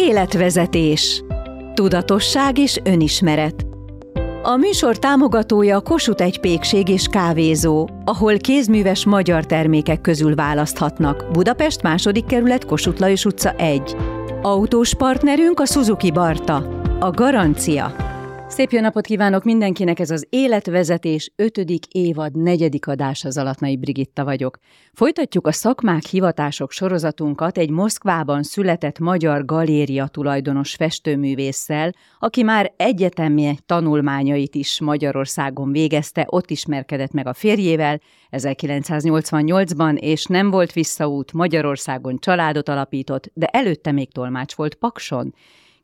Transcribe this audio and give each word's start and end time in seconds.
Életvezetés. 0.00 1.24
Tudatosság 1.74 2.58
és 2.58 2.80
önismeret. 2.84 3.66
A 4.42 4.56
műsor 4.56 4.98
támogatója 4.98 5.80
Kossuth 5.80 6.22
egy 6.22 6.40
pékség 6.40 6.88
és 6.88 7.06
kávézó, 7.06 7.88
ahol 8.04 8.36
kézműves 8.36 9.04
magyar 9.04 9.46
termékek 9.46 10.00
közül 10.00 10.34
választhatnak. 10.34 11.30
Budapest 11.32 11.82
második 11.82 12.26
kerület 12.26 12.64
Kossuth 12.64 13.00
Lajos 13.00 13.24
utca 13.24 13.52
1. 13.52 13.96
Autós 14.42 14.94
partnerünk 14.94 15.60
a 15.60 15.66
Suzuki 15.66 16.10
Barta. 16.10 16.82
A 17.00 17.10
garancia. 17.10 17.94
Szép 18.50 18.70
jó 18.70 18.80
napot 18.80 19.06
kívánok 19.06 19.44
mindenkinek, 19.44 19.98
ez 19.98 20.10
az 20.10 20.26
Életvezetés 20.30 21.32
5. 21.36 21.58
évad 21.90 22.36
4. 22.36 22.78
adás, 22.86 23.24
az 23.24 23.38
Alatnai 23.38 23.76
Brigitta 23.76 24.24
vagyok. 24.24 24.58
Folytatjuk 24.92 25.46
a 25.46 25.52
szakmák 25.52 26.04
hivatások 26.04 26.70
sorozatunkat 26.70 27.58
egy 27.58 27.70
Moszkvában 27.70 28.42
született 28.42 28.98
magyar 28.98 29.44
galéria 29.44 30.06
tulajdonos 30.06 30.74
festőművésszel, 30.74 31.94
aki 32.18 32.42
már 32.42 32.72
egyetemi 32.76 33.58
tanulmányait 33.66 34.54
is 34.54 34.80
Magyarországon 34.80 35.72
végezte, 35.72 36.26
ott 36.28 36.50
ismerkedett 36.50 37.12
meg 37.12 37.26
a 37.26 37.32
férjével 37.32 38.00
1988-ban, 38.30 39.98
és 39.98 40.24
nem 40.24 40.50
volt 40.50 40.72
visszaút, 40.72 41.32
Magyarországon 41.32 42.18
családot 42.18 42.68
alapított, 42.68 43.30
de 43.34 43.46
előtte 43.46 43.92
még 43.92 44.12
tolmács 44.12 44.54
volt 44.54 44.74
Pakson, 44.74 45.34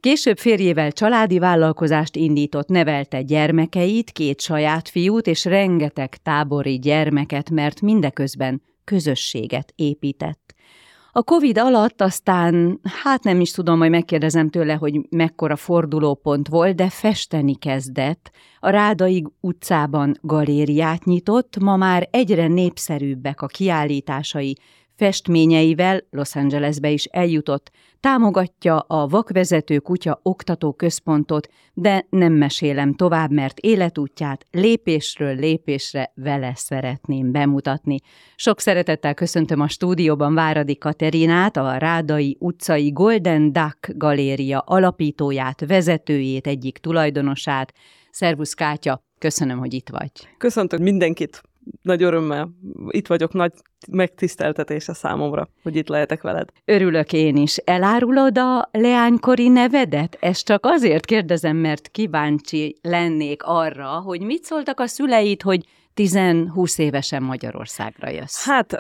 Később 0.01 0.39
férjével 0.39 0.93
családi 0.93 1.39
vállalkozást 1.39 2.17
indított, 2.17 2.69
nevelte 2.69 3.23
gyermekeit, 3.23 4.11
két 4.11 4.41
saját 4.41 4.89
fiút 4.89 5.27
és 5.27 5.45
rengeteg 5.45 6.17
tábori 6.17 6.79
gyermeket, 6.79 7.51
mert 7.51 7.81
mindeközben 7.81 8.63
közösséget 8.85 9.73
épített. 9.75 10.55
A 11.13 11.23
Covid 11.23 11.59
alatt 11.59 12.01
aztán, 12.01 12.81
hát 13.03 13.23
nem 13.23 13.41
is 13.41 13.51
tudom, 13.51 13.79
majd 13.79 13.91
megkérdezem 13.91 14.49
tőle, 14.49 14.75
hogy 14.75 15.01
mekkora 15.11 15.57
fordulópont 15.57 16.49
volt, 16.49 16.77
de 16.77 16.89
festeni 16.89 17.55
kezdett. 17.55 18.31
A 18.61 18.69
Rádai 18.69 19.25
utcában 19.41 20.19
galériát 20.21 21.05
nyitott, 21.05 21.59
ma 21.59 21.77
már 21.77 22.09
egyre 22.11 22.47
népszerűbbek 22.47 23.43
a 23.43 23.47
kiállításai, 23.47 24.57
festményeivel 24.97 26.07
Los 26.11 26.37
Angelesbe 26.37 26.91
is 26.91 27.05
eljutott, 27.05 27.71
támogatja 28.01 28.79
a 28.79 29.07
Vakvezető 29.07 29.79
Kutya 29.79 30.21
Oktató 30.23 30.73
Központot, 30.73 31.49
de 31.75 32.07
nem 32.11 32.33
mesélem 32.33 32.95
tovább, 32.95 33.31
mert 33.31 33.59
életútját 33.59 34.47
lépésről 34.51 35.35
lépésre 35.35 36.13
vele 36.15 36.53
szeretném 36.55 37.33
bemutatni. 37.33 37.99
Sok 38.37 38.61
szeretettel 38.61 39.15
köszöntöm 39.15 39.61
a 39.61 39.69
stúdióban 39.69 40.35
Váradi 40.35 40.79
Katerinát, 40.79 41.57
a 41.57 41.77
Rádai 41.77 42.37
utcai 42.41 42.91
Golden 42.91 43.53
Duck 43.53 43.91
galéria 43.97 44.59
alapítóját, 44.59 45.67
vezetőjét, 45.67 46.47
egyik 46.47 46.79
tulajdonosát. 46.79 47.73
Szervusz 48.11 48.55
Kátya, 48.55 49.03
köszönöm, 49.19 49.59
hogy 49.59 49.75
itt 49.75 49.89
vagy. 49.89 50.11
Köszöntök 50.39 50.81
mindenkit, 50.81 51.43
nagy 51.83 52.03
örömmel 52.03 52.49
itt 52.89 53.07
vagyok, 53.07 53.33
nagy 53.33 53.53
megtiszteltetés 53.91 54.89
a 54.89 54.95
számomra, 54.95 55.49
hogy 55.63 55.77
itt 55.77 55.89
lehetek 55.89 56.23
veled. 56.23 56.49
Örülök 56.65 57.13
én 57.13 57.37
is. 57.37 57.57
Elárulod 57.57 58.39
a 58.39 58.69
leánykori 58.73 59.49
nevedet? 59.49 60.17
Ezt 60.21 60.45
csak 60.45 60.67
azért 60.67 61.05
kérdezem, 61.05 61.57
mert 61.57 61.89
kíváncsi 61.89 62.77
lennék 62.83 63.43
arra, 63.45 63.89
hogy 63.89 64.21
mit 64.21 64.45
szóltak 64.45 64.81
a 64.81 64.87
szüleid, 64.87 65.43
hogy 65.43 65.65
10-20 65.97 66.79
évesen 66.79 67.23
Magyarországra 67.23 68.11
jössz? 68.11 68.45
Hát 68.45 68.77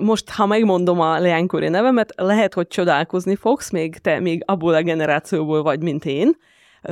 most, 0.00 0.30
ha 0.30 0.46
megmondom 0.46 1.00
a 1.00 1.18
leánykori 1.18 1.68
nevemet, 1.68 2.12
lehet, 2.16 2.54
hogy 2.54 2.66
csodálkozni 2.66 3.34
fogsz, 3.34 3.70
még 3.70 3.98
te 3.98 4.20
még 4.20 4.42
abból 4.46 4.74
a 4.74 4.82
generációból 4.82 5.62
vagy, 5.62 5.82
mint 5.82 6.04
én. 6.04 6.36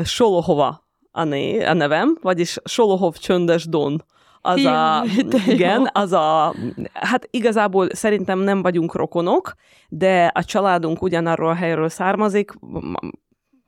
Solohova 0.05 0.85
a, 1.11 1.25
né, 1.25 1.65
a 1.65 1.73
nevem, 1.73 2.19
vagyis 2.21 2.57
Solohov 2.65 3.15
Csöndes 3.15 3.69
Don 3.69 4.05
az 4.47 4.65
a, 4.65 5.05
igen, 5.47 5.91
az 5.93 6.13
a, 6.13 6.55
hát 6.93 7.29
igazából 7.31 7.89
szerintem 7.91 8.39
nem 8.39 8.63
vagyunk 8.63 8.95
rokonok, 8.95 9.55
de 9.89 10.31
a 10.35 10.45
családunk 10.45 11.03
ugyanarról 11.03 11.51
a 11.51 11.55
helyről 11.55 11.89
származik, 11.89 12.51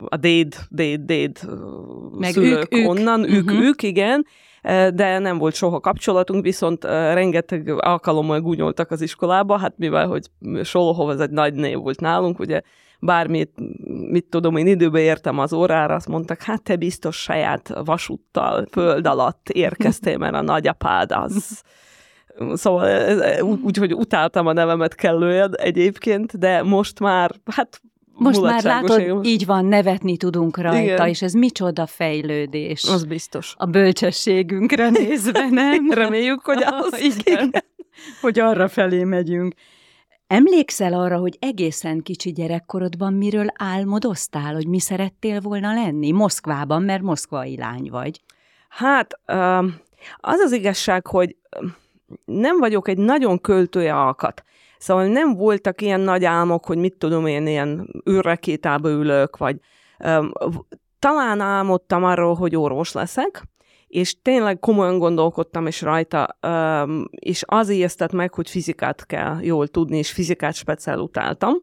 a 0.08 0.16
déd, 0.16 0.56
déd, 0.68 1.00
déd 1.00 1.38
Meg 2.18 2.32
szülők 2.32 2.74
ők, 2.74 2.88
onnan, 2.88 3.20
ők, 3.20 3.30
ők, 3.30 3.44
uh-huh. 3.44 3.64
ők, 3.64 3.82
igen, 3.82 4.26
de 4.94 5.18
nem 5.18 5.38
volt 5.38 5.54
soha 5.54 5.80
kapcsolatunk, 5.80 6.44
viszont 6.44 6.84
rengeteg 6.84 7.68
alkalommal 7.68 8.40
gúnyoltak 8.40 8.90
az 8.90 9.00
iskolába, 9.00 9.58
hát 9.58 9.74
mivel, 9.76 10.06
hogy 10.06 10.26
Solohov 10.62 11.08
az 11.08 11.20
egy 11.20 11.30
nagy 11.30 11.54
név 11.54 11.78
volt 11.78 12.00
nálunk, 12.00 12.38
ugye 12.38 12.60
bármit, 13.00 13.50
mit 14.10 14.24
tudom, 14.24 14.56
én 14.56 14.66
időbe 14.66 15.00
értem 15.00 15.38
az 15.38 15.52
órára, 15.52 15.94
azt 15.94 16.08
mondtak, 16.08 16.42
hát 16.42 16.62
te 16.62 16.76
biztos 16.76 17.16
saját 17.16 17.72
vasúttal, 17.84 18.66
föld 18.70 19.06
alatt 19.06 19.48
érkeztél, 19.48 20.18
mert 20.18 20.34
a 20.34 20.42
nagyapád 20.42 21.12
az. 21.12 21.62
Szóval 22.52 23.10
úgyhogy 23.62 23.92
úgy, 23.92 24.00
utáltam 24.00 24.46
a 24.46 24.52
nevemet 24.52 24.94
kellően 24.94 25.56
egyébként, 25.56 26.38
de 26.38 26.62
most 26.62 27.00
már, 27.00 27.34
hát 27.44 27.80
most 28.18 28.40
már 28.40 28.62
látod, 28.62 29.00
én. 29.00 29.20
így 29.22 29.46
van, 29.46 29.64
nevetni 29.64 30.16
tudunk 30.16 30.56
rajta, 30.58 30.80
Igen. 30.80 31.08
és 31.08 31.22
ez 31.22 31.32
micsoda 31.32 31.86
fejlődés. 31.86 32.84
Az 32.84 33.04
biztos. 33.04 33.54
A 33.56 33.66
bölcsességünkre 33.66 34.90
nézve, 34.90 35.48
nem? 35.50 35.90
Reméljük, 36.02 36.40
hogy 36.40 36.62
az. 36.80 37.00
Igen. 37.00 37.50
Hogy 38.20 38.38
arra 38.38 38.68
felé 38.68 39.04
megyünk. 39.04 39.54
Emlékszel 40.28 40.92
arra, 40.92 41.18
hogy 41.18 41.36
egészen 41.40 42.02
kicsi 42.02 42.32
gyerekkorodban 42.32 43.12
miről 43.12 43.46
álmodoztál, 43.58 44.54
hogy 44.54 44.66
mi 44.66 44.80
szerettél 44.80 45.40
volna 45.40 45.72
lenni? 45.74 46.12
Moszkvában, 46.12 46.82
mert 46.82 47.02
moszkvai 47.02 47.56
lány 47.56 47.88
vagy. 47.90 48.22
Hát, 48.68 49.20
az 50.16 50.38
az 50.38 50.52
igazság, 50.52 51.06
hogy 51.06 51.36
nem 52.24 52.58
vagyok 52.58 52.88
egy 52.88 52.98
nagyon 52.98 53.40
költője 53.40 53.94
alkat. 53.94 54.42
Szóval 54.78 55.06
nem 55.06 55.34
voltak 55.34 55.80
ilyen 55.80 56.00
nagy 56.00 56.24
álmok, 56.24 56.66
hogy 56.66 56.78
mit 56.78 56.94
tudom 56.94 57.26
én, 57.26 57.46
ilyen 57.46 57.88
űrrakétába 58.10 58.88
ülök, 58.88 59.36
vagy 59.36 59.56
talán 60.98 61.40
álmodtam 61.40 62.04
arról, 62.04 62.34
hogy 62.34 62.56
orvos 62.56 62.92
leszek, 62.92 63.42
és 63.88 64.22
tényleg 64.22 64.58
komolyan 64.58 64.98
gondolkodtam 64.98 65.66
is 65.66 65.80
rajta, 65.80 66.38
és 67.10 67.42
az 67.46 67.68
ijesztett 67.68 68.12
meg, 68.12 68.34
hogy 68.34 68.50
fizikát 68.50 69.06
kell 69.06 69.38
jól 69.42 69.68
tudni, 69.68 69.98
és 69.98 70.10
fizikát 70.10 70.54
speciál 70.54 70.98
utáltam, 70.98 71.54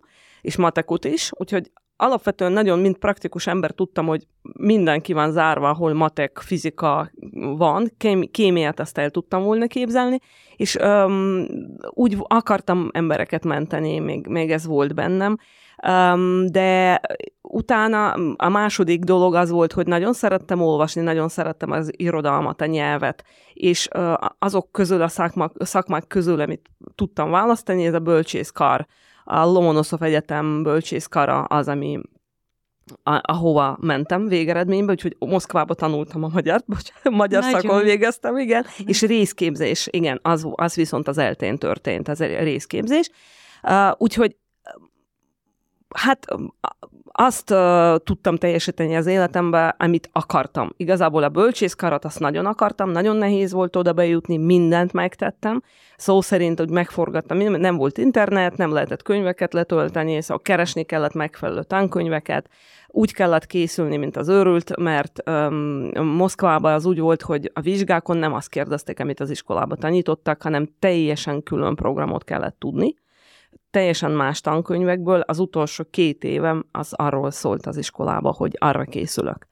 és 0.41 0.55
matekot 0.55 1.05
is, 1.05 1.31
úgyhogy 1.33 1.71
alapvetően 1.97 2.51
nagyon, 2.51 2.79
mint 2.79 2.97
praktikus 2.97 3.47
ember 3.47 3.71
tudtam, 3.71 4.05
hogy 4.05 4.27
mindenki 4.57 5.13
van 5.13 5.31
zárva, 5.31 5.69
ahol 5.69 5.93
matek, 5.93 6.37
fizika 6.37 7.11
van, 7.57 7.91
kémiát 8.31 8.79
azt 8.79 8.97
el 8.97 9.09
tudtam 9.09 9.43
volna 9.43 9.67
képzelni, 9.67 10.19
és 10.55 10.75
um, 10.75 11.45
úgy 11.89 12.17
akartam 12.19 12.89
embereket 12.91 13.43
menteni, 13.43 13.99
még, 13.99 14.27
még 14.27 14.51
ez 14.51 14.65
volt 14.65 14.95
bennem, 14.95 15.37
Um, 15.87 16.45
de 16.45 17.01
utána 17.41 18.11
a 18.35 18.49
második 18.49 19.03
dolog 19.03 19.35
az 19.35 19.49
volt, 19.49 19.73
hogy 19.73 19.87
nagyon 19.87 20.13
szerettem 20.13 20.61
olvasni, 20.61 21.01
nagyon 21.01 21.27
szerettem 21.27 21.71
az 21.71 21.91
irodalmat, 21.95 22.61
a 22.61 22.65
nyelvet, 22.65 23.23
és 23.53 23.87
uh, 23.95 24.13
azok 24.39 24.71
közül 24.71 25.01
a 25.01 25.07
szakmák, 25.07 25.51
szakmák 25.57 26.07
közül, 26.07 26.39
amit 26.39 26.69
tudtam 26.95 27.29
választani, 27.29 27.85
ez 27.85 27.93
a 27.93 27.99
bölcsészkar. 27.99 28.85
A 29.27 29.45
Lomonoszov 29.45 30.03
Egyetem 30.03 30.63
bölcsészkara 30.63 31.43
az, 31.43 31.67
ami 31.67 31.99
a, 33.03 33.19
ahova 33.21 33.77
mentem 33.81 34.27
végeredményben, 34.27 34.95
úgyhogy 34.95 35.15
Moszkvába 35.19 35.73
tanultam 35.73 36.23
a 36.23 36.27
magyar, 36.27 36.63
bocs, 36.65 36.89
magyar 37.03 37.41
Nagyon. 37.43 37.61
szakon 37.61 37.83
végeztem, 37.83 38.37
igen, 38.37 38.65
és 38.85 39.01
részképzés, 39.01 39.87
igen, 39.91 40.19
az, 40.23 40.47
az 40.51 40.75
viszont 40.75 41.07
az 41.07 41.17
eltén 41.17 41.57
történt, 41.57 42.07
az 42.07 42.19
részképzés. 42.19 43.09
Uh, 43.63 43.91
úgyhogy 43.97 44.35
hát 45.95 46.25
azt 47.17 47.51
uh, 47.51 47.95
tudtam 48.03 48.37
teljesíteni 48.37 48.95
az 48.95 49.05
életemben, 49.05 49.75
amit 49.77 50.09
akartam. 50.11 50.69
Igazából 50.77 51.23
a 51.23 51.29
bölcsészkarat 51.29 52.05
azt 52.05 52.19
nagyon 52.19 52.45
akartam, 52.45 52.89
nagyon 52.89 53.15
nehéz 53.15 53.51
volt 53.51 53.75
oda 53.75 53.93
bejutni, 53.93 54.37
mindent 54.37 54.93
megtettem. 54.93 55.61
Szó 55.97 56.21
szerint, 56.21 56.59
hogy 56.59 56.69
megforgattam, 56.69 57.37
nem 57.37 57.75
volt 57.75 57.97
internet, 57.97 58.57
nem 58.57 58.71
lehetett 58.71 59.01
könyveket 59.01 59.53
letölteni, 59.53 60.21
szóval 60.21 60.41
keresni 60.41 60.83
kellett 60.83 61.13
megfelelő 61.13 61.63
tankönyveket, 61.63 62.49
úgy 62.87 63.13
kellett 63.13 63.45
készülni, 63.45 63.97
mint 63.97 64.17
az 64.17 64.27
őrült, 64.27 64.77
mert 64.77 65.29
um, 65.29 66.03
Moszkvában 66.03 66.73
az 66.73 66.85
úgy 66.85 66.99
volt, 66.99 67.21
hogy 67.21 67.51
a 67.53 67.61
vizsgákon 67.61 68.17
nem 68.17 68.33
azt 68.33 68.49
kérdezték, 68.49 68.99
amit 68.99 69.19
az 69.19 69.29
iskolába 69.29 69.75
tanítottak, 69.75 70.41
hanem 70.41 70.69
teljesen 70.79 71.43
külön 71.43 71.75
programot 71.75 72.23
kellett 72.23 72.59
tudni 72.59 72.95
teljesen 73.71 74.11
más 74.11 74.41
tankönyvekből. 74.41 75.19
Az 75.19 75.39
utolsó 75.39 75.83
két 75.89 76.23
évem 76.23 76.65
az 76.71 76.93
arról 76.93 77.31
szólt 77.31 77.65
az 77.65 77.77
iskolába, 77.77 78.33
hogy 78.33 78.55
arra 78.59 78.83
készülök. 78.83 79.47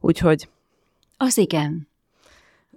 Úgyhogy... 0.00 0.48
Az 1.16 1.38
igen. 1.38 1.88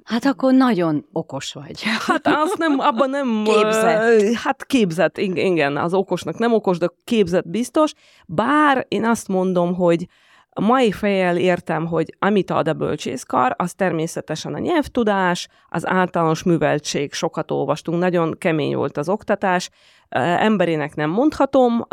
Hát 0.03 0.25
akkor 0.25 0.53
nagyon 0.53 1.05
okos 1.11 1.53
vagy. 1.53 1.83
Hát 2.07 2.27
azt 2.27 2.57
nem, 2.57 2.79
abban 2.79 3.09
nem... 3.09 3.43
Képzett. 3.43 4.33
Hát 4.33 4.65
képzett, 4.65 5.17
igen, 5.17 5.77
az 5.77 5.93
okosnak 5.93 6.37
nem 6.37 6.53
okos, 6.53 6.77
de 6.77 6.89
képzett 7.03 7.47
biztos. 7.47 7.93
Bár 8.25 8.85
én 8.87 9.05
azt 9.05 9.27
mondom, 9.27 9.73
hogy 9.73 10.07
a 10.53 10.61
mai 10.61 10.91
fejjel 10.91 11.37
értem, 11.37 11.85
hogy 11.85 12.15
amit 12.19 12.51
ad 12.51 12.67
a 12.67 12.73
bölcsészkar, 12.73 13.53
az 13.57 13.73
természetesen 13.73 14.53
a 14.53 14.59
nyelvtudás, 14.59 15.47
az 15.69 15.87
általános 15.87 16.43
műveltség, 16.43 17.13
sokat 17.13 17.51
olvastunk, 17.51 17.99
nagyon 17.99 18.35
kemény 18.37 18.75
volt 18.75 18.97
az 18.97 19.09
oktatás, 19.09 19.69
emberének 20.15 20.95
nem 20.95 21.09
mondhatom, 21.09 21.83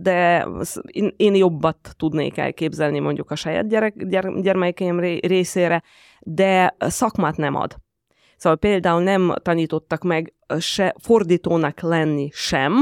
de 0.00 0.46
én 1.16 1.34
jobbat 1.34 1.76
tudnék 1.96 2.38
elképzelni 2.38 2.98
mondjuk 2.98 3.30
a 3.30 3.36
saját 3.36 3.68
gyerek, 3.68 4.06
gyermekeim 4.40 5.00
részére, 5.00 5.82
de 6.20 6.76
szakmát 6.78 7.36
nem 7.36 7.54
ad. 7.54 7.76
Szóval 8.36 8.58
például 8.58 9.02
nem 9.02 9.34
tanítottak 9.42 10.02
meg 10.02 10.34
se 10.58 10.94
fordítónak 10.98 11.80
lenni 11.80 12.28
sem, 12.32 12.72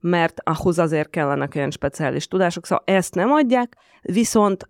mert 0.00 0.40
ahhoz 0.44 0.78
azért 0.78 1.10
kellenek 1.10 1.54
olyan 1.54 1.70
speciális 1.70 2.28
tudások, 2.28 2.66
szóval 2.66 2.84
ezt 2.86 3.14
nem 3.14 3.30
adják, 3.30 3.76
viszont 4.02 4.68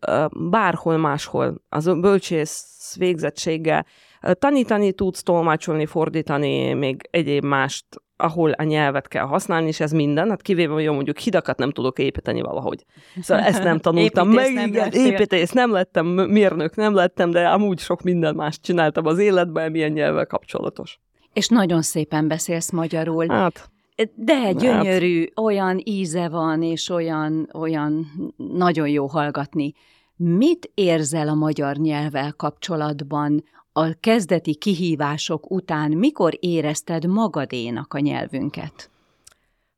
bárhol 0.51 0.97
máshol 0.97 1.63
az 1.69 1.85
bölcsész 1.85 2.95
végzettséggel 2.99 3.87
tanítani 4.33 4.93
tudsz, 4.93 5.23
tolmácsolni, 5.23 5.87
fordítani, 5.87 6.73
még 6.73 7.09
egyéb 7.11 7.45
mást, 7.45 7.85
ahol 8.17 8.51
a 8.51 8.63
nyelvet 8.63 9.09
kell 9.09 9.25
használni, 9.25 9.67
és 9.67 9.81
ez 9.81 9.93
minden, 9.93 10.29
hát 10.29 10.43
kivéve, 10.43 10.73
hogy 10.73 10.89
mondjuk 10.89 11.19
hidakat 11.19 11.59
nem 11.59 11.71
tudok 11.71 11.99
építeni 11.99 12.41
valahogy. 12.41 12.85
Szóval 13.21 13.45
ezt 13.45 13.63
nem 13.63 13.79
tanultam 13.87 14.29
meg, 14.29 14.53
nem 14.53 14.69
igen, 14.69 14.93
építész 14.93 15.51
nem 15.51 15.73
lettem, 15.73 16.07
mérnök 16.07 16.77
nem 16.77 16.95
lettem, 16.95 17.31
de 17.31 17.49
amúgy 17.49 17.79
sok 17.79 18.03
minden 18.03 18.35
más 18.35 18.61
csináltam 18.61 19.07
az 19.07 19.19
életben, 19.19 19.71
milyen 19.71 19.93
nyelvvel 19.93 20.27
kapcsolatos. 20.27 20.99
És 21.33 21.49
nagyon 21.49 21.83
szépen 21.83 22.29
beszélsz 22.29 22.71
magyarul. 22.71 23.27
Hát, 23.29 23.71
de 24.15 24.53
gyönyörű, 24.53 25.21
hát... 25.21 25.45
olyan 25.45 25.81
íze 25.85 26.29
van, 26.29 26.63
és 26.63 26.89
olyan, 26.89 27.51
olyan 27.55 28.07
nagyon 28.37 28.89
jó 28.89 29.07
hallgatni. 29.07 29.73
Mit 30.17 30.71
érzel 30.75 31.29
a 31.29 31.35
magyar 31.35 31.77
nyelvvel 31.77 32.33
kapcsolatban 32.33 33.45
a 33.79 33.97
kezdeti 34.01 34.55
kihívások 34.55 35.51
után? 35.51 35.91
Mikor 35.91 36.37
érezted 36.41 37.07
magadénak 37.07 37.95
a 37.95 37.99
nyelvünket? 37.99 38.91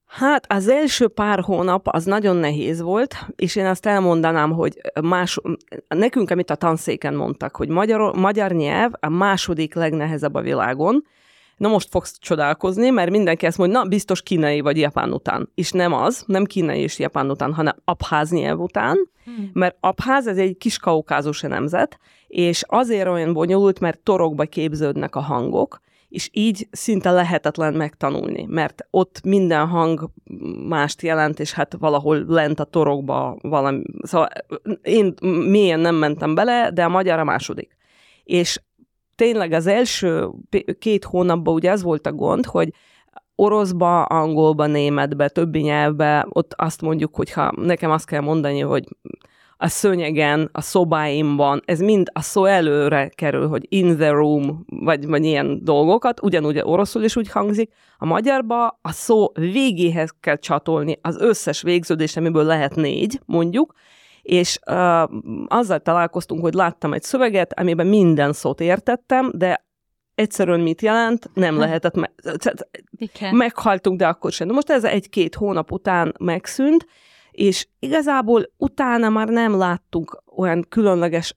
Hát 0.07 0.53
az 0.53 0.69
első 0.69 1.09
pár 1.09 1.41
hónap 1.41 1.89
az 1.89 2.05
nagyon 2.05 2.37
nehéz 2.37 2.81
volt, 2.81 3.15
és 3.37 3.57
én 3.57 3.67
azt 3.67 3.87
elmondanám, 3.87 4.53
hogy 4.53 4.81
más, 5.03 5.39
nekünk, 5.89 6.31
amit 6.31 6.51
a 6.51 6.55
tanszéken 6.55 7.15
mondtak, 7.15 7.57
hogy 7.57 7.69
magyar, 7.69 8.17
magyar 8.17 8.53
nyelv 8.53 8.93
a 9.01 9.09
második 9.09 9.75
legnehezebb 9.75 10.35
a 10.35 10.41
világon, 10.41 11.05
Na 11.57 11.69
most 11.69 11.89
fogsz 11.91 12.19
csodálkozni, 12.19 12.91
mert 12.91 13.11
mindenki 13.11 13.47
ezt 13.47 13.59
mondja, 13.59 13.79
na 13.79 13.89
biztos 13.89 14.23
kínai 14.23 14.61
vagy 14.61 14.79
japán 14.79 15.13
után. 15.13 15.51
És 15.55 15.73
nem 15.73 15.93
az, 15.93 16.25
nem 16.27 16.45
kínai 16.45 16.81
és 16.81 16.99
japán 16.99 17.31
után, 17.31 17.55
hanem 17.55 17.77
abház 17.85 18.31
nyelv 18.31 18.61
után, 18.61 19.11
hmm. 19.25 19.51
mert 19.53 19.77
abház 19.81 20.27
ez 20.27 20.37
egy 20.37 20.57
kis 20.57 20.79
kaukázus 20.79 21.41
nemzet, 21.41 21.99
és 22.29 22.63
azért 22.67 23.09
olyan 23.09 23.33
bonyolult, 23.33 23.81
mert 23.81 24.01
torokba 24.01 24.45
képződnek 24.45 25.17
a 25.17 25.21
hangok, 25.21 25.81
és 26.09 26.31
így 26.33 26.69
szinte 26.71 27.11
lehetetlen 27.11 27.75
megtanulni, 27.75 28.45
mert 28.49 28.87
ott 28.91 29.21
minden 29.25 29.67
hang 29.67 30.11
mást 30.69 31.03
jelent, 31.03 31.41
és 31.41 31.53
hát 31.53 31.77
valahol 31.79 32.25
lent 32.27 32.61
a 32.61 32.65
torokba 32.65 33.37
valami, 33.41 33.83
szóval 34.03 34.29
én 34.83 35.15
mélyen 35.51 35.81
nem 35.81 35.95
mentem 35.95 36.35
bele, 36.35 36.71
de 36.71 36.85
a 36.85 36.89
magyar 36.89 37.19
a 37.19 37.25
második. 37.25 37.77
És 38.25 38.61
tényleg 39.15 39.53
az 39.53 39.67
első 39.67 40.29
két 40.79 41.05
hónapban 41.05 41.55
ugye 41.55 41.71
ez 41.71 41.83
volt 41.83 42.07
a 42.07 42.13
gond, 42.13 42.47
hogy 42.47 42.73
oroszba, 43.35 44.03
angolba, 44.03 44.67
németbe, 44.67 45.29
többi 45.29 45.61
nyelvbe, 45.61 46.27
ott 46.29 46.55
azt 46.57 46.81
mondjuk, 46.81 47.17
hogyha 47.17 47.53
nekem 47.57 47.91
azt 47.91 48.07
kell 48.07 48.21
mondani, 48.21 48.61
hogy 48.61 48.85
a 49.61 49.69
szönyegen, 49.69 50.49
a 50.53 50.61
szobáimban, 50.61 51.63
ez 51.65 51.81
mind 51.81 52.09
a 52.13 52.21
szó 52.21 52.45
előre 52.45 53.09
kerül, 53.09 53.49
hogy 53.49 53.67
in 53.69 53.97
the 53.97 54.09
room, 54.09 54.65
vagy, 54.67 55.07
vagy 55.07 55.25
ilyen 55.25 55.65
dolgokat, 55.65 56.23
ugyanúgy 56.23 56.61
oroszul 56.63 57.03
is 57.03 57.17
úgy 57.17 57.31
hangzik. 57.31 57.73
A 57.99 58.07
magyarba 58.07 58.79
a 58.83 58.93
szó 58.93 59.33
végéhez 59.35 60.15
kell 60.21 60.37
csatolni 60.37 60.99
az 61.03 61.21
összes 61.21 61.63
végződés, 61.63 62.17
amiből 62.17 62.45
lehet 62.45 62.75
négy, 62.75 63.21
mondjuk, 63.27 63.75
és 64.23 64.59
uh, 64.71 65.03
azzal 65.47 65.79
találkoztunk, 65.79 66.41
hogy 66.41 66.55
láttam 66.55 66.93
egy 66.93 67.03
szöveget, 67.03 67.59
amiben 67.59 67.87
minden 67.87 68.33
szót 68.33 68.61
értettem, 68.61 69.31
de 69.35 69.67
egyszerűen 70.15 70.61
mit 70.61 70.83
jelent, 70.83 71.31
nem 71.35 71.59
lehetett, 71.59 71.95
me- 71.95 72.13
meghaltunk, 73.31 73.99
de 73.99 74.07
akkor 74.07 74.33
sem. 74.33 74.47
De 74.47 74.53
most 74.53 74.71
ez 74.71 74.85
egy-két 74.85 75.35
hónap 75.35 75.73
után 75.73 76.15
megszűnt, 76.19 76.87
és 77.39 77.67
igazából 77.79 78.51
utána 78.57 79.09
már 79.09 79.29
nem 79.29 79.57
láttunk 79.57 80.23
olyan 80.37 80.67
különleges 80.69 81.37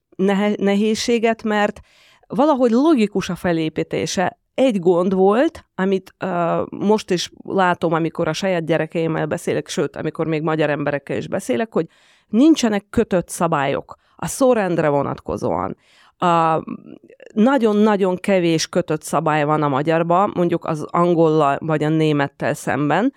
nehézséget, 0.55 1.43
mert 1.43 1.79
valahogy 2.27 2.71
logikus 2.71 3.29
a 3.29 3.35
felépítése. 3.35 4.39
Egy 4.53 4.79
gond 4.79 5.13
volt, 5.13 5.65
amit 5.75 6.15
uh, 6.23 6.67
most 6.69 7.11
is 7.11 7.31
látom, 7.43 7.93
amikor 7.93 8.27
a 8.27 8.33
saját 8.33 8.65
gyerekeimmel 8.65 9.25
beszélek, 9.25 9.67
sőt, 9.67 9.95
amikor 9.95 10.27
még 10.27 10.41
magyar 10.41 10.69
emberekkel 10.69 11.17
is 11.17 11.27
beszélek, 11.27 11.73
hogy 11.73 11.85
nincsenek 12.27 12.85
kötött 12.89 13.29
szabályok 13.29 13.95
a 14.15 14.27
szórendre 14.27 14.89
vonatkozóan. 14.89 15.77
A, 16.17 16.63
nagyon-nagyon 17.33 18.15
kevés 18.15 18.67
kötött 18.67 19.01
szabály 19.03 19.43
van 19.43 19.63
a 19.63 19.67
magyarban, 19.67 20.31
mondjuk 20.35 20.65
az 20.65 20.85
angollal 20.89 21.57
vagy 21.59 21.83
a 21.83 21.89
némettel 21.89 22.53
szemben, 22.53 23.13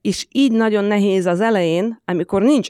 és 0.00 0.26
így 0.32 0.52
nagyon 0.52 0.84
nehéz 0.84 1.26
az 1.26 1.40
elején, 1.40 2.02
amikor 2.04 2.42
nincs, 2.42 2.68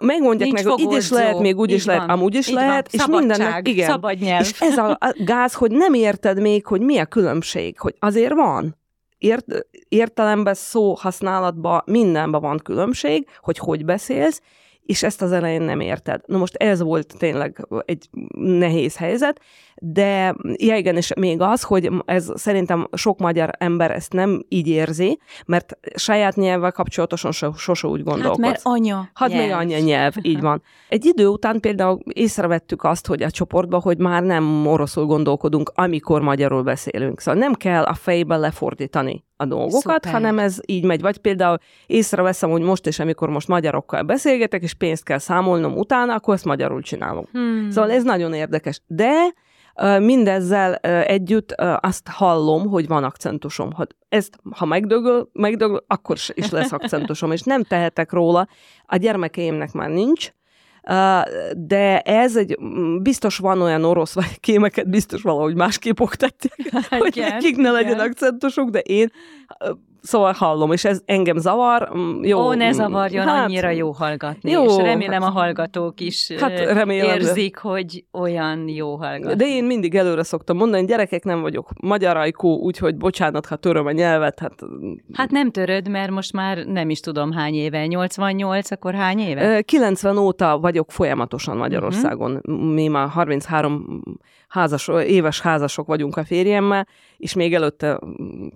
megmondják 0.00 0.52
nincs 0.52 0.64
meg, 0.64 0.72
hogy 0.72 0.80
így 0.80 0.92
is 0.92 1.10
lehet, 1.10 1.38
még 1.38 1.58
úgy 1.58 1.70
így 1.70 1.76
is 1.76 1.84
van. 1.84 1.94
lehet, 1.94 2.10
amúgy 2.10 2.34
is 2.34 2.50
lehet, 2.50 2.90
van. 2.92 3.00
és 3.00 3.20
mindennek, 3.20 3.68
igen. 3.68 3.90
Szabad 3.90 4.18
nyelv. 4.18 4.40
És 4.40 4.60
ez 4.60 4.78
a, 4.78 4.90
a 4.90 5.14
gáz, 5.24 5.54
hogy 5.54 5.70
nem 5.70 5.94
érted 5.94 6.40
még, 6.40 6.66
hogy 6.66 6.80
mi 6.80 6.98
a 6.98 7.06
különbség, 7.06 7.78
hogy 7.78 7.94
azért 7.98 8.34
van. 8.34 8.76
Ért, 9.18 9.44
értelemben 9.88 10.54
szó 10.54 10.94
használatban 10.94 11.82
mindenben 11.86 12.40
van 12.40 12.60
különbség, 12.64 13.26
hogy 13.40 13.58
hogy 13.58 13.84
beszélsz, 13.84 14.40
és 14.86 15.02
ezt 15.02 15.22
az 15.22 15.32
elején 15.32 15.62
nem 15.62 15.80
érted. 15.80 16.20
Na 16.26 16.38
most 16.38 16.54
ez 16.54 16.82
volt 16.82 17.14
tényleg 17.18 17.66
egy 17.84 18.08
nehéz 18.38 18.96
helyzet, 18.96 19.40
de 19.74 20.34
ja 20.56 20.76
igen, 20.76 20.96
és 20.96 21.12
még 21.16 21.40
az, 21.40 21.62
hogy 21.62 21.90
ez 22.04 22.30
szerintem 22.34 22.88
sok 22.92 23.18
magyar 23.18 23.50
ember 23.58 23.90
ezt 23.90 24.12
nem 24.12 24.44
így 24.48 24.68
érzi, 24.68 25.18
mert 25.46 25.78
saját 25.94 26.36
nyelvvel 26.36 26.72
kapcsolatosan 26.72 27.32
so, 27.32 27.52
sose 27.52 27.86
úgy 27.86 28.02
gondolkodsz. 28.02 28.42
Hát 28.42 28.50
mert 28.50 28.60
anya 28.64 29.10
Hát 29.14 29.28
nyelv. 29.28 29.42
még 29.42 29.52
anya 29.52 29.78
nyelv, 29.78 30.14
így 30.22 30.40
van. 30.40 30.62
Egy 30.88 31.04
idő 31.04 31.26
után 31.26 31.60
például 31.60 31.98
észrevettük 32.12 32.84
azt, 32.84 33.06
hogy 33.06 33.22
a 33.22 33.30
csoportban, 33.30 33.80
hogy 33.80 33.98
már 33.98 34.22
nem 34.22 34.66
oroszul 34.66 35.06
gondolkodunk, 35.06 35.72
amikor 35.74 36.20
magyarul 36.20 36.62
beszélünk. 36.62 37.20
Szóval 37.20 37.40
nem 37.40 37.54
kell 37.54 37.82
a 37.82 37.94
fejbe 37.94 38.36
lefordítani 38.36 39.24
a 39.36 39.44
dolgokat, 39.44 39.80
Szuper. 40.04 40.12
hanem 40.12 40.38
ez 40.38 40.58
így 40.66 40.84
megy. 40.84 41.00
Vagy 41.00 41.18
például 41.18 41.58
észreveszem, 41.86 42.50
hogy 42.50 42.62
most 42.62 42.86
is, 42.86 42.98
amikor 42.98 43.28
most 43.28 43.48
magyarokkal 43.48 44.02
beszélgetek, 44.02 44.62
és 44.62 44.74
pénzt 44.74 45.04
kell 45.04 45.18
számolnom 45.18 45.76
utána, 45.76 46.14
akkor 46.14 46.34
ezt 46.34 46.44
magyarul 46.44 46.82
csinálom. 46.82 47.24
Hmm. 47.32 47.70
Szóval 47.70 47.90
ez 47.90 48.02
nagyon 48.02 48.32
érdekes. 48.32 48.80
De 48.86 49.12
Mindezzel 49.98 50.74
együtt 50.74 51.52
azt 51.80 52.08
hallom, 52.08 52.68
hogy 52.68 52.86
van 52.86 53.04
akcentusom. 53.04 53.72
Ha 53.72 53.86
ezt, 54.08 54.38
ha 54.50 54.64
megdögöl, 54.64 55.28
megdögöl, 55.32 55.84
akkor 55.86 56.16
is 56.32 56.50
lesz 56.50 56.72
akcentusom, 56.72 57.32
és 57.32 57.42
nem 57.42 57.62
tehetek 57.62 58.12
róla. 58.12 58.48
A 58.84 58.96
gyermekeimnek 58.96 59.72
már 59.72 59.90
nincs, 59.90 60.32
de 61.56 62.00
ez 62.00 62.36
egy, 62.36 62.58
biztos 63.02 63.38
van 63.38 63.60
olyan 63.60 63.84
orosz, 63.84 64.14
vagy 64.14 64.40
kémeket 64.46 64.88
biztos 64.88 65.22
valahogy 65.22 65.54
másképp 65.54 66.00
oktatják, 66.00 66.86
hogy 66.88 67.16
nekik 67.16 67.56
ne 67.56 67.70
legyen 67.70 67.98
akcentusuk, 67.98 68.70
de 68.70 68.78
én 68.78 69.10
Szóval 70.06 70.32
hallom, 70.32 70.72
és 70.72 70.84
ez 70.84 71.00
engem 71.04 71.36
zavar. 71.36 71.90
Mm, 71.96 72.24
jó, 72.24 72.40
Ó, 72.40 72.52
ne 72.52 72.72
zavarjon, 72.72 73.26
hát, 73.26 73.44
annyira 73.44 73.70
jó 73.70 73.90
hallgatni, 73.90 74.50
jó, 74.50 74.64
és 74.64 74.76
remélem 74.76 75.22
hát, 75.22 75.30
a 75.30 75.32
hallgatók 75.32 76.00
is 76.00 76.32
hát 76.40 76.58
remélem, 76.58 77.16
érzik, 77.16 77.58
hogy 77.58 78.04
olyan 78.12 78.68
jó 78.68 78.96
hallgatni. 78.96 79.36
De 79.36 79.46
én 79.46 79.64
mindig 79.64 79.94
előre 79.94 80.22
szoktam 80.22 80.56
mondani, 80.56 80.86
gyerekek, 80.86 81.24
nem 81.24 81.40
vagyok 81.40 81.70
magyar 81.80 82.16
ajkó, 82.16 82.58
úgyhogy 82.58 82.96
bocsánat, 82.96 83.46
ha 83.46 83.56
töröm 83.56 83.86
a 83.86 83.92
nyelvet. 83.92 84.38
Hát... 84.38 84.54
hát 85.12 85.30
nem 85.30 85.50
töröd, 85.50 85.88
mert 85.88 86.10
most 86.10 86.32
már 86.32 86.64
nem 86.64 86.90
is 86.90 87.00
tudom 87.00 87.32
hány 87.32 87.54
éve. 87.54 87.86
88, 87.86 88.70
akkor 88.70 88.94
hány 88.94 89.18
éve? 89.18 89.62
90 89.62 90.16
óta 90.16 90.58
vagyok 90.58 90.92
folyamatosan 90.92 91.56
Magyarországon. 91.56 92.30
Uh-huh. 92.30 92.72
Mi 92.72 92.88
már 92.88 93.08
33 93.08 94.02
házas, 94.48 94.88
éves 94.88 95.40
házasok 95.40 95.86
vagyunk 95.86 96.16
a 96.16 96.24
férjemmel, 96.24 96.86
és 97.16 97.34
még 97.34 97.54
előtte 97.54 98.00
mm, 98.06 98.46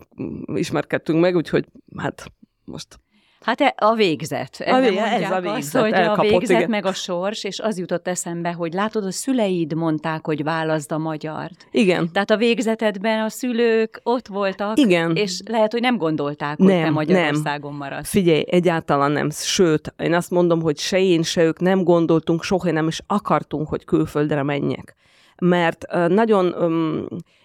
ismerkedtünk 0.55 1.21
meg, 1.21 1.37
úgyhogy 1.37 1.67
hát 1.97 2.33
most 2.65 2.99
Hát 3.41 3.61
e, 3.61 3.75
a 3.77 3.95
végzet. 3.95 4.65
A 4.67 4.81
vég, 4.81 4.97
ez 4.97 5.31
a 5.31 5.41
végzet, 5.41 5.57
azt, 5.57 5.77
hogy 5.77 5.93
elkapott, 5.93 6.27
a 6.27 6.29
végzet 6.29 6.57
igen. 6.57 6.71
meg 6.71 6.87
a 6.87 6.93
sors, 6.93 7.45
és 7.45 7.59
az 7.59 7.79
jutott 7.79 8.09
eszembe, 8.09 8.53
hogy 8.53 8.73
látod, 8.73 9.05
a 9.05 9.11
szüleid 9.11 9.75
mondták, 9.75 10.27
hogy 10.27 10.43
válaszd 10.43 10.93
a 10.93 10.99
magyart. 10.99 11.67
Igen. 11.71 12.13
Tehát 12.13 12.31
a 12.31 12.37
végzetedben 12.37 13.25
a 13.25 13.29
szülők 13.29 14.01
ott 14.03 14.27
voltak, 14.27 14.79
igen. 14.79 15.17
és 15.17 15.41
lehet, 15.47 15.73
hogy 15.73 15.81
nem 15.81 15.97
gondolták, 15.97 16.57
hogy 16.57 16.67
nem, 16.67 16.83
te 16.83 16.91
Magyarországon 16.91 17.71
nem. 17.71 17.79
maradsz. 17.79 18.11
Figyelj, 18.11 18.45
egyáltalán 18.47 19.11
nem. 19.11 19.31
Sőt, 19.31 19.95
én 19.99 20.15
azt 20.15 20.31
mondom, 20.31 20.63
hogy 20.63 20.79
se 20.79 20.99
én, 20.99 21.23
se 21.23 21.43
ők 21.43 21.61
nem 21.61 21.85
gondoltunk, 21.85 22.43
soha 22.43 22.71
nem 22.71 22.87
is 22.87 23.01
akartunk, 23.07 23.69
hogy 23.69 23.85
külföldre 23.85 24.43
menjek. 24.43 24.97
Mert 25.41 25.87
nagyon, 26.09 26.55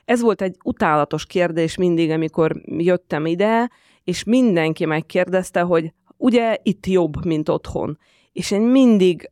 ez 0.06 0.22
volt 0.22 0.42
egy 0.42 0.56
utálatos 0.64 1.26
kérdés 1.26 1.78
mindig, 1.78 2.10
amikor 2.10 2.62
jöttem 2.66 3.26
ide, 3.26 3.70
és 4.04 4.24
mindenki 4.24 4.86
megkérdezte, 4.86 5.62
hogy 5.62 5.94
ugye 6.18 6.58
itt 6.64 6.86
jobb, 6.86 7.26
mint 7.26 7.50
otthon. 7.50 7.98
És 8.32 8.52
én 8.52 8.62
mindig 8.62 9.32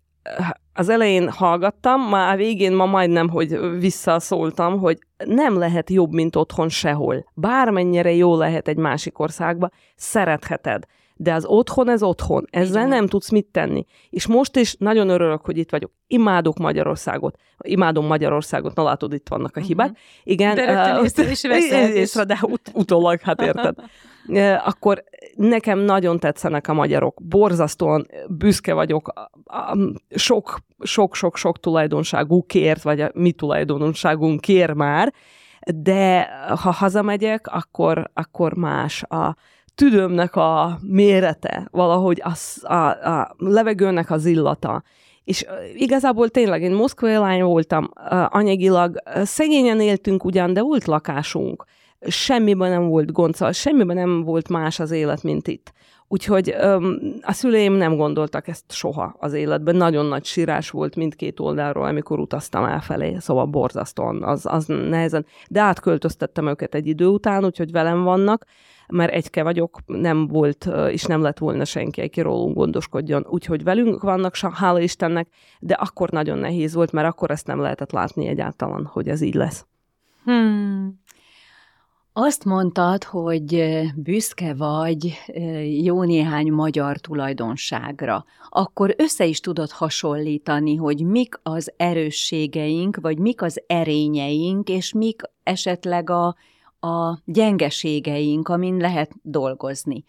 az 0.74 0.90
elején 0.90 1.30
hallgattam, 1.30 2.02
már 2.02 2.34
a 2.34 2.38
végén 2.38 2.74
ma 2.74 2.86
majdnem, 2.86 3.30
hogy 3.30 3.80
visszaszóltam, 3.80 4.80
hogy 4.80 4.98
nem 5.26 5.58
lehet 5.58 5.90
jobb, 5.90 6.12
mint 6.12 6.36
otthon 6.36 6.70
sehol. 6.70 7.26
Bármennyire 7.34 8.14
jó 8.14 8.36
lehet 8.36 8.68
egy 8.68 8.78
másik 8.78 9.20
országba, 9.20 9.70
szeretheted. 9.96 10.86
De 11.16 11.34
az 11.34 11.46
otthon, 11.46 11.90
ez 11.90 12.04
otthon. 12.04 12.48
Ezzel 12.52 12.88
nem 12.88 13.08
tudsz 13.08 13.30
mit 13.30 13.46
tenni. 13.46 13.86
És 14.10 14.28
most 14.28 14.56
is 14.56 14.76
nagyon 14.80 15.10
örülök, 15.10 15.46
hogy 15.46 15.58
itt 15.58 15.70
vagyok. 15.70 15.92
Imádok 16.08 16.58
Magyarországot. 16.58 17.38
Imádom 17.58 18.06
Magyarországot. 18.06 18.76
Na 18.76 18.84
látod, 18.84 19.14
itt 19.14 19.28
vannak 19.30 19.58
a 19.58 19.60
hibák. 19.60 19.90
Uh-huh. 19.90 20.04
Igen. 20.24 20.56
De 20.56 20.98
uh, 20.98 21.04
észre 21.04 21.30
is 21.32 21.42
veszed. 21.42 21.96
Észre, 21.96 22.24
de 22.24 22.40
ut- 22.42 22.72
utólag, 22.74 23.20
hát 23.20 23.42
érted. 23.42 23.76
akkor 24.66 25.04
nekem 25.36 25.80
nagyon 25.80 26.20
tetszenek 26.20 26.68
a 26.68 26.74
magyarok. 26.74 27.22
Borzasztóan 27.24 28.08
büszke 28.30 28.74
vagyok 28.74 29.14
sok, 30.10 30.58
sok, 30.80 31.16
sok, 31.16 31.38
sok 31.38 31.60
tulajdonságukért, 31.60 32.82
vagy 32.82 33.02
a 33.02 33.12
mi 33.14 33.32
tulajdonságunk 33.32 34.42
kér 34.42 34.72
már, 34.72 35.14
de 35.76 36.30
ha 36.48 36.72
hazamegyek, 36.72 37.48
akkor, 37.48 38.10
akkor 38.14 38.54
más. 38.54 39.04
A 39.04 39.36
tüdőmnek 39.76 40.36
a 40.36 40.80
mérete, 40.82 41.68
valahogy 41.72 42.22
az, 42.24 42.64
a, 42.64 42.88
a 42.90 43.36
levegőnek 43.38 44.12
az 44.12 44.26
illata. 44.26 44.84
És 45.24 45.46
igazából 45.76 46.30
tényleg 46.30 46.62
én 46.62 46.72
moszkvai 46.72 47.16
lány 47.16 47.44
voltam, 47.44 47.90
anyagilag 48.28 48.98
szegényen 49.24 49.82
éltünk 49.82 50.24
ugyan, 50.24 50.54
de 50.54 50.62
volt 50.62 50.86
lakásunk 50.86 51.66
semmiben 52.08 52.70
nem 52.70 52.88
volt 52.88 53.12
gond, 53.12 53.36
szóval 53.36 53.54
semmiben 53.54 53.96
nem 53.96 54.24
volt 54.24 54.50
más 54.50 54.80
az 54.80 54.92
élet, 54.92 55.24
mint 55.24 55.48
itt. 55.48 55.74
Úgyhogy 56.08 56.54
öm, 56.58 57.00
a 57.22 57.32
szüleim 57.32 57.74
nem 57.74 57.96
gondoltak 57.96 58.48
ezt 58.48 58.72
soha 58.72 59.16
az 59.20 59.34
életben. 59.34 59.76
Nagyon 59.76 60.06
nagy 60.06 60.26
sírás 60.26 60.70
volt 60.70 60.96
mindkét 60.96 61.40
oldalról, 61.40 61.86
amikor 61.86 62.20
utaztam 62.20 62.66
elfelé, 62.66 63.18
szóval 63.20 63.46
borzasztóan, 63.46 64.24
az, 64.24 64.46
az 64.46 64.66
nehezen. 64.66 65.26
De 65.50 65.62
átköltöztettem 65.62 66.48
őket 66.48 66.76
egy 66.76 66.88
idő 66.88 67.06
után, 67.06 67.46
úgyhogy 67.46 67.72
velem 67.72 68.04
vannak, 68.04 68.46
mert 68.88 69.14
egyke 69.14 69.44
vagyok, 69.44 69.80
nem 69.86 70.28
volt, 70.28 70.70
és 70.90 71.04
nem 71.04 71.22
lett 71.22 71.38
volna 71.38 71.66
senki, 71.66 72.02
aki 72.02 72.22
rólunk 72.22 72.56
gondoskodjon. 72.56 73.26
Úgyhogy 73.30 73.64
velünk 73.64 74.02
vannak, 74.02 74.36
hála 74.36 74.80
Istennek, 74.80 75.28
de 75.60 75.74
akkor 75.74 76.10
nagyon 76.10 76.38
nehéz 76.38 76.74
volt, 76.74 76.92
mert 76.92 77.08
akkor 77.08 77.32
ezt 77.32 77.48
nem 77.48 77.60
lehetett 77.60 77.92
látni 77.92 78.28
egyáltalán, 78.28 78.86
hogy 78.86 79.08
ez 79.08 79.22
így 79.22 79.36
lesz. 79.36 79.66
Hmm. 80.24 81.02
Azt 82.16 82.46
mondtad, 82.46 83.04
hogy 83.04 83.82
büszke 83.96 84.54
vagy 84.54 85.14
jó 85.82 86.04
néhány 86.04 86.52
magyar 86.52 86.98
tulajdonságra. 86.98 88.26
Akkor 88.50 88.94
össze 88.98 89.26
is 89.26 89.40
tudod 89.40 89.72
hasonlítani, 89.72 90.76
hogy 90.76 91.06
mik 91.06 91.40
az 91.44 91.74
erősségeink, 91.78 92.98
vagy 93.02 93.18
mik 93.18 93.42
az 93.42 93.62
erényeink, 93.68 94.70
és 94.70 94.94
mik 94.94 95.22
esetleg 95.44 96.10
a, 96.10 96.36
a 96.84 97.22
gyengeségeink, 97.26 98.48
amin 98.48 98.78
lehet 98.78 99.12
dolgozni. 99.22 100.04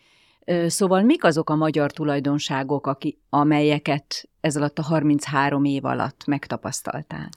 Szóval 0.67 1.03
mik 1.03 1.25
azok 1.25 1.51
a 1.51 1.55
magyar 1.55 1.93
tulajdonságok, 1.93 2.87
aki, 2.87 3.19
amelyeket 3.29 4.29
ez 4.41 4.57
alatt 4.57 4.79
a 4.79 4.83
33 4.83 5.65
év 5.65 5.85
alatt 5.85 6.27
megtapasztaltál? 6.27 7.29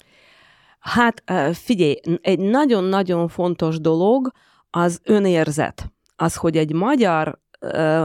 Hát 0.79 1.23
figyelj, 1.53 1.95
egy 2.21 2.39
nagyon-nagyon 2.39 3.27
fontos 3.27 3.79
dolog, 3.79 4.31
az 4.69 5.01
önérzet. 5.03 5.91
Az, 6.15 6.35
hogy 6.35 6.57
egy 6.57 6.73
magyar 6.73 7.39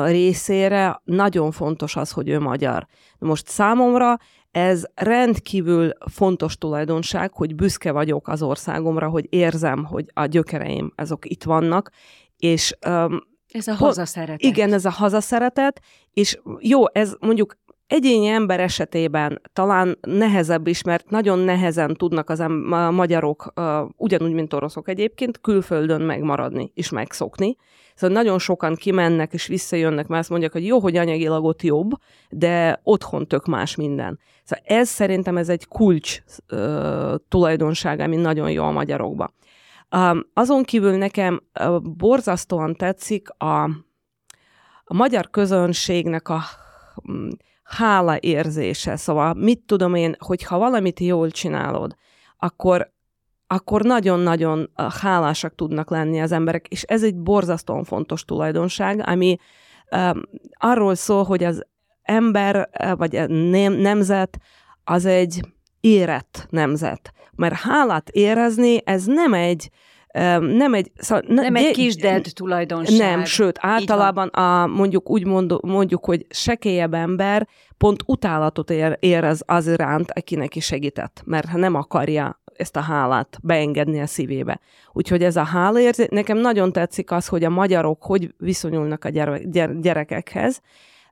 részére 0.05 1.01
nagyon 1.05 1.51
fontos 1.51 1.97
az, 1.97 2.11
hogy 2.11 2.29
ő 2.29 2.41
magyar. 2.41 2.87
Most 3.19 3.49
számomra 3.49 4.19
ez 4.52 4.85
rendkívül 4.94 5.90
fontos 6.11 6.56
tulajdonság, 6.56 7.32
hogy 7.32 7.54
büszke 7.54 7.92
vagyok 7.92 8.28
az 8.28 8.42
országomra, 8.42 9.09
hogy 9.09 9.26
érzem, 9.30 9.85
hogy 9.85 10.06
a 10.12 10.26
gyökereim 10.26 10.92
azok 10.97 11.30
itt 11.30 11.42
vannak, 11.42 11.90
és 12.37 12.76
um, 12.87 13.21
ez 13.52 13.66
a 13.66 13.75
hazaszeretet. 13.75 14.40
Igen, 14.40 14.73
ez 14.73 14.85
a 14.85 14.90
hazaszeretet, 14.90 15.80
és 16.12 16.40
jó, 16.61 16.92
ez 16.92 17.14
mondjuk 17.21 17.56
egyéni 17.93 18.27
ember 18.27 18.61
esetében 18.61 19.41
talán 19.53 19.99
nehezebb 20.01 20.67
is, 20.67 20.83
mert 20.83 21.11
nagyon 21.11 21.39
nehezen 21.39 21.95
tudnak 21.95 22.31
az 22.31 22.41
em- 22.41 22.73
a 22.73 22.91
magyarok, 22.91 23.53
ugyanúgy, 23.97 24.33
mint 24.33 24.53
oroszok 24.53 24.89
egyébként, 24.89 25.41
külföldön 25.41 26.01
megmaradni 26.01 26.71
és 26.75 26.91
megszokni. 26.91 27.57
Szóval 27.95 28.17
nagyon 28.17 28.39
sokan 28.39 28.75
kimennek 28.75 29.33
és 29.33 29.47
visszajönnek, 29.47 30.07
mert 30.07 30.21
azt 30.21 30.31
mondják, 30.31 30.53
hogy 30.53 30.67
jó, 30.67 30.79
hogy 30.79 30.97
anyagilag 30.97 31.45
ott 31.45 31.63
jobb, 31.63 31.91
de 32.29 32.81
otthon 32.83 33.27
tök 33.27 33.47
más 33.47 33.77
minden. 33.77 34.19
Szóval 34.45 34.65
ez 34.79 34.89
szerintem 34.89 35.37
ez 35.37 35.49
egy 35.49 35.69
kulcs 35.69 36.19
uh, 36.53 37.15
tulajdonság, 37.29 38.01
ami 38.01 38.17
nagyon 38.17 38.51
jó 38.51 38.65
a 38.65 38.71
magyarokban. 38.71 39.35
Um, 39.97 40.27
azon 40.35 40.63
kívül 40.63 40.97
nekem 40.97 41.41
uh, 41.61 41.81
borzasztóan 41.81 42.75
tetszik 42.75 43.29
a, 43.31 43.63
a 44.85 44.95
magyar 44.95 45.31
közönségnek 45.31 46.29
a 46.29 46.41
um, 47.05 47.29
hála 47.62 48.16
érzése. 48.21 48.97
Szóval 48.97 49.35
mit 49.35 49.61
tudom 49.66 49.95
én, 49.95 50.16
hogy 50.19 50.42
ha 50.42 50.59
valamit 50.59 51.00
jól 51.00 51.31
csinálod, 51.31 51.95
akkor 52.38 52.90
akkor 53.47 53.83
nagyon-nagyon 53.83 54.71
hálásak 55.00 55.54
tudnak 55.54 55.90
lenni 55.90 56.21
az 56.21 56.33
emberek, 56.33 56.66
és 56.69 56.83
ez 56.83 57.02
egy 57.02 57.16
borzasztóan 57.16 57.85
fontos 57.85 58.25
tulajdonság, 58.25 59.02
ami 59.07 59.37
um, 59.90 60.23
arról 60.52 60.95
szól, 60.95 61.25
hogy 61.25 61.45
az 61.45 61.66
ember, 62.02 62.69
vagy 62.97 63.16
a 63.16 63.26
nem, 63.26 63.73
nemzet, 63.73 64.38
az 64.85 65.04
egy 65.04 65.40
érett 65.81 66.47
nemzet. 66.50 67.12
Mert 67.37 67.54
hálát 67.54 68.09
érezni, 68.09 68.81
ez 68.85 69.04
nem 69.04 69.35
egy, 69.35 69.71
nem 70.40 70.75
egy... 70.75 70.92
Szóval, 70.97 71.25
ne, 71.28 71.42
nem 71.42 71.57
egy 71.57 71.73
kisdelt 71.73 72.35
tulajdonság. 72.35 72.99
Nem, 72.99 73.25
sőt, 73.25 73.59
általában 73.61 74.28
a, 74.28 74.66
mondjuk 74.66 75.11
úgy 75.11 75.25
mondjuk, 75.25 75.62
mondjuk, 75.62 76.04
hogy 76.04 76.26
sekélyebb 76.31 76.95
ember 76.95 77.49
pont 77.78 78.02
utálatot 78.07 78.71
ér, 78.71 78.97
érez 79.00 79.42
az 79.47 79.66
iránt, 79.66 80.11
aki 80.11 80.35
neki 80.35 80.61
segített, 80.61 81.23
mert 81.25 81.52
nem 81.52 81.75
akarja 81.75 82.40
ezt 82.57 82.76
a 82.76 82.81
hálát 82.81 83.38
beengedni 83.42 84.00
a 84.00 84.07
szívébe. 84.07 84.61
Úgyhogy 84.92 85.23
ez 85.23 85.37
a 85.37 85.42
hálaérzés, 85.42 86.07
nekem 86.11 86.38
nagyon 86.38 86.73
tetszik 86.73 87.11
az, 87.11 87.26
hogy 87.26 87.45
a 87.45 87.50
magyarok 87.50 88.02
hogy 88.02 88.35
viszonyulnak 88.38 89.04
a 89.04 89.09
gyere, 89.09 89.40
gyere, 89.45 89.73
gyerekekhez. 89.81 90.61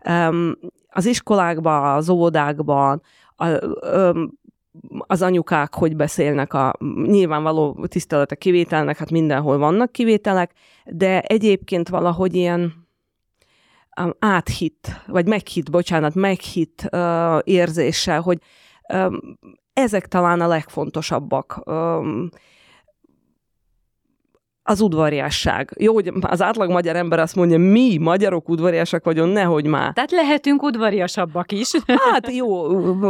Um, 0.08 0.58
az 0.88 1.06
iskolákban, 1.06 1.96
az 1.96 2.08
óvodákban, 2.08 3.02
a, 3.36 3.48
um, 3.96 4.38
az 4.98 5.22
anyukák 5.22 5.74
hogy 5.74 5.96
beszélnek 5.96 6.52
a 6.54 6.74
nyilvánvaló 7.06 7.86
tiszteletek 7.86 8.38
kivételnek, 8.38 8.96
hát 8.96 9.10
mindenhol 9.10 9.58
vannak 9.58 9.92
kivételek, 9.92 10.52
de 10.84 11.20
egyébként 11.20 11.88
valahogy 11.88 12.34
ilyen 12.34 12.86
um, 14.00 14.14
áthitt, 14.18 14.88
vagy 15.06 15.26
meghitt, 15.26 15.70
bocsánat, 15.70 16.14
meghitt 16.14 16.88
uh, 16.92 17.38
érzéssel, 17.44 18.20
hogy 18.20 18.38
um, 18.94 19.38
ezek 19.72 20.06
talán 20.06 20.40
a 20.40 20.46
legfontosabbak. 20.46 21.62
Um, 21.64 22.28
az 24.62 24.80
udvariasság. 24.80 25.70
Jó, 25.78 25.94
hogy 25.94 26.12
az 26.20 26.42
átlag 26.42 26.70
magyar 26.70 26.96
ember 26.96 27.18
azt 27.18 27.36
mondja, 27.36 27.58
mi 27.58 27.98
magyarok 27.98 28.48
udvariasak 28.48 29.04
vagyunk, 29.04 29.32
nehogy 29.32 29.66
már. 29.66 29.92
Tehát 29.92 30.10
lehetünk 30.10 30.62
udvariasabbak 30.62 31.52
is. 31.52 31.70
Hát 32.12 32.32
jó, 32.32 32.66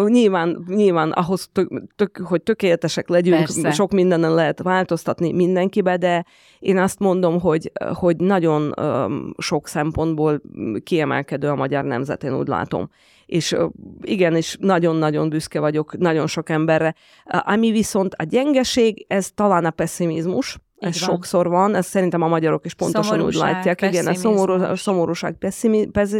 nyilván, 0.06 0.64
nyilván 0.66 1.10
ahhoz, 1.10 1.48
tök, 1.52 1.82
tök, 1.96 2.20
hogy 2.24 2.42
tökéletesek 2.42 3.08
legyünk, 3.08 3.36
Persze. 3.36 3.70
sok 3.70 3.92
mindenen 3.92 4.34
lehet 4.34 4.62
változtatni 4.62 5.32
mindenkibe, 5.32 5.96
de 5.96 6.24
én 6.58 6.78
azt 6.78 6.98
mondom, 6.98 7.40
hogy, 7.40 7.72
hogy 7.92 8.16
nagyon 8.16 8.74
um, 8.80 9.34
sok 9.38 9.68
szempontból 9.68 10.40
kiemelkedő 10.84 11.48
a 11.48 11.54
magyar 11.54 11.84
nemzet, 11.84 12.24
én 12.24 12.34
úgy 12.34 12.48
látom 12.48 12.90
és 13.26 13.56
igen, 14.00 14.36
és 14.36 14.56
nagyon-nagyon 14.60 15.28
büszke 15.28 15.60
vagyok 15.60 15.98
nagyon 15.98 16.26
sok 16.26 16.48
emberre. 16.48 16.94
Ami 17.24 17.70
viszont 17.70 18.14
a 18.14 18.22
gyengeség, 18.22 19.04
ez 19.08 19.30
talán 19.30 19.64
a 19.64 19.70
pessimizmus, 19.70 20.58
ez 20.80 21.00
van. 21.00 21.08
sokszor 21.08 21.48
van, 21.48 21.74
ez 21.74 21.86
szerintem 21.86 22.22
a 22.22 22.28
magyarok 22.28 22.64
is 22.64 22.74
pontosan 22.74 23.04
szomorúság, 23.04 23.48
úgy 23.48 23.54
látják. 23.54 23.82
Igen, 23.82 24.06
a 24.06 24.14
szomorú, 24.14 24.74
szomorúság, 24.74 25.36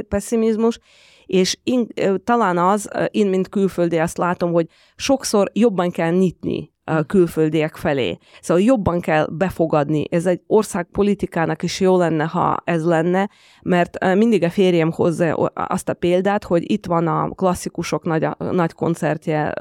pessimizmus, 0.09 0.79
és 1.27 1.59
én, 1.63 1.87
talán 2.25 2.59
az, 2.59 2.91
én 3.11 3.27
mint 3.27 3.49
külföldi 3.49 3.99
azt 3.99 4.19
látom, 4.19 4.53
hogy 4.53 4.67
sokszor 4.97 5.51
jobban 5.53 5.91
kell 5.91 6.11
nyitni 6.11 6.73
a 6.85 7.03
külföldiek 7.03 7.77
felé. 7.77 8.19
Szóval 8.41 8.63
jobban 8.63 9.01
kell 9.01 9.27
befogadni. 9.31 10.05
Ez 10.11 10.27
egy 10.27 10.41
ország 10.47 10.89
politikának 10.93 11.63
is 11.63 11.81
jó 11.81 11.97
lenne, 11.97 12.25
ha 12.25 12.57
ez 12.65 12.85
lenne, 12.85 13.29
mert 13.63 14.15
mindig 14.15 14.43
a 14.43 14.51
férjem 14.51 14.91
hozza 14.93 15.35
azt 15.55 15.89
a 15.89 15.95
példát, 15.95 16.45
hogy 16.45 16.71
itt 16.71 16.87
van 16.87 17.07
a 17.07 17.29
klasszikusok 17.29 18.05
nagy, 18.05 18.27
nagy 18.39 18.73
koncertje 18.73 19.53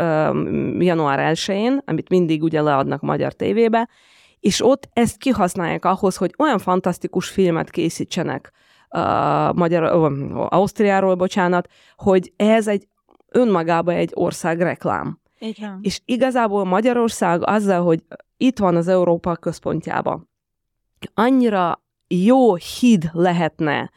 január 0.79 1.35
1-én, 1.35 1.81
amit 1.85 2.09
mindig 2.09 2.43
ugye 2.43 2.61
leadnak 2.61 3.01
magyar 3.01 3.33
tévébe, 3.33 3.89
és 4.39 4.65
ott 4.65 4.89
ezt 4.93 5.17
kihasználják 5.17 5.85
ahhoz, 5.85 6.15
hogy 6.15 6.33
olyan 6.37 6.57
fantasztikus 6.57 7.29
filmet 7.29 7.69
készítsenek, 7.69 8.51
uh, 8.89 9.53
Magyar, 9.53 9.95
uh, 9.95 10.53
Ausztriáról, 10.53 11.15
bocsánat, 11.15 11.67
hogy 11.95 12.33
ez 12.35 12.67
egy 12.67 12.87
önmagában 13.27 13.95
egy 13.95 14.11
ország 14.13 14.61
reklám. 14.61 15.19
Igen. 15.39 15.79
És 15.81 16.01
igazából 16.05 16.63
Magyarország 16.63 17.47
azzal, 17.47 17.83
hogy 17.83 18.03
itt 18.37 18.59
van 18.59 18.75
az 18.75 18.87
Európa 18.87 19.35
központjában, 19.35 20.29
annyira 21.13 21.83
jó 22.07 22.55
híd 22.55 23.09
lehetne 23.11 23.91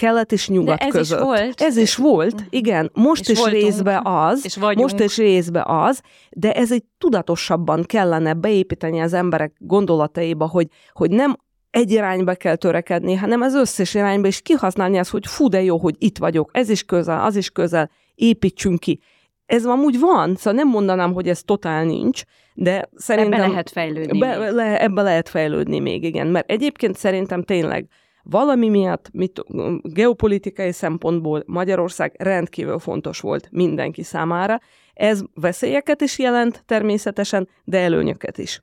kelet 0.00 0.32
és 0.32 0.48
nyugat 0.48 0.78
De 0.78 0.84
ez 0.84 0.92
között. 0.92 1.18
Is 1.18 1.24
volt. 1.24 1.60
Ez 1.60 1.76
is 1.76 1.96
volt, 1.96 2.44
igen. 2.50 2.90
Most 2.94 3.28
és 3.28 3.38
is 3.38 3.44
részbe 3.44 4.00
az, 4.04 4.44
és 4.44 4.56
most 4.76 5.00
is 5.00 5.16
részbe 5.16 5.64
az, 5.66 6.00
de 6.30 6.52
ez 6.52 6.72
egy 6.72 6.84
tudatosabban 6.98 7.82
kellene 7.82 8.34
beépíteni 8.34 9.00
az 9.00 9.12
emberek 9.12 9.52
gondolataiba, 9.58 10.46
hogy, 10.46 10.66
hogy 10.92 11.10
nem 11.10 11.36
egy 11.70 11.90
irányba 11.90 12.34
kell 12.34 12.56
törekedni, 12.56 13.14
hanem 13.14 13.40
az 13.40 13.54
összes 13.54 13.94
irányba, 13.94 14.26
és 14.26 14.40
kihasználni 14.40 14.98
azt, 14.98 15.10
hogy 15.10 15.26
fú, 15.26 15.48
de 15.48 15.62
jó, 15.62 15.78
hogy 15.78 15.94
itt 15.98 16.18
vagyok, 16.18 16.50
ez 16.52 16.68
is 16.68 16.82
közel, 16.82 17.24
az 17.24 17.36
is 17.36 17.50
közel, 17.50 17.90
építsünk 18.14 18.78
ki. 18.78 19.00
Ez 19.46 19.64
amúgy 19.64 19.98
van, 19.98 20.36
szóval 20.36 20.52
nem 20.52 20.68
mondanám, 20.68 21.12
hogy 21.12 21.28
ez 21.28 21.42
totál 21.42 21.84
nincs, 21.84 22.22
de 22.54 22.88
szerintem... 22.94 23.40
Ebbe 23.40 23.48
lehet 23.48 23.70
fejlődni. 23.70 24.18
Be, 24.18 24.50
le, 24.50 24.80
ebbe 24.82 25.02
lehet 25.02 25.28
fejlődni 25.28 25.78
még, 25.78 26.04
igen. 26.04 26.26
Mert 26.26 26.50
egyébként 26.50 26.96
szerintem 26.96 27.42
tényleg 27.42 27.88
valami 28.22 28.68
miatt, 28.68 29.10
mit, 29.12 29.44
geopolitikai 29.82 30.72
szempontból 30.72 31.42
Magyarország 31.46 32.14
rendkívül 32.18 32.78
fontos 32.78 33.20
volt 33.20 33.48
mindenki 33.50 34.02
számára. 34.02 34.60
Ez 34.94 35.22
veszélyeket 35.34 36.00
is 36.00 36.18
jelent 36.18 36.62
természetesen, 36.66 37.48
de 37.64 37.78
előnyöket 37.78 38.38
is. 38.38 38.60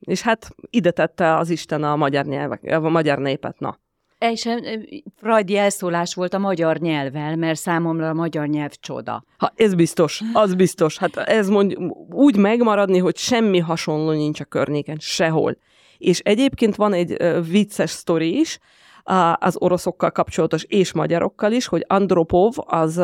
És 0.00 0.20
hát 0.20 0.50
ide 0.70 0.90
tette 0.90 1.36
az 1.36 1.50
Isten 1.50 1.84
a 1.84 1.96
magyar, 1.96 2.24
nyelvek, 2.24 2.62
a 2.64 2.88
magyar 2.88 3.18
népet, 3.18 3.58
na. 3.58 3.78
És 4.18 4.48
Freud 5.16 5.50
jelszólás 5.50 6.14
volt 6.14 6.34
a 6.34 6.38
magyar 6.38 6.78
nyelvvel, 6.78 7.36
mert 7.36 7.58
számomra 7.58 8.08
a 8.08 8.14
magyar 8.14 8.46
nyelv 8.46 8.70
csoda. 8.70 9.24
Ha, 9.36 9.52
ez 9.56 9.74
biztos, 9.74 10.22
az 10.32 10.54
biztos. 10.54 10.98
Hát 10.98 11.16
ez 11.16 11.48
mond, 11.48 11.76
úgy 12.10 12.36
megmaradni, 12.36 12.98
hogy 12.98 13.16
semmi 13.16 13.58
hasonló 13.58 14.10
nincs 14.10 14.40
a 14.40 14.44
környéken, 14.44 14.96
sehol. 15.00 15.56
És 15.98 16.18
egyébként 16.18 16.76
van 16.76 16.92
egy 16.92 17.16
vicces 17.50 17.90
sztori 17.90 18.38
is, 18.38 18.58
az 19.38 19.56
oroszokkal 19.58 20.10
kapcsolatos 20.10 20.64
és 20.64 20.92
magyarokkal 20.92 21.52
is, 21.52 21.66
hogy 21.66 21.84
Andropov, 21.86 22.52
az 22.56 22.96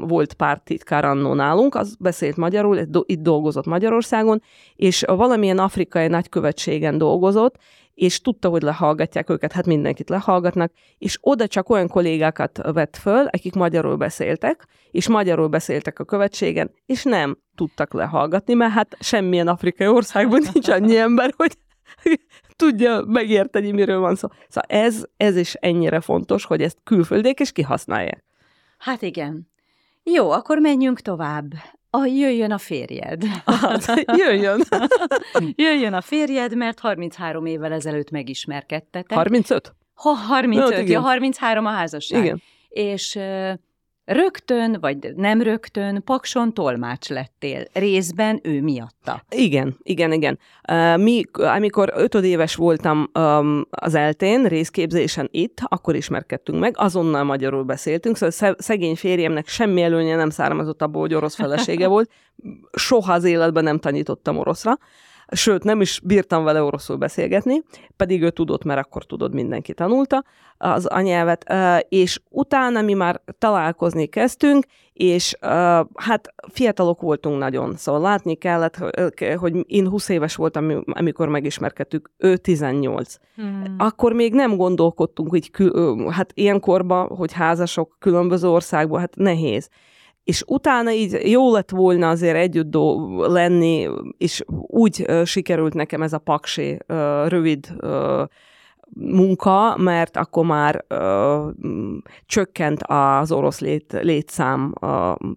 volt 0.00 0.34
pártitkár 0.34 1.04
annó 1.04 1.34
nálunk, 1.34 1.74
az 1.74 1.96
beszélt 1.98 2.36
magyarul, 2.36 2.78
itt 3.06 3.20
dolgozott 3.20 3.66
Magyarországon, 3.66 4.42
és 4.76 5.02
valamilyen 5.06 5.58
afrikai 5.58 6.06
nagykövetségen 6.06 6.98
dolgozott, 6.98 7.56
és 7.94 8.20
tudta, 8.20 8.48
hogy 8.48 8.62
lehallgatják 8.62 9.30
őket, 9.30 9.52
hát 9.52 9.66
mindenkit 9.66 10.08
lehallgatnak, 10.08 10.72
és 10.98 11.18
oda 11.20 11.46
csak 11.46 11.70
olyan 11.70 11.88
kollégákat 11.88 12.60
vett 12.72 12.96
föl, 12.96 13.26
akik 13.26 13.54
magyarul 13.54 13.96
beszéltek, 13.96 14.66
és 14.90 15.08
magyarul 15.08 15.48
beszéltek 15.48 15.98
a 15.98 16.04
követségen, 16.04 16.70
és 16.86 17.02
nem 17.02 17.38
tudtak 17.54 17.92
lehallgatni, 17.92 18.54
mert 18.54 18.72
hát 18.72 18.96
semmilyen 19.00 19.48
afrikai 19.48 19.86
országban 19.86 20.42
nincs 20.52 20.68
annyi 20.68 20.96
ember, 20.96 21.34
hogy 21.36 21.52
tudja 22.58 23.02
megérteni, 23.06 23.70
miről 23.70 23.98
van 23.98 24.14
szó. 24.14 24.28
Szóval 24.48 24.84
ez, 24.84 25.04
ez 25.16 25.36
is 25.36 25.54
ennyire 25.54 26.00
fontos, 26.00 26.44
hogy 26.44 26.62
ezt 26.62 26.78
külföldék 26.84 27.40
is 27.40 27.52
kihasználják. 27.52 28.24
Hát 28.78 29.02
igen. 29.02 29.50
Jó, 30.02 30.30
akkor 30.30 30.58
menjünk 30.58 31.00
tovább. 31.00 31.52
A, 31.90 32.04
jöjjön 32.04 32.52
a 32.52 32.58
férjed. 32.58 33.24
Hát, 33.44 34.04
jöjjön. 34.16 34.62
jöjjön 35.64 35.94
a 35.94 36.00
férjed, 36.00 36.56
mert 36.56 36.80
33 36.80 37.46
évvel 37.46 37.72
ezelőtt 37.72 38.10
megismerkedtetek. 38.10 39.12
35? 39.12 39.74
Ha, 39.94 40.10
35, 40.10 40.72
hát, 40.72 40.88
ja, 40.88 41.00
33 41.00 41.66
a 41.66 41.70
házasság. 41.70 42.24
Igen. 42.24 42.42
És 42.68 43.18
rögtön, 44.08 44.76
vagy 44.80 45.12
nem 45.16 45.42
rögtön, 45.42 46.02
Pakson 46.04 46.54
tolmács 46.54 47.08
lettél. 47.08 47.64
Részben 47.72 48.40
ő 48.42 48.62
miatta. 48.62 49.22
Igen, 49.30 49.76
igen, 49.82 50.12
igen. 50.12 50.38
Mi, 51.00 51.22
amikor 51.32 51.92
ötödéves 51.94 52.54
voltam 52.54 53.10
az 53.70 53.94
eltén, 53.94 54.44
részképzésen 54.44 55.28
itt, 55.30 55.58
akkor 55.64 55.94
ismerkedtünk 55.94 56.58
meg, 56.58 56.74
azonnal 56.78 57.24
magyarul 57.24 57.62
beszéltünk, 57.62 58.16
szóval 58.16 58.54
szegény 58.58 58.96
férjemnek 58.96 59.48
semmi 59.48 59.82
előnye 59.82 60.16
nem 60.16 60.30
származott 60.30 60.82
abból, 60.82 61.00
hogy 61.00 61.14
orosz 61.14 61.34
felesége 61.34 61.86
volt. 61.86 62.10
Soha 62.72 63.12
az 63.12 63.24
életben 63.24 63.64
nem 63.64 63.78
tanítottam 63.78 64.36
oroszra 64.38 64.78
sőt, 65.32 65.64
nem 65.64 65.80
is 65.80 66.00
bírtam 66.04 66.44
vele 66.44 66.62
oroszul 66.62 66.96
beszélgetni, 66.96 67.62
pedig 67.96 68.22
ő 68.22 68.30
tudott, 68.30 68.64
mert 68.64 68.86
akkor 68.86 69.04
tudod, 69.04 69.34
mindenki 69.34 69.74
tanulta 69.74 70.24
az 70.58 70.86
anyelvet, 70.86 71.52
és 71.88 72.20
utána 72.30 72.80
mi 72.80 72.94
már 72.94 73.20
találkozni 73.38 74.06
kezdtünk, 74.06 74.64
és 74.92 75.36
hát 75.94 76.34
fiatalok 76.52 77.00
voltunk 77.00 77.38
nagyon, 77.38 77.76
szóval 77.76 78.00
látni 78.00 78.34
kellett, 78.34 78.76
hogy 79.36 79.64
én 79.66 79.88
20 79.88 80.08
éves 80.08 80.34
voltam, 80.34 80.82
amikor 80.86 81.28
megismerkedtük, 81.28 82.10
ő 82.16 82.36
18. 82.36 83.14
Hmm. 83.34 83.74
Akkor 83.78 84.12
még 84.12 84.34
nem 84.34 84.56
gondolkodtunk, 84.56 85.30
hogy 85.30 85.50
hát 86.10 86.30
ilyenkorban, 86.34 87.06
hogy 87.06 87.32
házasok 87.32 87.96
különböző 87.98 88.48
országban, 88.48 89.00
hát 89.00 89.16
nehéz 89.16 89.68
és 90.28 90.42
utána 90.46 90.90
így 90.90 91.30
jó 91.30 91.52
lett 91.52 91.70
volna 91.70 92.08
azért 92.08 92.36
együtt 92.36 92.70
do- 92.70 93.26
lenni, 93.26 93.88
és 94.18 94.44
úgy 94.66 95.04
uh, 95.08 95.24
sikerült 95.24 95.74
nekem 95.74 96.02
ez 96.02 96.12
a 96.12 96.18
paksi 96.18 96.78
uh, 96.88 97.28
rövid 97.28 97.74
uh, 97.80 98.22
munka, 98.94 99.76
mert 99.76 100.16
akkor 100.16 100.44
már 100.44 100.84
uh, 100.90 101.52
csökkent 102.26 102.82
az 102.82 103.32
orosz 103.32 103.60
lét, 103.60 103.98
létszám 104.00 104.72
uh, 104.80 104.88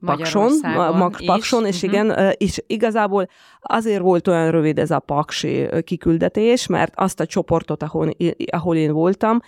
Pakson, 0.06 0.51
mag, 0.97 1.15
Pakson, 1.25 1.65
és 1.65 1.84
uh-huh. 1.84 1.91
igen, 1.91 2.34
és 2.38 2.63
igazából 2.67 3.27
azért 3.62 4.01
volt 4.01 4.27
olyan 4.27 4.51
rövid 4.51 4.80
ez 4.80 4.91
a 4.91 4.99
paksi 4.99 5.67
kiküldetés, 5.84 6.67
mert 6.67 6.93
azt 6.95 7.19
a 7.19 7.25
csoportot, 7.25 7.84
ahol, 7.84 8.10
ahol 8.51 8.75
én 8.75 8.91
voltam, 8.91 9.39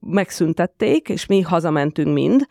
megszüntették, 0.00 1.08
és 1.08 1.26
mi 1.26 1.40
hazamentünk 1.40 2.12
mind, 2.12 2.46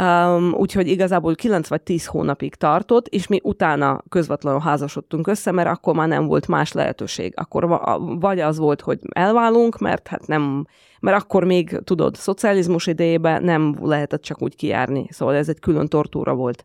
Um, 0.00 0.54
úgyhogy 0.54 0.88
igazából 0.88 1.34
9 1.34 1.68
vagy 1.68 1.82
10 1.82 2.06
hónapig 2.06 2.54
tartott, 2.54 3.06
és 3.06 3.26
mi 3.26 3.40
utána 3.42 4.02
közvetlenül 4.08 4.60
házasodtunk 4.60 5.26
össze, 5.26 5.50
mert 5.50 5.68
akkor 5.68 5.94
már 5.94 6.08
nem 6.08 6.26
volt 6.26 6.48
más 6.48 6.72
lehetőség. 6.72 7.32
Akkor 7.36 7.80
vagy 8.20 8.40
az 8.40 8.58
volt, 8.58 8.80
hogy 8.80 8.98
elválunk, 9.14 9.78
mert 9.78 10.08
hát 10.08 10.26
nem, 10.26 10.66
mert 11.00 11.22
akkor 11.22 11.44
még, 11.44 11.80
tudod, 11.84 12.16
szocializmus 12.16 12.86
idejében 12.86 13.42
nem 13.42 13.78
lehetett 13.80 14.22
csak 14.22 14.42
úgy 14.42 14.56
kijárni. 14.56 15.06
Szóval 15.10 15.34
ez 15.34 15.48
egy 15.48 15.60
külön 15.60 15.88
tortúra 15.88 16.34
volt. 16.34 16.64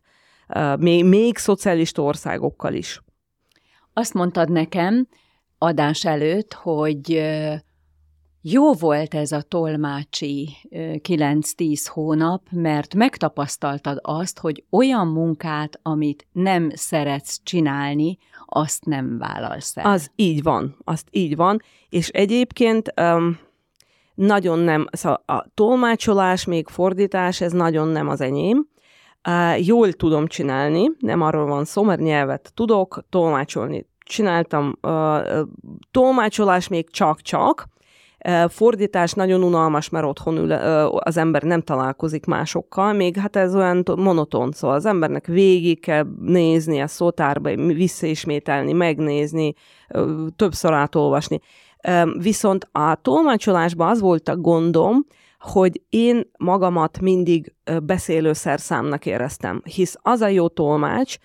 Uh, 0.54 0.78
még, 0.78 1.04
még 1.04 1.36
szocialista 1.36 2.02
országokkal 2.02 2.74
is. 2.74 3.02
Azt 3.92 4.14
mondtad 4.14 4.50
nekem 4.50 5.08
adás 5.58 6.04
előtt, 6.04 6.52
hogy 6.52 7.22
jó 8.50 8.72
volt 8.72 9.14
ez 9.14 9.32
a 9.32 9.42
tolmácsi 9.42 10.48
9-10 10.70 11.86
hónap, 11.86 12.42
mert 12.50 12.94
megtapasztaltad 12.94 13.98
azt, 14.02 14.38
hogy 14.38 14.64
olyan 14.70 15.06
munkát, 15.06 15.80
amit 15.82 16.26
nem 16.32 16.70
szeretsz 16.74 17.40
csinálni, 17.42 18.18
azt 18.46 18.84
nem 18.84 19.18
vállalsz 19.18 19.76
el. 19.76 19.92
Az 19.92 20.10
így 20.16 20.42
van, 20.42 20.76
azt 20.84 21.08
így 21.10 21.36
van, 21.36 21.62
és 21.88 22.08
egyébként 22.08 22.92
um, 23.00 23.38
nagyon 24.14 24.58
nem, 24.58 24.86
szóval 24.90 25.22
a 25.26 25.44
tolmácsolás, 25.54 26.44
még 26.44 26.68
fordítás, 26.68 27.40
ez 27.40 27.52
nagyon 27.52 27.88
nem 27.88 28.08
az 28.08 28.20
enyém. 28.20 28.68
Uh, 29.28 29.66
jól 29.66 29.92
tudom 29.92 30.26
csinálni, 30.26 30.90
nem 30.98 31.22
arról 31.22 31.46
van 31.46 31.64
szó, 31.64 31.82
mert 31.82 32.00
nyelvet 32.00 32.50
tudok, 32.54 33.04
tolmácsolni 33.08 33.86
csináltam, 33.98 34.78
uh, 34.82 35.40
tolmácsolás 35.90 36.68
még 36.68 36.90
csak-csak, 36.90 37.68
Fordítás 38.48 39.12
nagyon 39.12 39.42
unalmas, 39.42 39.88
mert 39.88 40.04
otthon 40.04 40.36
ül, 40.36 40.52
az 40.98 41.16
ember 41.16 41.42
nem 41.42 41.60
találkozik 41.60 42.26
másokkal, 42.26 42.92
még 42.92 43.16
hát 43.16 43.36
ez 43.36 43.54
olyan 43.54 43.82
monoton, 43.96 44.52
szóval 44.52 44.76
az 44.76 44.86
embernek 44.86 45.26
végig 45.26 45.80
kell 45.80 46.06
nézni 46.20 46.80
a 46.80 46.86
szótárba, 46.86 47.54
visszaismételni, 47.56 48.72
megnézni, 48.72 49.52
többször 50.36 50.72
átolvasni. 50.72 51.40
Viszont 52.18 52.68
a 52.72 52.94
tolmácsolásban 53.02 53.88
az 53.88 54.00
volt 54.00 54.28
a 54.28 54.36
gondom, 54.36 55.06
hogy 55.38 55.82
én 55.88 56.30
magamat 56.38 57.00
mindig 57.00 57.54
beszélő 57.82 58.32
szerszámnak 58.32 59.06
éreztem, 59.06 59.62
hisz 59.64 59.96
az 60.02 60.20
a 60.20 60.28
jó 60.28 60.48
tolmács, 60.48 61.18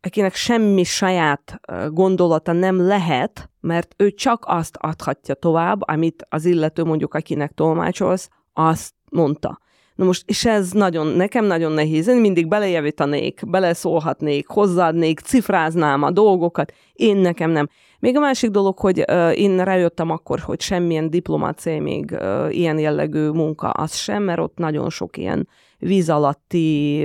akinek 0.00 0.34
semmi 0.34 0.84
saját 0.84 1.60
gondolata 1.88 2.52
nem 2.52 2.86
lehet, 2.86 3.50
mert 3.60 3.94
ő 3.96 4.10
csak 4.10 4.44
azt 4.46 4.76
adhatja 4.80 5.34
tovább, 5.34 5.88
amit 5.88 6.26
az 6.28 6.44
illető 6.44 6.84
mondjuk, 6.84 7.14
akinek 7.14 7.52
tolmácsolsz, 7.52 8.28
azt 8.52 8.94
mondta. 9.10 9.58
Na 9.94 10.04
most, 10.04 10.22
és 10.26 10.44
ez 10.44 10.72
nagyon, 10.72 11.06
nekem 11.06 11.44
nagyon 11.44 11.72
nehéz. 11.72 12.08
Én 12.08 12.16
mindig 12.16 12.48
belejavítanék, 12.48 13.40
beleszólhatnék, 13.46 14.48
hozzáadnék, 14.48 15.20
cifráznám 15.20 16.02
a 16.02 16.10
dolgokat. 16.10 16.72
Én 16.92 17.16
nekem 17.16 17.50
nem. 17.50 17.68
Még 17.98 18.16
a 18.16 18.20
másik 18.20 18.50
dolog, 18.50 18.78
hogy 18.78 19.04
én 19.34 19.64
rájöttem 19.64 20.10
akkor, 20.10 20.38
hogy 20.38 20.60
semmilyen 20.60 21.10
diplomácia, 21.10 21.82
még 21.82 22.16
ilyen 22.50 22.78
jellegű 22.78 23.28
munka, 23.28 23.70
az 23.70 23.94
sem, 23.94 24.22
mert 24.22 24.40
ott 24.40 24.56
nagyon 24.56 24.90
sok 24.90 25.16
ilyen 25.16 25.48
víz 25.78 26.10
alatti 26.10 27.04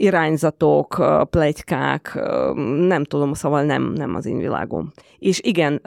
irányzatok, 0.00 1.04
plegykák, 1.30 2.20
nem 2.78 3.04
tudom, 3.04 3.32
szóval 3.32 3.62
nem, 3.62 3.92
nem 3.92 4.14
az 4.14 4.26
én 4.26 4.38
világom. 4.38 4.92
És 5.18 5.40
igen, 5.42 5.80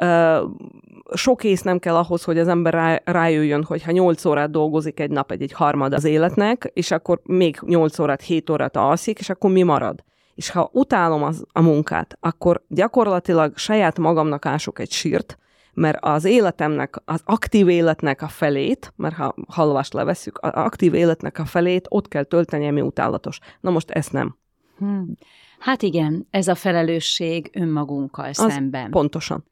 sok 1.13 1.43
ész 1.43 1.61
nem 1.61 1.79
kell 1.79 1.95
ahhoz, 1.95 2.23
hogy 2.23 2.37
az 2.37 2.47
ember 2.47 2.73
rá, 2.73 3.01
rájöjjön, 3.05 3.63
hogy 3.63 3.83
ha 3.83 3.91
8 3.91 4.25
órát 4.25 4.51
dolgozik 4.51 4.99
egy 4.99 5.11
nap, 5.11 5.31
egy, 5.31 5.41
egy 5.41 5.51
harmad 5.51 5.93
az 5.93 6.03
életnek, 6.03 6.71
és 6.73 6.91
akkor 6.91 7.19
még 7.23 7.59
8 7.65 7.99
órát, 7.99 8.21
7 8.21 8.49
órát 8.49 8.77
alszik, 8.77 9.19
és 9.19 9.29
akkor 9.29 9.51
mi 9.51 9.63
marad? 9.63 10.03
És 10.35 10.49
ha 10.49 10.69
utálom 10.73 11.23
az, 11.23 11.45
a 11.51 11.61
munkát, 11.61 12.17
akkor 12.19 12.63
gyakorlatilag 12.67 13.57
saját 13.57 13.99
magamnak 13.99 14.45
ások 14.45 14.79
egy 14.79 14.91
sírt, 14.91 15.37
mert 15.73 15.97
az 16.01 16.25
életemnek, 16.25 17.01
az 17.05 17.21
aktív 17.25 17.69
életnek 17.69 18.21
a 18.21 18.27
felét, 18.27 18.93
mert 18.95 19.15
ha 19.15 19.35
halvást 19.47 19.93
leveszük, 19.93 20.37
az 20.41 20.51
aktív 20.53 20.93
életnek 20.93 21.39
a 21.39 21.45
felét 21.45 21.85
ott 21.89 22.07
kell 22.07 22.23
tölteni, 22.23 22.67
ami 22.67 22.81
utálatos. 22.81 23.39
Na 23.59 23.69
most 23.69 23.89
ezt 23.89 24.11
nem. 24.11 24.37
Hmm. 24.77 25.13
Hát 25.59 25.81
igen, 25.81 26.27
ez 26.29 26.47
a 26.47 26.55
felelősség 26.55 27.49
önmagunkkal 27.53 28.25
az 28.25 28.51
szemben. 28.51 28.89
Pontosan. 28.89 29.43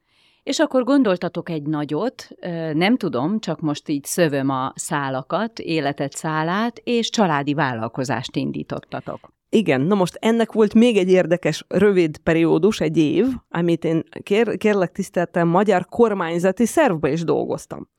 És 0.44 0.60
akkor 0.60 0.84
gondoltatok 0.84 1.50
egy 1.50 1.64
nagyot, 1.64 2.28
nem 2.74 2.98
tudom, 2.98 3.40
csak 3.40 3.60
most 3.60 3.90
így 3.90 4.04
szövöm 4.04 4.50
a 4.50 4.74
szálakat, 4.76 5.60
életet 5.60 6.14
szálát, 6.14 6.82
és 6.84 7.10
családi 7.10 7.54
vállalkozást 7.54 8.36
indítottatok. 8.36 9.32
Igen, 9.50 9.82
na 9.82 9.96
most 9.96 10.18
ennek 10.22 10.52
volt 10.52 10.74
még 10.74 10.98
egy 10.98 11.10
érdekes, 11.10 11.66
rövid 11.68 12.18
periódus, 12.18 12.80
egy 12.80 12.98
év, 12.98 13.26
amit 13.50 13.84
én 13.84 14.04
kér, 14.24 14.58
kérlek 14.58 14.92
tiszteltem, 14.92 15.48
magyar 15.48 15.86
kormányzati 15.86 16.66
szervbe 16.66 17.12
is 17.12 17.24
dolgoztam. 17.24 17.90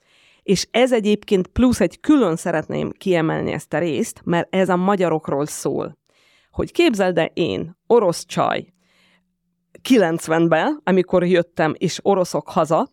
És 0.43 0.69
ez 0.71 0.93
egyébként 0.93 1.47
plusz 1.47 1.81
egy 1.81 2.01
külön 2.01 2.37
szeretném 2.37 2.91
kiemelni 2.91 3.53
ezt 3.53 3.73
a 3.73 3.79
részt, 3.79 4.21
mert 4.25 4.55
ez 4.55 4.69
a 4.69 4.77
magyarokról 4.77 5.47
szól. 5.47 5.99
Hogy 6.51 6.73
képzeld 6.73 7.19
el 7.19 7.31
én, 7.35 7.77
orosz 7.87 8.25
csaj, 8.25 8.67
90-ben, 9.89 10.81
amikor 10.85 11.27
jöttem, 11.27 11.75
és 11.79 11.99
oroszok 12.03 12.49
haza, 12.49 12.89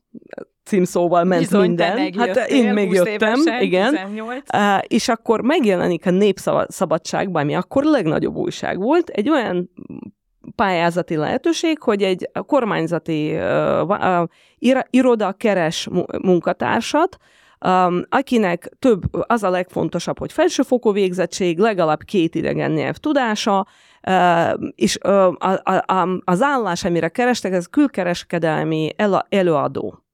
címszóval 0.68 1.24
ment 1.24 1.42
Bizony, 1.42 1.68
minden. 1.68 2.14
hát 2.18 2.50
én 2.50 2.74
még 2.74 2.92
jöttem, 2.92 3.34
évesen, 3.34 3.62
igen. 3.62 3.90
18. 3.90 4.44
Uh, 4.54 4.80
és 4.88 5.08
akkor 5.08 5.42
megjelenik 5.42 6.06
a 6.06 6.12
Népszabadságban, 6.12 7.42
ami 7.42 7.56
akkor 7.56 7.84
legnagyobb 7.84 8.36
újság 8.36 8.80
volt, 8.80 9.10
egy 9.10 9.30
olyan 9.30 9.70
pályázati 10.56 11.16
lehetőség, 11.16 11.82
hogy 11.82 12.04
egy 12.04 12.30
kormányzati 12.46 13.36
uh, 13.36 14.28
uh, 14.60 14.80
iroda 14.90 15.32
keres 15.32 15.90
munkatársat, 16.22 17.18
um, 17.66 18.02
akinek 18.10 18.70
több, 18.80 19.02
az 19.12 19.44
a 19.44 19.50
legfontosabb, 19.50 20.20
hogy 20.20 20.32
felsőfokú 20.32 20.92
végzettség, 20.92 21.58
legalább 21.60 22.04
két 22.04 22.36
idegen 22.36 22.72
nyelv 22.72 22.96
tudása, 22.96 23.68
uh, 24.08 24.70
és 24.76 24.98
a, 24.98 25.28
a, 25.28 25.84
a, 25.86 26.22
az 26.24 26.42
állás, 26.42 26.84
amire 26.84 27.10
kerestek, 27.10 27.54
ez 27.54 27.66
külkereskedelmi 27.66 28.92
el, 28.96 29.26
előadó 29.30 30.07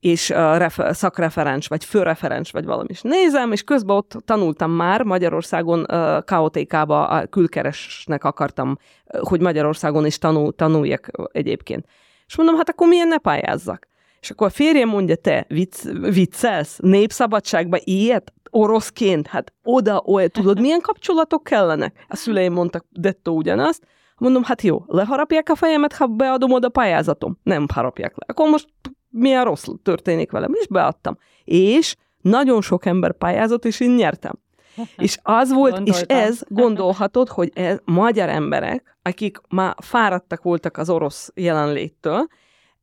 és 0.00 0.28
refer, 0.28 0.96
szakreferens, 0.96 1.66
vagy 1.66 1.84
főreferens, 1.84 2.50
vagy 2.50 2.64
valami 2.64 2.88
is 2.90 3.02
nézem, 3.02 3.52
és 3.52 3.62
közben 3.62 3.96
ott 3.96 4.16
tanultam 4.24 4.70
már 4.70 5.02
Magyarországon, 5.02 5.86
KOTK-ba 6.24 7.08
a 7.08 7.26
külkeresnek 7.26 8.24
akartam, 8.24 8.76
hogy 9.20 9.40
Magyarországon 9.40 10.06
is 10.06 10.18
tanul, 10.18 10.54
tanuljak 10.54 11.10
egyébként. 11.32 11.86
És 12.26 12.36
mondom, 12.36 12.56
hát 12.56 12.68
akkor 12.68 12.88
milyen 12.88 13.08
ne 13.08 13.18
pályázzak? 13.18 13.88
És 14.20 14.30
akkor 14.30 14.46
a 14.46 14.50
férjem 14.50 14.88
mondja, 14.88 15.16
te 15.16 15.44
vicc, 15.48 15.82
viccelsz, 16.00 16.78
népszabadságban 16.82 17.80
ilyet? 17.84 18.32
Oroszként? 18.50 19.26
Hát 19.26 19.52
oda, 19.62 20.02
olyan, 20.06 20.28
tudod, 20.28 20.60
milyen 20.60 20.80
kapcsolatok 20.80 21.44
kellenek? 21.44 22.04
A 22.08 22.16
szüleim 22.16 22.52
mondtak 22.52 22.84
dettó 22.90 23.36
ugyanazt. 23.36 23.86
Mondom, 24.16 24.42
hát 24.42 24.62
jó, 24.62 24.84
leharapják 24.86 25.48
a 25.48 25.54
fejemet, 25.54 25.92
ha 25.92 26.06
beadom 26.06 26.52
oda 26.52 26.68
pályázatom. 26.68 27.38
Nem 27.42 27.66
harapják 27.74 28.12
le. 28.16 28.26
Akkor 28.28 28.48
most 28.48 28.68
milyen 29.16 29.44
rossz 29.44 29.66
történik 29.82 30.30
velem, 30.30 30.52
és 30.54 30.66
beadtam. 30.66 31.18
És 31.44 31.96
nagyon 32.20 32.62
sok 32.62 32.86
ember 32.86 33.12
pályázott, 33.12 33.64
és 33.64 33.80
én 33.80 33.90
nyertem. 33.90 34.44
És 34.96 35.18
az 35.22 35.52
volt, 35.52 35.72
Gondoltam. 35.72 36.16
és 36.18 36.24
ez 36.24 36.42
gondolhatod, 36.48 37.28
hogy 37.28 37.50
ez 37.54 37.78
magyar 37.84 38.28
emberek, 38.28 38.98
akik 39.02 39.38
már 39.48 39.74
fáradtak 39.78 40.42
voltak 40.42 40.76
az 40.76 40.90
orosz 40.90 41.30
jelenléttől, 41.34 42.26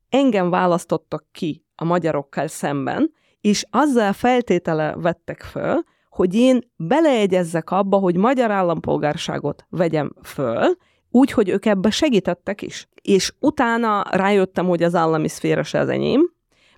engem 0.08 0.50
választottak 0.50 1.24
ki 1.32 1.64
a 1.74 1.84
magyarokkal 1.84 2.46
szemben, 2.46 3.12
és 3.40 3.66
azzal 3.70 4.12
feltétele 4.12 4.94
vettek 4.96 5.42
föl, 5.42 5.82
hogy 6.08 6.34
én 6.34 6.72
beleegyezzek 6.76 7.70
abba, 7.70 7.96
hogy 7.96 8.16
magyar 8.16 8.50
állampolgárságot 8.50 9.66
vegyem 9.68 10.12
föl, 10.22 10.76
úgy, 11.14 11.30
hogy 11.30 11.48
ők 11.48 11.66
ebbe 11.66 11.90
segítettek 11.90 12.62
is. 12.62 12.88
És 13.02 13.32
utána 13.40 14.04
rájöttem, 14.10 14.66
hogy 14.66 14.82
az 14.82 14.94
állami 14.94 15.28
szféra 15.28 15.62
se 15.62 15.78
az 15.78 15.88
enyém, 15.88 16.32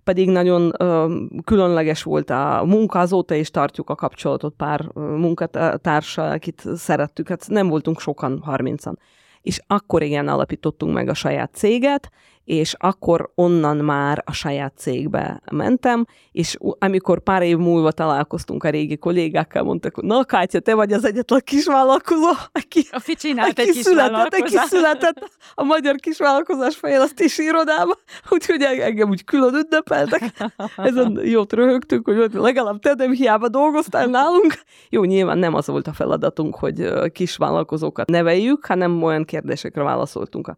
pedig 0.05 0.31
nagyon 0.31 0.72
ö, 0.79 1.16
különleges 1.44 2.03
volt 2.03 2.31
a 2.31 2.62
munka, 2.66 2.99
azóta 2.99 3.35
is 3.35 3.51
tartjuk 3.51 3.90
a 3.90 3.94
kapcsolatot 3.94 4.55
pár 4.57 4.81
munkatársal, 4.94 6.31
akit 6.31 6.62
szerettük, 6.75 7.29
hát 7.29 7.49
nem 7.49 7.68
voltunk 7.68 8.01
sokan, 8.01 8.40
harmincan. 8.42 8.99
És 9.42 9.61
akkor 9.66 10.03
igen, 10.03 10.29
alapítottunk 10.29 10.94
meg 10.94 11.09
a 11.09 11.14
saját 11.14 11.55
céget, 11.55 12.11
és 12.46 12.74
akkor 12.78 13.30
onnan 13.35 13.76
már 13.76 14.22
a 14.24 14.32
saját 14.32 14.72
cégbe 14.76 15.42
mentem, 15.50 16.06
és 16.32 16.56
amikor 16.78 17.20
pár 17.20 17.42
év 17.42 17.56
múlva 17.56 17.92
találkoztunk 17.92 18.64
a 18.64 18.70
régi 18.70 18.96
kollégákkal, 18.96 19.62
mondtak, 19.62 19.94
hogy 19.94 20.04
na 20.04 20.24
Kátya, 20.24 20.61
te 20.61 20.74
vagy 20.74 20.92
az 20.92 21.04
egyetlen 21.04 21.40
kisvállalkozó, 21.44 22.28
aki, 22.52 22.87
a 22.90 23.14
csinált 23.16 23.59
aki, 23.59 23.68
egy 23.68 23.74
született, 23.74 24.40
aki 24.40 24.56
született 24.56 25.30
a 25.54 25.62
magyar 25.62 25.94
kisvállalkozás 25.94 26.76
fejlesztési 26.76 27.42
irodába, 27.42 27.96
úgyhogy 28.30 28.62
engem 28.62 29.09
úgy 29.09 29.24
külön 29.24 29.54
ünnepeltek. 29.54 30.32
Ezen 30.76 31.20
jót 31.22 31.52
röhögtünk, 31.52 32.06
hogy 32.06 32.32
legalább 32.32 32.78
te 32.78 32.94
nem 32.96 33.12
hiába 33.12 33.48
dolgoztál 33.48 34.06
nálunk. 34.06 34.54
Jó, 34.88 35.04
nyilván 35.04 35.38
nem 35.38 35.54
az 35.54 35.66
volt 35.66 35.87
a 35.87 35.92
feladatunk, 35.92 36.54
hogy 36.54 36.92
kisvállalkozókat 37.12 38.09
neveljük, 38.09 38.66
hanem 38.66 39.02
olyan 39.02 39.24
kérdésekre 39.24 39.82
válaszoltunk 39.82 40.48
a 40.48 40.56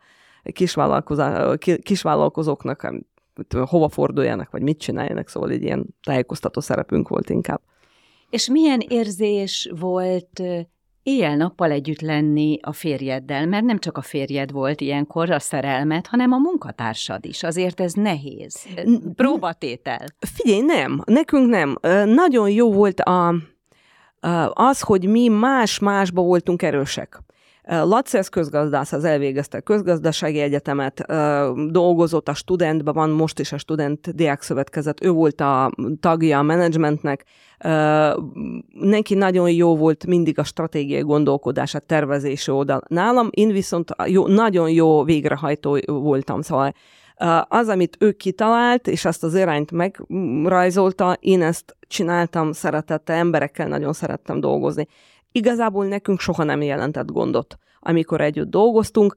kisvállalkozóknak 1.82 2.94
hova 3.50 3.88
forduljanak, 3.88 4.50
vagy 4.50 4.62
mit 4.62 4.78
csináljanak, 4.78 5.28
szóval 5.28 5.50
egy 5.50 5.62
ilyen 5.62 5.86
tájékoztató 6.02 6.60
szerepünk 6.60 7.08
volt 7.08 7.30
inkább. 7.30 7.60
És 8.30 8.48
milyen 8.48 8.80
érzés 8.88 9.70
volt 9.80 10.42
éjjel-nappal 11.02 11.70
együtt 11.70 12.00
lenni 12.00 12.58
a 12.62 12.72
férjeddel, 12.72 13.46
mert 13.46 13.64
nem 13.64 13.78
csak 13.78 13.96
a 13.96 14.02
férjed 14.02 14.52
volt 14.52 14.80
ilyenkor 14.80 15.30
a 15.30 15.38
szerelmet, 15.38 16.06
hanem 16.06 16.32
a 16.32 16.38
munkatársad 16.38 17.24
is. 17.24 17.42
Azért 17.42 17.80
ez 17.80 17.92
nehéz. 17.92 18.66
Próbatétel. 19.14 20.04
Figyelj, 20.18 20.60
nem. 20.60 21.02
Nekünk 21.04 21.48
nem. 21.48 21.76
Nagyon 22.06 22.50
jó 22.50 22.72
volt 22.72 23.00
a, 23.00 23.34
az, 24.52 24.80
hogy 24.80 25.08
mi 25.08 25.28
más-másba 25.28 26.22
voltunk 26.22 26.62
erősek. 26.62 27.22
Laci, 27.70 28.16
ez 28.16 28.28
közgazdász, 28.28 28.92
az 28.92 29.04
elvégezte 29.04 29.60
közgazdasági 29.60 30.38
egyetemet, 30.38 31.04
dolgozott 31.70 32.28
a 32.28 32.34
studentben, 32.34 32.94
van 32.94 33.10
most 33.10 33.38
is 33.38 33.52
a 33.52 33.58
student 33.58 34.14
diákszövetkezet, 34.14 35.04
ő 35.04 35.10
volt 35.10 35.40
a 35.40 35.70
tagja 36.00 36.38
a 36.38 36.42
menedzsmentnek, 36.42 37.24
neki 38.72 39.14
nagyon 39.14 39.50
jó 39.50 39.76
volt 39.76 40.06
mindig 40.06 40.38
a 40.38 40.44
stratégiai 40.44 41.02
gondolkodás, 41.02 41.74
a 41.74 41.78
tervezési 41.78 42.50
oldal. 42.50 42.82
Nálam 42.88 43.28
én 43.30 43.48
viszont 43.48 43.90
jó, 44.06 44.26
nagyon 44.26 44.70
jó 44.70 45.04
végrehajtó 45.04 45.78
voltam, 45.86 46.42
szóval 46.42 46.72
az, 47.48 47.68
amit 47.68 47.96
ő 48.00 48.12
kitalált, 48.12 48.86
és 48.86 49.04
azt 49.04 49.24
az 49.24 49.34
irányt 49.34 49.70
megrajzolta, 49.70 51.16
én 51.20 51.42
ezt 51.42 51.76
csináltam 51.80 52.52
szeretettel, 52.52 53.16
emberekkel 53.16 53.68
nagyon 53.68 53.92
szerettem 53.92 54.40
dolgozni 54.40 54.86
igazából 55.38 55.86
nekünk 55.86 56.20
soha 56.20 56.44
nem 56.44 56.62
jelentett 56.62 57.10
gondot 57.10 57.58
amikor 57.80 58.20
együtt 58.20 58.50
dolgoztunk. 58.50 59.14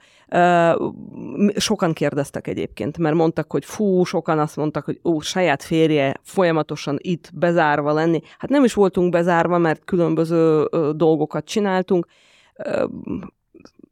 Sokan 1.55 1.93
kérdeztek 1.93 2.47
egyébként, 2.47 2.97
mert 2.97 3.15
mondtak, 3.15 3.51
hogy 3.51 3.65
fú, 3.65 4.03
sokan 4.03 4.39
azt 4.39 4.55
mondtak, 4.55 4.85
hogy 4.85 4.99
ó, 5.03 5.19
saját 5.19 5.63
férje 5.63 6.13
folyamatosan 6.21 6.97
itt 7.01 7.29
bezárva 7.33 7.93
lenni. 7.93 8.21
Hát 8.37 8.49
nem 8.49 8.63
is 8.63 8.73
voltunk 8.73 9.11
bezárva, 9.11 9.57
mert 9.57 9.83
különböző 9.85 10.67
dolgokat 10.95 11.45
csináltunk. 11.45 12.05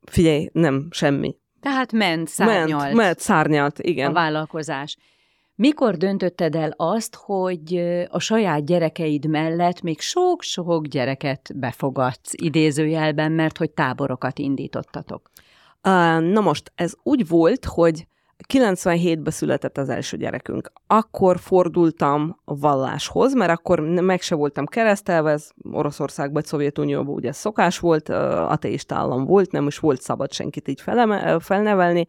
Figyelj, 0.05 0.49
nem, 0.53 0.87
semmi. 0.89 1.35
Tehát 1.61 1.91
ment, 1.91 2.27
szárnyalt. 2.27 2.83
Ment, 2.83 2.95
ment 2.95 3.19
szárnyalt, 3.19 3.79
igen. 3.79 4.09
A 4.09 4.13
vállalkozás. 4.13 4.97
Mikor 5.61 5.97
döntötted 5.97 6.55
el 6.55 6.73
azt, 6.77 7.15
hogy 7.15 7.75
a 8.09 8.19
saját 8.19 8.65
gyerekeid 8.65 9.25
mellett 9.25 9.81
még 9.81 9.99
sok-sok 9.99 10.85
gyereket 10.85 11.51
befogadsz 11.55 12.33
idézőjelben, 12.35 13.31
mert 13.31 13.57
hogy 13.57 13.71
táborokat 13.71 14.39
indítottatok? 14.39 15.29
Na 16.19 16.41
most, 16.41 16.71
ez 16.75 16.93
úgy 17.03 17.27
volt, 17.27 17.65
hogy 17.65 18.07
97-ben 18.53 19.31
született 19.31 19.77
az 19.77 19.89
első 19.89 20.17
gyerekünk. 20.17 20.71
Akkor 20.87 21.39
fordultam 21.39 22.39
a 22.45 22.55
valláshoz, 22.55 23.33
mert 23.33 23.51
akkor 23.51 23.79
meg 23.79 24.21
se 24.21 24.35
voltam 24.35 24.65
keresztelve, 24.65 25.31
ez 25.31 25.49
Oroszországban, 25.71 26.33
vagy 26.33 26.45
Szovjetunióban 26.45 27.15
ugye 27.15 27.31
szokás 27.31 27.79
volt, 27.79 28.09
ateista 28.09 28.95
állam 28.95 29.25
volt, 29.25 29.51
nem 29.51 29.67
is 29.67 29.79
volt 29.79 30.01
szabad 30.01 30.33
senkit 30.33 30.67
így 30.67 30.83
felnevelni, 31.39 32.07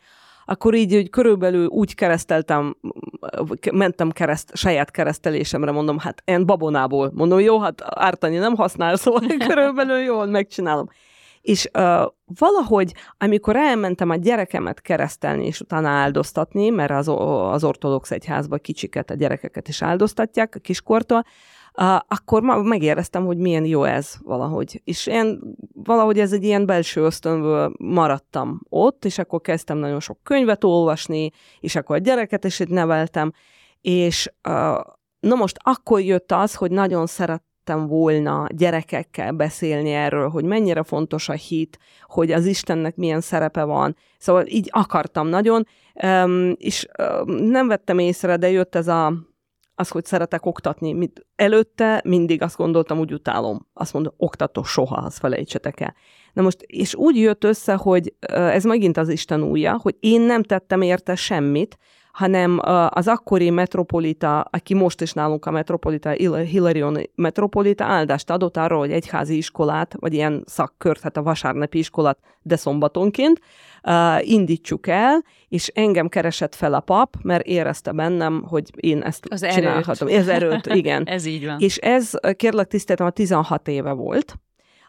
akkor 0.50 0.74
így 0.74 0.92
hogy 0.92 1.10
körülbelül 1.10 1.66
úgy 1.66 1.94
kereszteltem, 1.94 2.76
mentem 3.72 4.10
kereszt, 4.10 4.56
saját 4.56 4.90
keresztelésemre, 4.90 5.70
mondom, 5.70 5.98
hát 5.98 6.22
én 6.24 6.46
babonából. 6.46 7.10
Mondom, 7.14 7.40
jó, 7.40 7.60
hát 7.60 7.82
ártani 7.84 8.36
nem 8.36 8.54
használ, 8.54 8.96
szóval 8.96 9.20
körülbelül 9.48 9.98
jól 9.98 10.26
megcsinálom. 10.26 10.88
És 11.40 11.68
uh, 11.78 12.06
valahogy, 12.38 12.94
amikor 13.18 13.56
elmentem 13.56 14.10
a 14.10 14.16
gyerekemet 14.16 14.80
keresztelni, 14.80 15.46
és 15.46 15.60
utána 15.60 15.88
áldoztatni, 15.88 16.68
mert 16.70 16.90
az, 16.90 17.08
az 17.52 17.64
ortodox 17.64 18.10
egyházban 18.10 18.58
kicsiket, 18.62 19.10
a 19.10 19.14
gyerekeket 19.14 19.68
is 19.68 19.82
áldoztatják 19.82 20.54
a 20.54 20.58
kiskortól, 20.58 21.24
akkor 22.08 22.42
megéreztem, 22.62 23.24
hogy 23.24 23.36
milyen 23.36 23.64
jó 23.64 23.84
ez 23.84 24.14
valahogy. 24.22 24.80
És 24.84 25.06
én 25.06 25.40
valahogy 25.84 26.18
ez 26.18 26.32
egy 26.32 26.44
ilyen 26.44 26.66
belső 26.66 27.00
ösztönből 27.00 27.72
maradtam 27.78 28.60
ott, 28.68 29.04
és 29.04 29.18
akkor 29.18 29.40
kezdtem 29.40 29.78
nagyon 29.78 30.00
sok 30.00 30.18
könyvet 30.22 30.64
olvasni, 30.64 31.30
és 31.60 31.76
akkor 31.76 31.96
a 31.96 31.98
gyereket 31.98 32.44
is 32.44 32.60
itt 32.60 32.68
neveltem, 32.68 33.32
és 33.80 34.32
na 35.20 35.34
most 35.34 35.56
akkor 35.62 36.00
jött 36.00 36.32
az, 36.32 36.54
hogy 36.54 36.70
nagyon 36.70 37.06
szeret 37.06 37.42
szerettem 37.70 37.88
volna 37.88 38.46
gyerekekkel 38.48 39.32
beszélni 39.32 39.90
erről, 39.90 40.28
hogy 40.28 40.44
mennyire 40.44 40.82
fontos 40.82 41.28
a 41.28 41.32
hit, 41.32 41.78
hogy 42.02 42.32
az 42.32 42.46
Istennek 42.46 42.96
milyen 42.96 43.20
szerepe 43.20 43.64
van. 43.64 43.96
Szóval 44.18 44.46
így 44.46 44.68
akartam 44.72 45.26
nagyon, 45.26 45.66
és 46.54 46.86
nem 47.26 47.68
vettem 47.68 47.98
észre, 47.98 48.36
de 48.36 48.50
jött 48.50 48.74
ez 48.74 48.88
a, 48.88 49.12
az, 49.80 49.88
hogy 49.88 50.04
szeretek 50.04 50.46
oktatni. 50.46 50.92
Mit, 50.92 51.26
előtte 51.36 52.02
mindig 52.04 52.42
azt 52.42 52.56
gondoltam, 52.56 52.98
úgy 52.98 53.12
utálom. 53.12 53.66
Azt 53.72 53.92
mondom, 53.92 54.12
oktató 54.16 54.62
soha, 54.62 54.96
azt 54.96 55.18
felejtsetek 55.18 55.80
el. 55.80 55.94
Na 56.32 56.42
most, 56.42 56.62
és 56.66 56.94
úgy 56.94 57.16
jött 57.16 57.44
össze, 57.44 57.74
hogy 57.74 58.14
ez 58.28 58.64
megint 58.64 58.96
az 58.96 59.08
Isten 59.08 59.42
újja, 59.42 59.78
hogy 59.82 59.96
én 60.00 60.20
nem 60.20 60.42
tettem 60.42 60.82
érte 60.82 61.14
semmit, 61.14 61.78
hanem 62.20 62.60
az 62.88 63.08
akkori 63.08 63.50
metropolita, 63.50 64.40
aki 64.40 64.74
most 64.74 65.00
is 65.00 65.12
nálunk 65.12 65.46
a 65.46 65.50
metropolita, 65.50 66.10
Hilarion 66.44 66.98
metropolita 67.14 67.84
áldást 67.84 68.30
adott 68.30 68.56
arra, 68.56 68.78
hogy 68.78 68.92
egyházi 68.92 69.36
iskolát, 69.36 69.94
vagy 69.98 70.14
ilyen 70.14 70.42
szakkört, 70.46 71.00
hát 71.00 71.16
a 71.16 71.22
vasárnapi 71.22 71.78
iskolát, 71.78 72.18
de 72.42 72.56
szombatonként 72.56 73.40
indítsuk 74.20 74.86
el, 74.86 75.24
és 75.48 75.68
engem 75.74 76.08
keresett 76.08 76.54
fel 76.54 76.74
a 76.74 76.80
pap, 76.80 77.16
mert 77.22 77.46
érezte 77.46 77.92
bennem, 77.92 78.44
hogy 78.48 78.70
én 78.76 79.02
ezt 79.02 79.26
Az 79.30 79.46
csinálhatom. 79.52 80.08
Erőt. 80.08 80.20
Ez 80.20 80.28
erőt, 80.28 80.66
igen. 80.66 81.04
ez 81.16 81.24
így 81.24 81.46
van. 81.46 81.56
És 81.58 81.76
ez, 81.76 82.10
kérlek 82.36 82.66
tiszteltem, 82.66 83.06
a 83.06 83.10
16 83.10 83.68
éve 83.68 83.92
volt, 83.92 84.34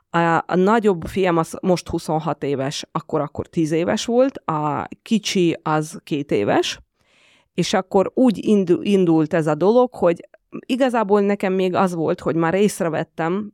a, 0.10 0.17
a 0.48 0.56
nagyobb 0.56 1.06
fiam 1.06 1.38
az 1.38 1.58
most 1.62 1.88
26 1.88 2.44
éves, 2.44 2.86
akkor 2.91 3.22
akkor 3.22 3.48
10 3.48 3.72
éves 3.72 4.06
volt, 4.06 4.38
a 4.38 4.88
kicsi 5.02 5.60
az 5.63 6.00
két 6.04 6.32
éves, 6.32 6.80
és 7.54 7.74
akkor 7.74 8.12
úgy 8.14 8.46
indult 8.82 9.34
ez 9.34 9.48
a 9.48 9.56
dolog, 9.56 9.94
hogy 9.94 10.28
igazából 10.66 11.22
nekem 11.22 11.54
még 11.54 11.76
az 11.76 11.94
volt, 11.94 12.20
hogy 12.20 12.36
már 12.36 12.54
észrevettem, 12.54 13.52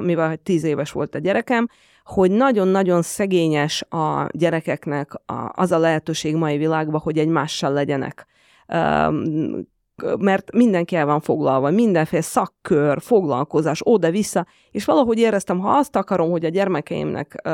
mivel 0.00 0.36
tíz 0.36 0.64
éves 0.64 0.92
volt 0.92 1.14
a 1.14 1.18
gyerekem, 1.18 1.68
hogy 2.04 2.30
nagyon-nagyon 2.30 3.02
szegényes 3.02 3.82
a 3.82 4.28
gyerekeknek 4.30 5.12
az 5.52 5.72
a 5.72 5.78
lehetőség 5.78 6.36
mai 6.36 6.56
világban, 6.56 7.00
hogy 7.00 7.18
egymással 7.18 7.72
legyenek 7.72 8.26
mert 10.18 10.52
mindenki 10.52 10.96
el 10.96 11.06
van 11.06 11.20
foglalva, 11.20 11.70
mindenféle 11.70 12.22
szakkör, 12.22 13.00
foglalkozás, 13.00 13.80
oda-vissza, 13.84 14.46
és 14.70 14.84
valahogy 14.84 15.18
éreztem, 15.18 15.58
ha 15.58 15.70
azt 15.70 15.96
akarom, 15.96 16.30
hogy 16.30 16.44
a 16.44 16.48
gyermekeimnek 16.48 17.42
uh, 17.44 17.52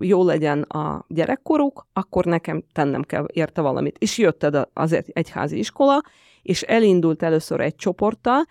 jó 0.00 0.24
legyen 0.24 0.62
a 0.62 1.04
gyerekkoruk, 1.08 1.86
akkor 1.92 2.24
nekem 2.24 2.64
tennem 2.72 3.02
kell 3.02 3.26
érte 3.32 3.60
valamit. 3.60 3.96
És 3.98 4.18
jött 4.18 4.46
az 4.72 5.02
egyházi 5.06 5.58
iskola, 5.58 6.00
és 6.42 6.62
elindult 6.62 7.22
először 7.22 7.60
egy 7.60 7.74
csoporttal, 7.74 8.44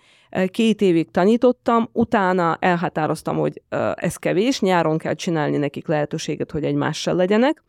két 0.47 0.81
évig 0.81 1.11
tanítottam, 1.11 1.89
utána 1.91 2.57
elhatároztam, 2.59 3.37
hogy 3.37 3.61
ez 3.95 4.15
kevés, 4.15 4.59
nyáron 4.59 4.97
kell 4.97 5.13
csinálni 5.13 5.57
nekik 5.57 5.87
lehetőséget, 5.87 6.51
hogy 6.51 6.63
egymással 6.63 7.15
legyenek, 7.15 7.63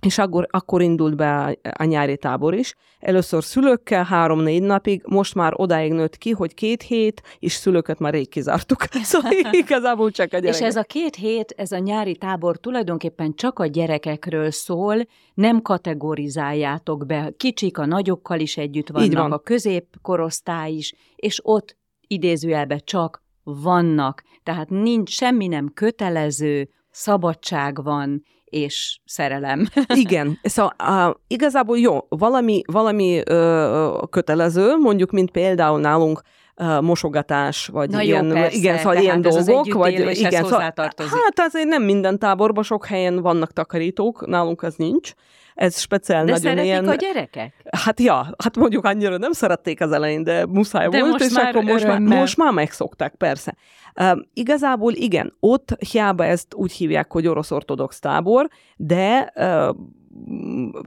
és 0.00 0.18
akkor, 0.18 0.46
akkor 0.50 0.82
indult 0.82 1.16
be 1.16 1.56
a, 1.78 1.84
nyári 1.84 2.16
tábor 2.16 2.54
is. 2.54 2.74
Először 2.98 3.44
szülőkkel 3.44 4.04
három-négy 4.04 4.62
napig, 4.62 5.02
most 5.06 5.34
már 5.34 5.52
odáig 5.56 5.92
nőtt 5.92 6.16
ki, 6.16 6.30
hogy 6.30 6.54
két 6.54 6.82
hét, 6.82 7.22
és 7.38 7.52
szülőket 7.52 7.98
már 7.98 8.12
rég 8.12 8.28
kizártuk. 8.28 8.84
Szóval 9.02 9.32
igazából 9.50 10.10
csak 10.10 10.32
a 10.32 10.38
gyerekek. 10.38 10.60
És 10.60 10.66
ez 10.66 10.76
a 10.76 10.82
két 10.82 11.14
hét, 11.14 11.54
ez 11.56 11.72
a 11.72 11.78
nyári 11.78 12.16
tábor 12.16 12.56
tulajdonképpen 12.56 13.34
csak 13.34 13.58
a 13.58 13.66
gyerekekről 13.66 14.50
szól, 14.50 14.96
nem 15.34 15.62
kategorizáljátok 15.62 17.06
be. 17.06 17.32
Kicsik 17.36 17.78
a 17.78 17.86
nagyokkal 17.86 18.40
is 18.40 18.56
együtt 18.56 18.88
vannak, 18.88 19.12
van. 19.12 19.32
a 19.32 19.38
középkorosztály 19.38 20.72
is, 20.72 20.92
és 21.16 21.40
ott 21.42 21.76
idézőjelbe 22.06 22.78
csak 22.78 23.22
vannak. 23.42 24.22
Tehát 24.42 24.70
nincs, 24.70 25.10
semmi 25.10 25.46
nem 25.46 25.70
kötelező, 25.74 26.68
szabadság 26.90 27.82
van, 27.82 28.22
és 28.50 28.98
szerelem. 29.04 29.68
Igen, 29.94 30.38
szóval 30.42 30.74
uh, 31.08 31.16
igazából 31.26 31.78
jó, 31.78 31.98
valami, 32.08 32.62
valami 32.66 33.18
uh, 33.18 34.08
kötelező, 34.10 34.76
mondjuk, 34.76 35.10
mint 35.10 35.30
például 35.30 35.80
nálunk 35.80 36.22
uh, 36.60 36.80
mosogatás, 36.80 37.66
vagy 37.66 37.90
Na 37.90 38.00
ilyen, 38.00 38.26
jó, 38.26 38.32
persze, 38.32 38.56
igen, 38.56 38.78
szóval 38.78 38.96
ilyen 38.96 39.20
dolgok, 39.20 39.72
vagy 39.72 39.92
igen, 39.92 40.44
szóval, 40.44 40.60
hát 40.60 41.40
azért 41.48 41.66
nem 41.66 41.82
minden 41.82 42.18
táborban, 42.18 42.62
sok 42.62 42.86
helyen 42.86 43.20
vannak 43.20 43.52
takarítók, 43.52 44.26
nálunk 44.26 44.62
az 44.62 44.74
nincs. 44.74 45.12
Ez 45.54 45.80
speciál 45.80 46.24
de 46.24 46.32
nagyon 46.32 46.64
ilyen... 46.64 46.88
a 46.88 46.94
gyerekek? 46.94 47.54
Hát 47.70 48.00
ja, 48.00 48.34
hát 48.38 48.56
mondjuk 48.56 48.84
annyira 48.84 49.18
nem 49.18 49.32
szerették 49.32 49.80
az 49.80 49.92
elején, 49.92 50.22
de 50.22 50.46
muszáj 50.46 50.88
de 50.88 51.00
volt, 51.00 51.12
most 51.12 51.24
és 51.24 51.32
már 51.32 51.48
akkor 51.48 51.62
most 51.64 51.86
már, 51.86 52.00
most 52.00 52.36
már 52.36 52.52
megszokták, 52.52 53.14
persze. 53.14 53.56
Uh, 54.00 54.18
igazából 54.34 54.92
igen, 54.92 55.36
ott 55.40 55.76
hiába 55.90 56.24
ezt 56.24 56.54
úgy 56.54 56.72
hívják, 56.72 57.12
hogy 57.12 57.26
orosz 57.26 57.50
ortodox 57.50 57.98
tábor, 57.98 58.48
de 58.76 59.32
uh, 59.34 59.76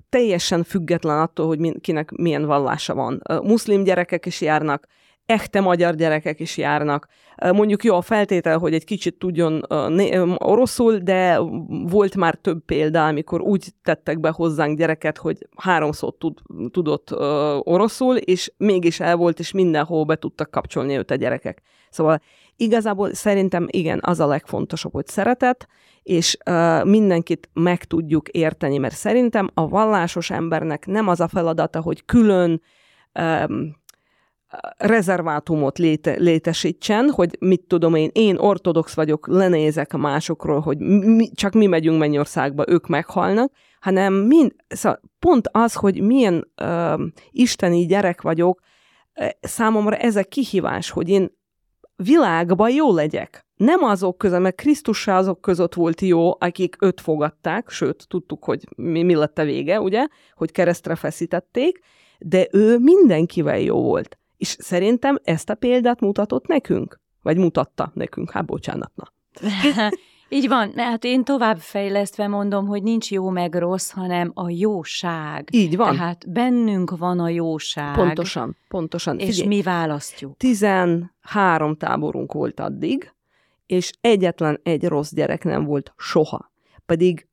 teljesen 0.09 0.63
független 0.63 1.19
attól, 1.19 1.47
hogy 1.47 1.59
min, 1.59 1.81
kinek 1.81 2.11
milyen 2.11 2.45
vallása 2.45 2.93
van. 2.93 3.21
Uh, 3.29 3.43
muszlim 3.43 3.83
gyerekek 3.83 4.25
is 4.25 4.41
járnak, 4.41 4.87
echte 5.25 5.61
magyar 5.61 5.95
gyerekek 5.95 6.39
is 6.39 6.57
járnak. 6.57 7.07
Mondjuk 7.51 7.83
jó 7.83 7.95
a 7.95 8.01
feltétel, 8.01 8.57
hogy 8.57 8.73
egy 8.73 8.83
kicsit 8.83 9.17
tudjon 9.17 9.61
oroszul, 10.37 10.97
de 10.97 11.39
volt 11.67 12.15
már 12.15 12.35
több 12.35 12.65
példa, 12.65 13.05
amikor 13.05 13.41
úgy 13.41 13.67
tettek 13.83 14.19
be 14.19 14.29
hozzánk 14.29 14.77
gyereket, 14.77 15.17
hogy 15.17 15.47
háromszor 15.55 16.13
tud, 16.17 16.39
tudott 16.71 17.11
oroszul, 17.63 18.15
és 18.15 18.51
mégis 18.57 18.99
el 18.99 19.15
volt, 19.15 19.39
és 19.39 19.51
mindenhol 19.51 20.03
be 20.03 20.15
tudtak 20.15 20.51
kapcsolni 20.51 20.97
őt 20.97 21.11
a 21.11 21.15
gyerekek. 21.15 21.61
Szóval 21.89 22.21
igazából 22.55 23.13
szerintem 23.13 23.67
igen, 23.69 23.99
az 24.01 24.19
a 24.19 24.27
legfontosabb, 24.27 24.93
hogy 24.93 25.07
szeretet, 25.07 25.67
és 26.03 26.37
mindenkit 26.83 27.49
meg 27.53 27.83
tudjuk 27.83 28.29
érteni, 28.29 28.77
mert 28.77 28.95
szerintem 28.95 29.49
a 29.53 29.67
vallásos 29.67 30.29
embernek 30.29 30.85
nem 30.85 31.07
az 31.07 31.19
a 31.19 31.27
feladata, 31.27 31.81
hogy 31.81 32.05
külön 32.05 32.61
rezervátumot 34.77 35.77
léte, 35.77 36.15
létesítsen, 36.17 37.09
hogy 37.09 37.37
mit 37.39 37.61
tudom 37.67 37.95
én, 37.95 38.09
én 38.13 38.37
ortodox 38.37 38.93
vagyok, 38.93 39.27
lenézek 39.27 39.93
másokról, 39.93 40.59
hogy 40.59 40.77
mi, 40.77 41.29
csak 41.33 41.53
mi 41.53 41.65
megyünk 41.65 41.99
Mennyországba, 41.99 42.63
ők 42.67 42.87
meghalnak, 42.87 43.51
hanem 43.79 44.13
mind, 44.13 44.55
szóval 44.67 45.01
pont 45.19 45.49
az, 45.51 45.73
hogy 45.73 46.01
milyen 46.01 46.51
uh, 46.61 47.01
isteni 47.31 47.85
gyerek 47.85 48.21
vagyok, 48.21 48.59
számomra 49.41 49.95
ez 49.95 50.15
a 50.15 50.23
kihívás, 50.23 50.89
hogy 50.89 51.09
én 51.09 51.31
világban 51.95 52.69
jó 52.69 52.93
legyek. 52.93 53.45
nem 53.55 53.83
azok 53.83 54.17
között, 54.17 54.39
mert 54.39 54.55
Krisztus 54.55 55.07
azok 55.07 55.41
között 55.41 55.73
volt 55.73 56.01
jó, 56.01 56.31
akik 56.39 56.75
öt 56.79 57.01
fogadták, 57.01 57.69
sőt, 57.69 58.05
tudtuk, 58.07 58.43
hogy 58.43 58.63
mi, 58.75 59.03
mi 59.03 59.15
lett 59.15 59.37
a 59.37 59.43
vége, 59.43 59.81
ugye, 59.81 60.07
hogy 60.33 60.51
keresztre 60.51 60.95
feszítették, 60.95 61.79
de 62.19 62.47
ő 62.51 62.77
mindenkivel 62.77 63.59
jó 63.59 63.81
volt. 63.81 64.17
És 64.43 64.55
szerintem 64.59 65.19
ezt 65.23 65.49
a 65.49 65.55
példát 65.55 65.99
mutatott 65.99 66.47
nekünk, 66.47 66.99
vagy 67.21 67.37
mutatta 67.37 67.91
nekünk, 67.93 68.31
hát 68.31 68.45
bocsánat, 68.45 68.91
na. 68.95 69.13
Így 70.29 70.47
van, 70.47 70.73
hát 70.75 71.03
én 71.03 71.23
tovább 71.23 71.57
fejlesztve 71.57 72.27
mondom, 72.27 72.67
hogy 72.67 72.83
nincs 72.83 73.11
jó 73.11 73.29
meg 73.29 73.55
rossz, 73.55 73.91
hanem 73.91 74.31
a 74.33 74.49
jóság. 74.49 75.47
Így 75.51 75.75
van. 75.75 75.95
Tehát 75.95 76.31
bennünk 76.31 76.97
van 76.97 77.19
a 77.19 77.29
jóság. 77.29 77.95
Pontosan, 77.95 78.57
pontosan. 78.67 79.19
És 79.19 79.25
Figyelj, 79.25 79.47
mi 79.47 79.61
választjuk. 79.61 80.37
13 80.37 81.75
táborunk 81.77 82.33
volt 82.33 82.59
addig, 82.59 83.13
és 83.65 83.91
egyetlen 84.01 84.59
egy 84.63 84.83
rossz 84.83 85.11
gyerek 85.11 85.43
nem 85.43 85.63
volt 85.63 85.93
soha. 85.97 86.51
Pedig 86.85 87.27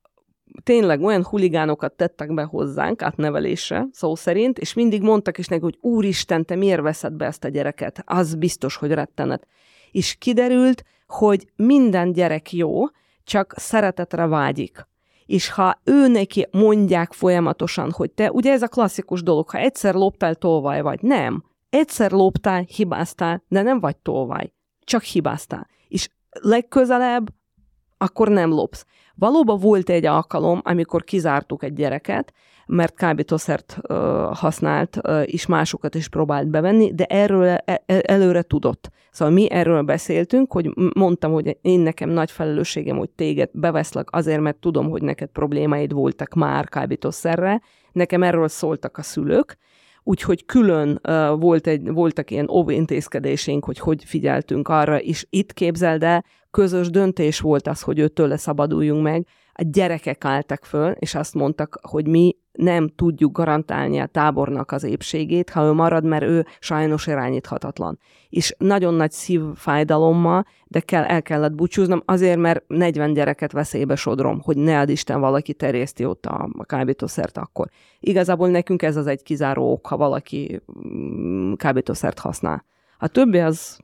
tényleg 0.63 1.03
olyan 1.03 1.25
huligánokat 1.25 1.93
tettek 1.93 2.35
be 2.35 2.43
hozzánk 2.43 3.03
átnevelésre, 3.03 3.87
szó 3.93 4.15
szerint, 4.15 4.59
és 4.59 4.75
mindig 4.75 5.03
mondtak 5.03 5.39
is 5.39 5.47
neki, 5.47 5.63
hogy 5.63 5.79
úristen, 5.81 6.45
te 6.45 6.57
miért 6.57 6.81
veszed 6.81 7.13
be 7.13 7.27
ezt 7.27 7.45
a 7.45 7.49
gyereket? 7.49 8.03
Az 8.07 8.35
biztos, 8.35 8.77
hogy 8.77 8.93
rettenet. 8.93 9.47
És 9.91 10.15
kiderült, 10.19 10.85
hogy 11.07 11.47
minden 11.57 12.13
gyerek 12.13 12.53
jó, 12.53 12.85
csak 13.25 13.55
szeretetre 13.57 14.27
vágyik. 14.27 14.89
És 15.27 15.51
ha 15.51 15.81
ő 15.85 16.09
neki 16.09 16.47
mondják 16.51 17.13
folyamatosan, 17.13 17.91
hogy 17.91 18.11
te, 18.11 18.31
ugye 18.31 18.53
ez 18.53 18.63
a 18.63 18.69
klasszikus 18.69 19.23
dolog, 19.23 19.51
ha 19.51 19.59
egyszer 19.59 19.95
loptál, 19.95 20.35
tolvaj 20.35 20.81
vagy. 20.81 21.03
Nem. 21.03 21.45
Egyszer 21.71 22.11
loptál, 22.11 22.63
hibáztál, 22.63 23.43
de 23.49 23.63
nem 23.63 23.81
vagy 23.81 23.97
tolvaj. 23.97 24.53
Csak 24.85 25.03
hibáztál. 25.03 25.67
És 25.89 26.09
legközelebb 26.31 27.29
akkor 27.99 28.29
nem 28.29 28.51
lopsz. 28.51 28.85
Valóban 29.21 29.59
volt 29.59 29.91
egy 29.91 30.07
alkalom, 30.07 30.61
amikor 30.65 31.05
kizártuk 31.05 31.63
egy 31.63 31.73
gyereket, 31.73 32.33
mert 32.67 32.95
kábítószert 32.95 33.79
uh, 33.83 33.97
használt, 34.37 34.99
uh, 35.03 35.23
és 35.27 35.47
másokat 35.47 35.95
is 35.95 36.09
próbált 36.09 36.49
bevenni, 36.49 36.95
de 36.95 37.05
erről 37.05 37.47
e, 37.47 37.63
e, 37.65 38.03
előre 38.07 38.43
tudott. 38.43 38.91
Szóval 39.11 39.35
mi 39.35 39.51
erről 39.51 39.83
beszéltünk, 39.83 40.53
hogy 40.53 40.71
mondtam, 40.95 41.33
hogy 41.33 41.59
én 41.63 41.81
nekem 41.81 42.09
nagy 42.09 42.31
felelősségem, 42.31 42.97
hogy 42.97 43.11
téged 43.11 43.51
beveszlek 43.53 44.09
azért, 44.11 44.41
mert 44.41 44.57
tudom, 44.57 44.91
hogy 44.91 45.03
neked 45.03 45.29
problémáid 45.29 45.93
voltak 45.93 46.35
már 46.35 46.69
kábítószerre. 46.69 47.61
Nekem 47.93 48.23
erről 48.23 48.49
szóltak 48.49 48.99
a 48.99 49.03
szülők, 49.03 49.57
úgyhogy 50.03 50.45
külön 50.45 51.01
uh, 51.09 51.41
volt 51.41 51.67
egy, 51.67 51.93
voltak 51.93 52.31
ilyen 52.31 52.51
óvintézkedéseink, 52.51 53.65
hogy 53.65 53.79
hogy 53.79 54.05
figyeltünk 54.05 54.69
arra, 54.69 55.01
és 55.01 55.27
itt 55.31 55.53
képzeld 55.53 56.03
el, 56.03 56.25
közös 56.51 56.91
döntés 56.91 57.41
volt 57.41 57.67
az, 57.67 57.83
hogy 57.83 57.99
őtől 57.99 58.37
szabaduljunk 58.37 59.03
meg. 59.03 59.27
A 59.53 59.63
gyerekek 59.71 60.25
álltak 60.25 60.65
föl, 60.65 60.91
és 60.91 61.15
azt 61.15 61.35
mondtak, 61.35 61.79
hogy 61.83 62.07
mi 62.07 62.37
nem 62.53 62.89
tudjuk 62.89 63.33
garantálni 63.33 63.99
a 63.99 64.07
tábornak 64.07 64.73
az 64.73 64.85
épségét, 64.85 65.51
ha 65.51 65.65
ő 65.65 65.73
marad, 65.73 66.05
mert 66.05 66.23
ő 66.23 66.47
sajnos 66.59 67.07
irányíthatatlan. 67.07 67.99
És 68.29 68.55
nagyon 68.59 68.95
nagy 68.95 69.11
szívfájdalommal, 69.11 70.45
de 70.67 70.81
kell, 70.81 71.05
el 71.05 71.23
kellett 71.23 71.55
búcsúznom, 71.55 72.03
azért, 72.05 72.39
mert 72.39 72.65
40 72.67 73.13
gyereket 73.13 73.53
veszélybe 73.53 73.95
sodrom, 73.95 74.41
hogy 74.41 74.57
ne 74.57 74.79
ad 74.79 74.89
Isten 74.89 75.21
valaki 75.21 75.55
terjeszti 75.55 76.05
ott 76.05 76.27
a, 76.27 76.49
a 76.59 76.65
kábítószert 76.65 77.39
akkor. 77.39 77.69
Igazából 78.01 78.49
nekünk 78.49 78.83
ez 78.83 78.97
az 78.97 79.07
egy 79.07 79.23
kizáró 79.23 79.73
ok, 79.73 79.87
ha 79.87 79.97
valaki 79.97 80.63
mm, 80.87 81.53
kábítószert 81.53 82.19
használ. 82.19 82.65
A 82.99 83.09
többi 83.09 83.39
az 83.39 83.79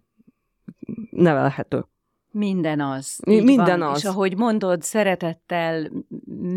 nevelhető. 1.11 1.85
Minden 2.39 2.81
az. 2.81 3.19
Minden 3.27 3.79
van. 3.79 3.83
az. 3.83 3.99
És 3.99 4.05
ahogy 4.05 4.37
mondod, 4.37 4.83
szeretettel 4.83 5.91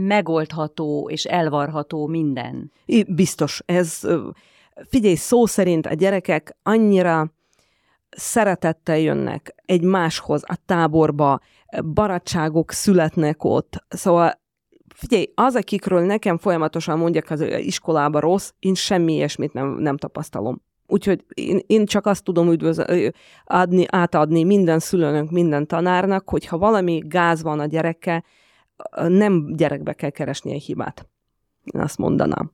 megoldható 0.07 1.09
és 1.09 1.25
elvarható 1.25 2.07
minden. 2.07 2.71
I, 2.85 3.03
biztos. 3.03 3.61
Ez, 3.65 4.01
figyelj, 4.89 5.15
szó 5.15 5.45
szerint 5.45 5.85
a 5.85 5.93
gyerekek 5.93 6.57
annyira 6.63 7.33
szeretettel 8.09 8.97
jönnek 8.97 9.55
egymáshoz 9.65 10.41
a 10.45 10.57
táborba, 10.65 11.39
barátságok 11.93 12.71
születnek 12.71 13.43
ott. 13.43 13.83
Szóval 13.87 14.41
figyelj, 14.95 15.31
az, 15.35 15.55
akikről 15.55 16.05
nekem 16.05 16.37
folyamatosan 16.37 16.97
mondják 16.97 17.29
az 17.29 17.41
iskolába 17.41 18.19
rossz, 18.19 18.51
én 18.59 18.73
semmi 18.73 19.13
ilyesmit 19.13 19.53
nem, 19.53 19.67
nem 19.67 19.97
tapasztalom. 19.97 20.61
Úgyhogy 20.89 21.25
én, 21.33 21.59
én 21.67 21.85
csak 21.85 22.05
azt 22.05 22.23
tudom 22.23 22.51
üdvözl, 22.51 22.81
adni, 23.45 23.85
átadni 23.87 24.43
minden 24.43 24.79
szülőnök, 24.79 25.31
minden 25.31 25.67
tanárnak, 25.67 26.29
hogy 26.29 26.45
ha 26.45 26.57
valami 26.57 27.03
gáz 27.07 27.43
van 27.43 27.59
a 27.59 27.65
gyerekkel, 27.65 28.23
nem 29.07 29.55
gyerekbe 29.55 29.93
kell 29.93 30.09
keresni 30.09 30.53
egy 30.53 30.63
hibát. 30.63 31.09
Én 31.63 31.81
azt 31.81 31.97
mondanám. 31.97 32.51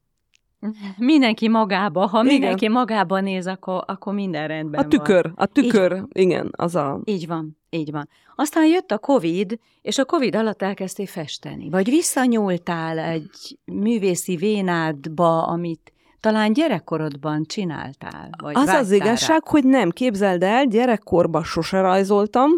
Mindenki 0.97 1.47
magába, 1.47 2.05
ha 2.05 2.23
igen. 2.23 2.33
mindenki 2.33 2.67
magába 2.67 3.19
néz, 3.19 3.47
akkor, 3.47 3.83
akkor 3.87 4.13
minden 4.13 4.47
rendben 4.47 4.83
A 4.83 4.87
tükör, 4.87 5.23
van. 5.23 5.33
a 5.35 5.45
tükör, 5.45 5.91
így, 5.93 6.03
igen, 6.11 6.51
az 6.51 6.75
a... 6.75 7.01
Így 7.03 7.27
van, 7.27 7.57
így 7.69 7.91
van. 7.91 8.09
Aztán 8.35 8.67
jött 8.67 8.91
a 8.91 8.97
Covid, 8.97 9.59
és 9.81 9.97
a 9.97 10.05
Covid 10.05 10.35
alatt 10.35 10.61
elkezdtél 10.61 11.05
festeni. 11.05 11.69
Vagy 11.69 11.89
visszanyúltál 11.89 12.99
egy 12.99 13.59
művészi 13.65 14.35
vénádba, 14.35 15.47
amit 15.47 15.93
talán 16.25 16.53
gyerekkorodban 16.53 17.43
csináltál? 17.43 18.29
Vagy 18.41 18.55
az 18.55 18.67
az 18.67 18.91
igazság, 18.91 19.41
rá? 19.43 19.51
hogy 19.51 19.63
nem, 19.63 19.89
képzeld 19.89 20.43
el, 20.43 20.65
gyerekkorban 20.65 21.43
sose 21.43 21.81
rajzoltam, 21.81 22.51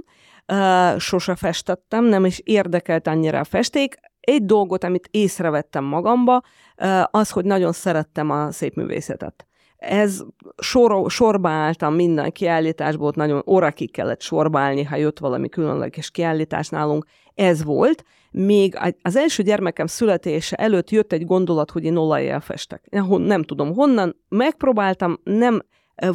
uh, 0.48 0.98
sose 0.98 1.36
festettem, 1.36 2.06
nem 2.06 2.26
is 2.26 2.42
érdekelt 2.44 3.08
annyira 3.08 3.40
a 3.40 3.44
festék. 3.44 3.96
Egy 4.20 4.46
dolgot, 4.46 4.84
amit 4.84 5.08
észrevettem 5.12 5.84
magamba, 5.84 6.42
uh, 6.78 7.04
az, 7.12 7.30
hogy 7.30 7.46
nagyon 7.46 7.72
szerettem 7.72 8.30
a 8.30 8.52
szépművészetet. 8.52 9.48
Ez 9.78 10.24
sor, 10.58 11.12
sorba 11.12 11.50
álltam 11.50 11.94
minden 11.94 12.32
kiállításból, 12.32 13.12
nagyon 13.16 13.44
órakig 13.48 13.92
kellett 13.92 14.22
sorba 14.22 14.60
állni, 14.60 14.84
ha 14.84 14.96
jött 14.96 15.20
valami 15.20 15.50
különleges 15.50 16.12
kiállítás 16.12 16.70
nálunk. 16.70 17.06
Ez 17.36 17.64
volt, 17.64 18.04
még 18.38 18.78
az 19.02 19.16
első 19.16 19.44
gyermekem 19.44 19.86
születése 19.86 20.56
előtt 20.56 20.90
jött 20.90 21.14
egy 21.14 21.26
gondolat, 21.26 21.72
hogy 21.72 21.84
én 21.84 21.96
olajjal 21.96 22.40
festek. 22.40 22.88
Nem 23.08 23.44
tudom 23.44 23.74
honnan, 23.74 24.16
megpróbáltam, 24.30 25.20
nem, 25.24 25.62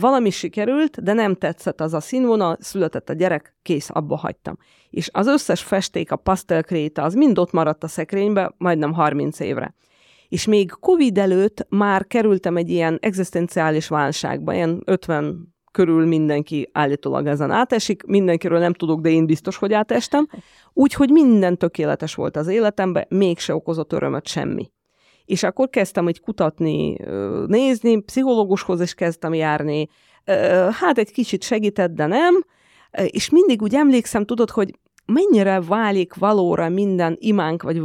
valami 0.00 0.30
sikerült, 0.30 1.02
de 1.02 1.12
nem 1.12 1.34
tetszett 1.34 1.80
az 1.80 1.94
a 1.94 2.00
színvonal, 2.00 2.56
született 2.60 3.08
a 3.08 3.12
gyerek, 3.12 3.56
kész, 3.62 3.88
abba 3.92 4.16
hagytam. 4.16 4.56
És 4.90 5.10
az 5.12 5.26
összes 5.26 5.62
festék, 5.62 6.12
a 6.12 6.16
pasztelkréta, 6.16 7.02
az 7.02 7.14
mind 7.14 7.38
ott 7.38 7.52
maradt 7.52 7.84
a 7.84 7.88
szekrénybe, 7.88 8.54
majdnem 8.56 8.92
30 8.92 9.40
évre. 9.40 9.74
És 10.28 10.46
még 10.46 10.70
Covid 10.70 11.18
előtt 11.18 11.66
már 11.68 12.06
kerültem 12.06 12.56
egy 12.56 12.70
ilyen 12.70 12.98
egzisztenciális 13.00 13.88
válságba, 13.88 14.54
ilyen 14.54 14.82
50 14.84 15.51
körül 15.72 16.06
mindenki 16.06 16.68
állítólag 16.72 17.26
ezen 17.26 17.50
átesik, 17.50 18.02
mindenkiről 18.02 18.58
nem 18.58 18.72
tudok, 18.72 19.00
de 19.00 19.10
én 19.10 19.26
biztos, 19.26 19.56
hogy 19.56 19.72
átestem, 19.72 20.28
úgyhogy 20.72 21.10
minden 21.10 21.58
tökéletes 21.58 22.14
volt 22.14 22.36
az 22.36 22.46
életemben, 22.46 23.06
mégse 23.08 23.54
okozott 23.54 23.92
örömöt 23.92 24.26
semmi. 24.26 24.70
És 25.24 25.42
akkor 25.42 25.68
kezdtem 25.68 26.06
egy 26.06 26.20
kutatni, 26.20 26.96
nézni, 27.46 28.00
pszichológushoz 28.00 28.80
is 28.80 28.94
kezdtem 28.94 29.34
járni, 29.34 29.88
hát 30.70 30.98
egy 30.98 31.12
kicsit 31.12 31.42
segített, 31.42 31.90
de 31.90 32.06
nem, 32.06 32.44
és 33.06 33.30
mindig 33.30 33.62
úgy 33.62 33.74
emlékszem, 33.74 34.24
tudod, 34.24 34.50
hogy 34.50 34.78
mennyire 35.06 35.60
válik 35.60 36.14
valóra 36.14 36.68
minden 36.68 37.16
imánk 37.20 37.62
vagy 37.62 37.82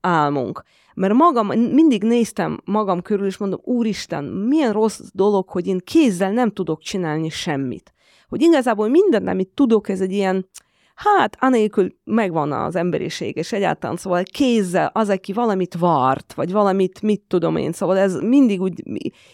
álmunk. 0.00 0.62
Mert 0.94 1.14
magam, 1.14 1.46
mindig 1.46 2.04
néztem 2.04 2.60
magam 2.64 3.02
körül, 3.02 3.26
és 3.26 3.36
mondom, 3.36 3.60
úristen, 3.62 4.24
milyen 4.24 4.72
rossz 4.72 5.00
dolog, 5.12 5.48
hogy 5.48 5.66
én 5.66 5.80
kézzel 5.84 6.32
nem 6.32 6.50
tudok 6.50 6.80
csinálni 6.80 7.28
semmit. 7.28 7.92
Hogy 8.28 8.42
igazából 8.42 8.88
minden, 8.88 9.28
amit 9.28 9.48
tudok, 9.48 9.88
ez 9.88 10.00
egy 10.00 10.12
ilyen, 10.12 10.48
hát 10.94 11.36
anélkül 11.40 11.94
megvan 12.04 12.52
az 12.52 12.76
emberiség, 12.76 13.36
és 13.36 13.52
egyáltalán 13.52 13.96
szóval 13.96 14.22
kézzel 14.22 14.90
az, 14.94 15.08
aki 15.08 15.32
valamit 15.32 15.74
vart, 15.74 16.34
vagy 16.34 16.52
valamit, 16.52 17.02
mit 17.02 17.22
tudom 17.28 17.56
én, 17.56 17.72
szóval 17.72 17.98
ez 17.98 18.20
mindig 18.20 18.60
úgy 18.60 18.82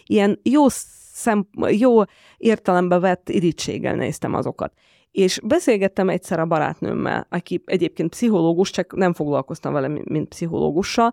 ilyen 0.05 0.39
jó, 0.43 0.65
szem, 1.13 1.47
jó 1.69 2.01
értelembe 2.37 2.99
vett 2.99 3.29
irítséggel 3.29 3.95
néztem 3.95 4.33
azokat. 4.33 4.73
És 5.11 5.39
beszélgettem 5.43 6.09
egyszer 6.09 6.39
a 6.39 6.45
barátnőmmel, 6.45 7.27
aki 7.29 7.61
egyébként 7.65 8.09
pszichológus, 8.09 8.69
csak 8.69 8.95
nem 8.95 9.13
foglalkoztam 9.13 9.73
vele, 9.73 9.87
mint 9.87 10.27
pszichológussal, 10.27 11.11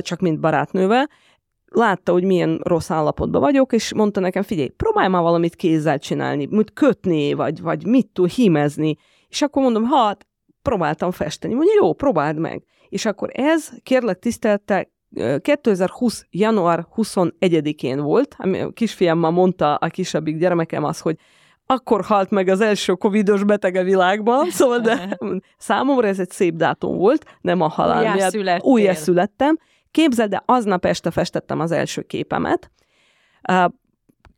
csak 0.00 0.20
mint 0.20 0.40
barátnővel, 0.40 1.08
látta, 1.70 2.12
hogy 2.12 2.24
milyen 2.24 2.60
rossz 2.62 2.90
állapotban 2.90 3.40
vagyok, 3.40 3.72
és 3.72 3.94
mondta 3.94 4.20
nekem, 4.20 4.42
figyelj, 4.42 4.68
próbálj 4.68 5.08
már 5.08 5.22
valamit 5.22 5.56
kézzel 5.56 5.98
csinálni, 5.98 6.46
mit 6.50 6.72
kötni, 6.72 7.32
vagy, 7.32 7.60
vagy 7.60 7.86
mit 7.86 8.06
tud 8.06 8.30
hímezni. 8.30 8.96
És 9.28 9.42
akkor 9.42 9.62
mondom, 9.62 9.84
hát 9.84 10.26
próbáltam 10.62 11.10
festeni. 11.10 11.54
Mondja, 11.54 11.72
jó, 11.80 11.92
próbáld 11.92 12.38
meg. 12.38 12.64
És 12.88 13.04
akkor 13.04 13.30
ez, 13.32 13.70
kérlek 13.82 14.18
tisztelte, 14.18 14.90
2020. 15.40 16.26
január 16.30 16.86
21-én 16.96 18.00
volt, 18.00 18.34
ami 18.38 18.60
a 18.60 18.70
kisfiammal 18.70 19.30
mondta 19.30 19.74
a 19.74 19.88
kisebbik 19.88 20.36
gyermekem 20.36 20.84
az, 20.84 21.00
hogy 21.00 21.16
akkor 21.70 22.04
halt 22.04 22.30
meg 22.30 22.48
az 22.48 22.60
első 22.60 22.92
covidos 22.92 23.44
beteg 23.44 23.74
a 23.74 23.82
világban, 23.82 24.50
szóval 24.58 24.78
de 24.78 25.18
számomra 25.58 26.06
ez 26.06 26.18
egy 26.18 26.30
szép 26.30 26.54
dátum 26.54 26.96
volt, 26.96 27.24
nem 27.40 27.60
a 27.60 27.68
halál 27.68 28.14
miatt. 28.14 28.64
Újjá 28.64 28.92
születtem. 28.92 29.58
Képzeld, 29.90 30.30
de 30.30 30.42
aznap 30.46 30.84
este 30.84 31.10
festettem 31.10 31.60
az 31.60 31.70
első 31.70 32.02
képemet. 32.02 32.70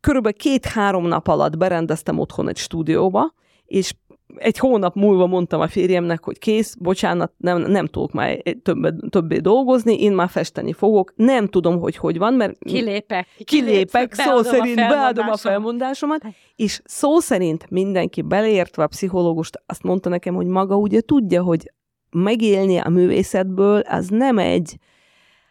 Körülbelül 0.01 0.37
két-három 0.37 1.07
nap 1.07 1.27
alatt 1.27 1.57
berendeztem 1.57 2.19
otthon 2.19 2.49
egy 2.49 2.57
stúdióba, 2.57 3.33
és 3.65 3.93
egy 4.35 4.57
hónap 4.57 4.95
múlva 4.95 5.25
mondtam 5.25 5.61
a 5.61 5.67
férjemnek, 5.67 6.23
hogy 6.23 6.39
kész, 6.39 6.75
bocsánat, 6.75 7.31
nem, 7.37 7.61
nem 7.61 7.85
tudok 7.85 8.11
már 8.11 8.41
többé, 8.63 8.89
többé 9.09 9.37
dolgozni, 9.37 10.01
én 10.01 10.11
már 10.11 10.29
festeni 10.29 10.73
fogok, 10.73 11.13
nem 11.15 11.47
tudom, 11.47 11.79
hogy 11.79 11.95
hogy 11.95 12.17
van, 12.17 12.33
mert 12.33 12.57
kilépek, 12.59 13.27
kilépek, 13.43 14.13
szó 14.13 14.43
szerint 14.43 14.75
beadom 14.75 15.29
a 15.29 15.37
felmondásomat, 15.37 16.21
és 16.55 16.81
szó 16.85 17.19
szerint 17.19 17.69
mindenki 17.69 18.21
beleértve 18.21 18.83
a 18.83 18.87
pszichológust 18.87 19.61
azt 19.65 19.83
mondta 19.83 20.09
nekem, 20.09 20.35
hogy 20.35 20.47
maga 20.47 20.75
ugye 20.75 21.01
tudja, 21.01 21.43
hogy 21.43 21.71
megélni 22.11 22.77
a 22.77 22.89
művészetből, 22.89 23.79
az 23.79 24.07
nem 24.07 24.37
egy 24.37 24.77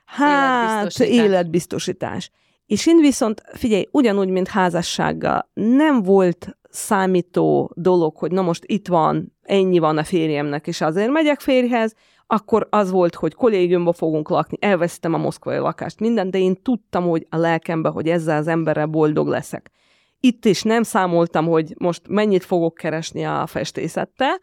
hát 0.04 0.30
életbiztosítás. 0.30 1.24
életbiztosítás. 1.24 2.30
És 2.66 2.86
én 2.86 2.96
viszont, 2.96 3.42
figyelj, 3.52 3.86
ugyanúgy, 3.90 4.28
mint 4.28 4.48
házassággal, 4.48 5.50
nem 5.54 6.02
volt 6.02 6.58
számító 6.70 7.72
dolog, 7.74 8.16
hogy 8.16 8.32
na 8.32 8.42
most 8.42 8.62
itt 8.66 8.88
van, 8.88 9.36
ennyi 9.42 9.78
van 9.78 9.98
a 9.98 10.04
férjemnek, 10.04 10.66
és 10.66 10.80
azért 10.80 11.10
megyek 11.10 11.40
férjhez, 11.40 11.94
akkor 12.26 12.66
az 12.70 12.90
volt, 12.90 13.14
hogy 13.14 13.34
kollégiumban 13.34 13.92
fogunk 13.92 14.28
lakni, 14.28 14.56
elvesztem 14.60 15.14
a 15.14 15.18
moszkvai 15.18 15.58
lakást, 15.58 16.00
minden, 16.00 16.30
de 16.30 16.38
én 16.38 16.62
tudtam, 16.62 17.08
hogy 17.08 17.26
a 17.30 17.36
lelkembe, 17.36 17.88
hogy 17.88 18.08
ezzel 18.08 18.36
az 18.36 18.46
emberrel 18.46 18.86
boldog 18.86 19.28
leszek. 19.28 19.70
Itt 20.20 20.44
is 20.44 20.62
nem 20.62 20.82
számoltam, 20.82 21.46
hogy 21.46 21.74
most 21.78 22.02
mennyit 22.08 22.44
fogok 22.44 22.74
keresni 22.74 23.24
a 23.24 23.46
festészettel, 23.46 24.40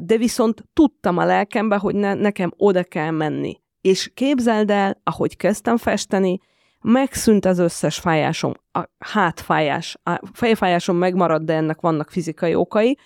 de 0.00 0.16
viszont 0.16 0.64
tudtam 0.72 1.18
a 1.18 1.24
lelkembe, 1.24 1.76
hogy 1.76 1.94
ne, 1.94 2.14
nekem 2.14 2.52
oda 2.56 2.84
kell 2.84 3.10
menni. 3.10 3.60
És 3.80 4.10
képzeld 4.14 4.70
el, 4.70 5.00
ahogy 5.04 5.36
kezdtem 5.36 5.76
festeni, 5.76 6.40
megszűnt 6.80 7.44
az 7.44 7.58
összes 7.58 7.98
fájásom, 7.98 8.52
a 8.72 8.82
hátfájás, 8.98 9.98
a 10.02 10.20
fejfájásom 10.32 10.96
megmaradt, 10.96 11.44
de 11.44 11.54
ennek 11.54 11.80
vannak 11.80 12.10
fizikai 12.10 12.54
okai, 12.54 12.98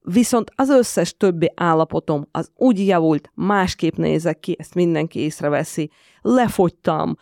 viszont 0.00 0.50
az 0.54 0.68
összes 0.68 1.16
többi 1.16 1.52
állapotom 1.54 2.28
az 2.30 2.50
úgy 2.54 2.86
javult, 2.86 3.30
másképp 3.34 3.96
nézek 3.96 4.40
ki, 4.40 4.56
ezt 4.58 4.74
mindenki 4.74 5.20
észreveszi, 5.20 5.90
lefogytam, 6.20 7.16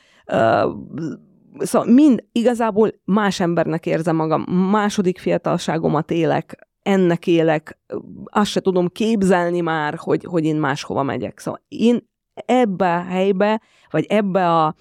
szóval 1.58 1.92
mind 1.92 2.24
igazából 2.32 2.90
más 3.04 3.40
embernek 3.40 3.86
érzem 3.86 4.16
magam, 4.16 4.42
második 4.70 5.18
fiatalságomat 5.18 6.10
élek, 6.10 6.68
ennek 6.82 7.26
élek, 7.26 7.78
azt 8.24 8.50
se 8.50 8.60
tudom 8.60 8.88
képzelni 8.88 9.60
már, 9.60 9.94
hogy, 9.96 10.24
hogy 10.24 10.44
én 10.44 10.56
máshova 10.56 11.02
megyek. 11.02 11.38
Szóval 11.38 11.60
én 11.68 12.08
ebbe 12.34 12.94
a 12.94 13.02
helybe, 13.02 13.60
vagy 13.90 14.04
ebbe 14.08 14.50
a 14.50 14.74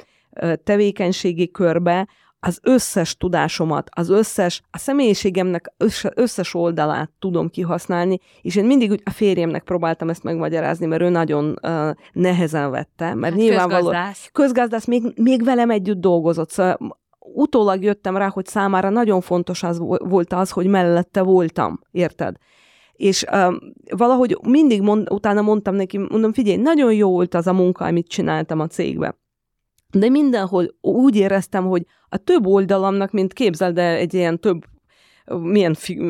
tevékenységi 0.64 1.52
körbe 1.52 2.08
az 2.46 2.60
összes 2.62 3.18
tudásomat, 3.18 3.90
az 3.94 4.10
összes, 4.10 4.62
a 4.72 4.78
személyiségemnek 4.78 5.74
összes 6.16 6.54
oldalát 6.54 7.12
tudom 7.20 7.50
kihasználni, 7.50 8.20
és 8.42 8.56
én 8.56 8.66
mindig 8.66 8.92
úgy 8.92 9.02
a 9.06 9.10
férjemnek 9.10 9.64
próbáltam 9.64 10.10
ezt 10.10 10.24
megmagyarázni, 10.24 10.86
mert 10.86 11.02
ő 11.02 11.10
nagyon 11.10 11.60
uh, 11.62 11.90
nehezen 12.14 12.72
vette, 12.72 13.14
mert 13.14 13.34
hát 13.34 13.42
nyilvánvalóan 13.42 13.84
közgazdász, 13.84 14.30
közgazdász 14.32 14.86
még, 14.86 15.04
még 15.16 15.44
velem 15.44 15.70
együtt 15.70 16.00
dolgozott, 16.00 16.50
szóval 16.50 16.78
utólag 17.20 17.84
jöttem 17.84 18.18
rá, 18.18 18.30
hogy 18.30 18.46
számára 18.46 18.90
nagyon 18.90 19.22
fontos 19.22 19.64
az 19.64 19.78
volt 20.00 20.34
az, 20.34 20.50
hogy 20.50 20.68
mellette 20.68 21.22
voltam, 21.22 21.80
érted? 21.92 22.36
És 22.94 23.26
um, 23.32 23.58
valahogy 23.98 24.38
mindig 24.48 24.82
mond, 24.82 25.12
utána 25.12 25.42
mondtam 25.42 25.76
neki, 25.76 25.98
mondom, 25.98 26.34
figyelj, 26.34 26.58
nagyon 26.58 26.94
jó 26.94 27.10
volt 27.10 27.34
az 27.34 27.48
a 27.48 27.54
munka, 27.54 27.86
amit 27.86 28.08
csináltam 28.08 28.60
a 28.60 28.68
cégbe 28.68 29.22
de 29.94 30.10
mindenhol 30.10 30.76
úgy 30.82 31.16
éreztem, 31.16 31.66
hogy 31.66 31.86
a 32.10 32.18
több 32.18 32.46
oldalamnak, 32.46 33.12
mint 33.12 33.34
képzeld 33.34 33.78
el 33.78 33.96
egy 33.96 34.14
ilyen 34.14 34.39
több 34.39 34.64
milyen 35.26 35.74
fi, 35.74 36.02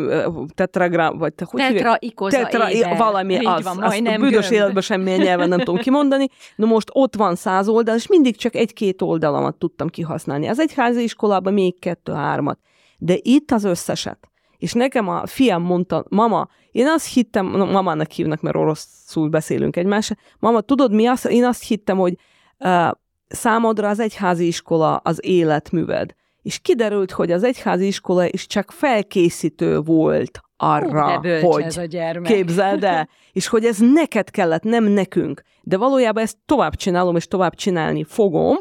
tetragram, 0.56 1.18
vagy 1.18 1.34
te, 1.34 1.46
hogy 1.50 1.62
Tetra, 1.62 1.96
ikoza, 2.00 2.38
tetra, 2.38 2.72
éber. 2.72 2.98
valami 2.98 3.34
Így 3.34 3.46
az, 3.46 3.64
van, 3.64 3.84
azt 3.84 4.02
a 4.06 4.18
büdös 4.18 4.50
életben 4.50 4.82
semmilyen 4.82 5.20
nyelven 5.20 5.50
nem 5.50 5.60
tudom 5.60 5.78
kimondani. 5.78 6.28
No 6.56 6.68
most 6.68 6.90
ott 6.92 7.16
van 7.16 7.36
száz 7.36 7.68
oldal, 7.68 7.96
és 7.96 8.08
mindig 8.08 8.36
csak 8.36 8.56
egy-két 8.56 9.02
oldalamat 9.02 9.56
tudtam 9.56 9.88
kihasználni. 9.88 10.48
Az 10.48 10.60
egyházi 10.60 11.04
iskolában 11.04 11.54
még 11.54 11.80
kettő-hármat. 11.80 12.60
De 12.98 13.16
itt 13.22 13.52
az 13.52 13.64
összeset. 13.64 14.28
És 14.58 14.74
nekem 14.74 15.08
a 15.08 15.26
fiam 15.26 15.62
mondta, 15.64 16.06
mama, 16.10 16.48
én 16.72 16.88
azt 16.88 17.14
hittem, 17.14 17.46
no, 17.46 17.66
mamának 17.66 18.12
hívnak, 18.12 18.42
mert 18.42 18.56
oroszul 18.56 19.30
beszélünk 19.30 19.76
egymásra, 19.76 20.16
mama, 20.40 20.62
tudod 20.62 20.94
mi 20.94 21.06
az? 21.06 21.26
Én 21.30 21.46
azt 21.46 21.68
hittem, 21.68 21.98
hogy 21.98 22.16
uh, 22.60 22.92
számodra 23.34 23.90
az 23.90 24.00
egyházi 24.00 24.48
iskola 24.48 24.96
az 24.96 25.20
életműved. 25.22 26.14
És 26.42 26.60
kiderült, 26.60 27.12
hogy 27.12 27.32
az 27.32 27.44
egyházi 27.44 27.88
iskola 27.88 28.28
is 28.28 28.48
csak 28.48 28.72
felkészítő 28.72 29.80
volt 29.80 30.42
arra, 30.58 31.20
Hú, 31.42 31.48
hogy 31.48 31.64
ez 31.64 31.78
a 31.78 31.86
gyermek. 31.86 32.32
képzeld 32.32 32.84
el, 32.84 33.10
és 33.32 33.48
hogy 33.48 33.66
ez 33.66 33.78
neked 33.80 34.30
kellett, 34.30 34.64
nem 34.64 34.84
nekünk. 34.84 35.42
De 35.62 35.78
valójában 35.78 36.24
ezt 36.24 36.38
tovább 36.46 36.76
csinálom, 36.76 37.16
és 37.16 37.28
tovább 37.28 37.56
csinálni 37.56 38.04
fogom. 38.04 38.58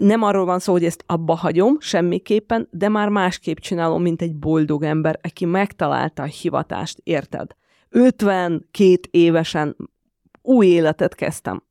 Nem 0.00 0.22
arról 0.22 0.44
van 0.44 0.58
szó, 0.58 0.72
hogy 0.72 0.84
ezt 0.84 1.04
abba 1.06 1.34
hagyom 1.34 1.80
semmiképpen, 1.80 2.68
de 2.70 2.88
már 2.88 3.08
másképp 3.08 3.56
csinálom, 3.56 4.02
mint 4.02 4.22
egy 4.22 4.34
boldog 4.34 4.82
ember, 4.82 5.18
aki 5.22 5.44
megtalálta 5.44 6.22
a 6.22 6.26
hivatást, 6.26 6.98
érted? 7.02 7.50
52 7.88 8.98
évesen 9.10 9.76
új 10.42 10.66
életet 10.66 11.14
kezdtem. 11.14 11.62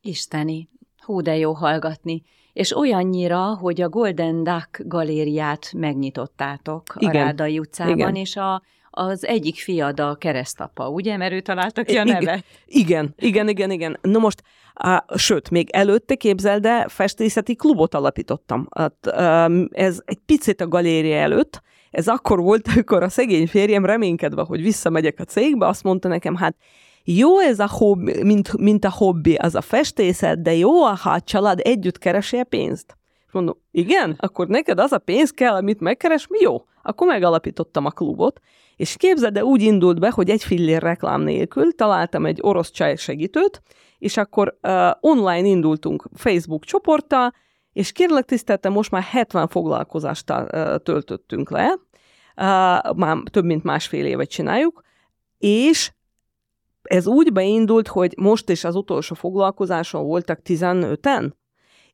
Isteni. 0.00 0.71
Hú, 1.04 1.20
de 1.20 1.36
jó 1.36 1.52
hallgatni. 1.52 2.22
És 2.52 2.76
olyannyira, 2.76 3.54
hogy 3.54 3.80
a 3.80 3.88
Golden 3.88 4.44
Duck 4.44 4.82
galériát 4.84 5.72
megnyitottátok 5.76 6.82
Igen. 6.98 7.22
a 7.22 7.24
Rádai 7.24 7.58
utcában, 7.58 7.96
Igen. 7.96 8.14
és 8.14 8.36
a, 8.36 8.62
az 8.90 9.26
egyik 9.26 9.56
fiad 9.56 10.00
a 10.00 10.14
keresztapa, 10.14 10.88
ugye? 10.88 11.16
Mert 11.16 11.32
ő 11.32 11.40
találta 11.40 11.82
ki 11.82 11.96
a 11.96 12.04
neve. 12.04 12.42
Igen, 12.66 13.14
igen, 13.18 13.48
igen, 13.48 13.70
igen. 13.70 13.98
No 14.02 14.18
most, 14.18 14.42
á, 14.74 15.04
sőt, 15.16 15.50
még 15.50 15.70
előtte 15.70 16.14
képzeld, 16.14 16.62
de 16.62 16.88
festészeti 16.88 17.54
klubot 17.54 17.94
alapítottam. 17.94 18.68
Hát, 18.76 19.06
ez 19.70 20.00
egy 20.04 20.18
picit 20.26 20.60
a 20.60 20.68
galéria 20.68 21.16
előtt, 21.16 21.62
ez 21.90 22.08
akkor 22.08 22.40
volt, 22.40 22.68
amikor 22.72 23.02
a 23.02 23.08
szegény 23.08 23.46
férjem 23.46 23.84
reménykedve, 23.84 24.42
hogy 24.42 24.62
visszamegyek 24.62 25.20
a 25.20 25.24
cégbe, 25.24 25.66
azt 25.66 25.82
mondta 25.82 26.08
nekem, 26.08 26.36
hát 26.36 26.56
jó 27.04 27.38
ez 27.38 27.58
a 27.58 27.68
hobbi, 27.68 28.22
mint, 28.22 28.58
mint 28.58 28.84
a 28.84 28.90
hobbi, 28.90 29.34
az 29.34 29.54
a 29.54 29.60
festészet, 29.60 30.42
de 30.42 30.54
jó, 30.54 30.82
ha 30.82 31.10
a 31.10 31.20
család 31.20 31.60
együtt 31.62 31.98
keresi 31.98 32.36
a 32.36 32.44
pénzt. 32.44 32.96
Mondom, 33.32 33.56
igen, 33.70 34.16
akkor 34.18 34.46
neked 34.46 34.78
az 34.78 34.92
a 34.92 34.98
pénz 34.98 35.30
kell, 35.30 35.54
amit 35.54 35.80
megkeres, 35.80 36.26
mi 36.26 36.38
jó. 36.40 36.64
Akkor 36.82 37.06
megalapítottam 37.06 37.84
a 37.84 37.90
klubot, 37.90 38.40
és 38.76 38.96
képzeld, 38.96 39.32
de 39.32 39.44
úgy 39.44 39.62
indult 39.62 40.00
be, 40.00 40.10
hogy 40.10 40.30
egy 40.30 40.44
fillér 40.44 40.82
reklám 40.82 41.20
nélkül 41.20 41.72
találtam 41.72 42.26
egy 42.26 42.38
orosz 42.40 42.70
csaj 42.70 42.96
segítőt, 42.96 43.62
és 43.98 44.16
akkor 44.16 44.58
uh, 44.62 44.90
online 45.00 45.48
indultunk 45.48 46.08
Facebook 46.14 46.64
csoporttal, 46.64 47.34
és 47.72 47.92
kérlek 47.92 48.24
tiszteltem, 48.24 48.72
most 48.72 48.90
már 48.90 49.02
70 49.02 49.48
foglalkozást 49.48 50.30
uh, 50.30 50.76
töltöttünk 50.76 51.50
le, 51.50 51.78
uh, 52.36 52.96
már 52.96 53.16
több 53.30 53.44
mint 53.44 53.62
másfél 53.62 54.06
évet 54.06 54.30
csináljuk, 54.30 54.82
és 55.38 55.92
ez 56.92 57.06
úgy 57.06 57.32
beindult, 57.32 57.88
hogy 57.88 58.14
most 58.16 58.50
is 58.50 58.64
az 58.64 58.74
utolsó 58.74 59.14
foglalkozáson 59.14 60.04
voltak 60.04 60.40
15-en, 60.44 61.30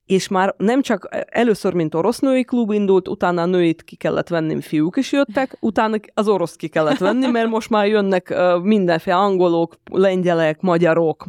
és 0.06 0.28
már 0.28 0.54
nem 0.56 0.82
csak 0.82 1.08
először, 1.30 1.72
mint 1.74 1.94
orosz 1.94 2.18
női 2.18 2.44
klub 2.44 2.70
indult, 2.70 3.08
utána 3.08 3.42
a 3.42 3.46
nőit 3.46 3.82
ki 3.82 3.96
kellett 3.96 4.28
venni, 4.28 4.60
fiúk 4.60 4.96
is 4.96 5.12
jöttek, 5.12 5.56
utána 5.60 5.96
az 6.14 6.28
orosz 6.28 6.56
ki 6.56 6.68
kellett 6.68 6.98
venni, 6.98 7.26
mert 7.26 7.48
most 7.48 7.70
már 7.70 7.86
jönnek 7.86 8.34
mindenféle 8.62 9.16
angolok, 9.16 9.74
lengyelek, 9.90 10.60
magyarok, 10.60 11.26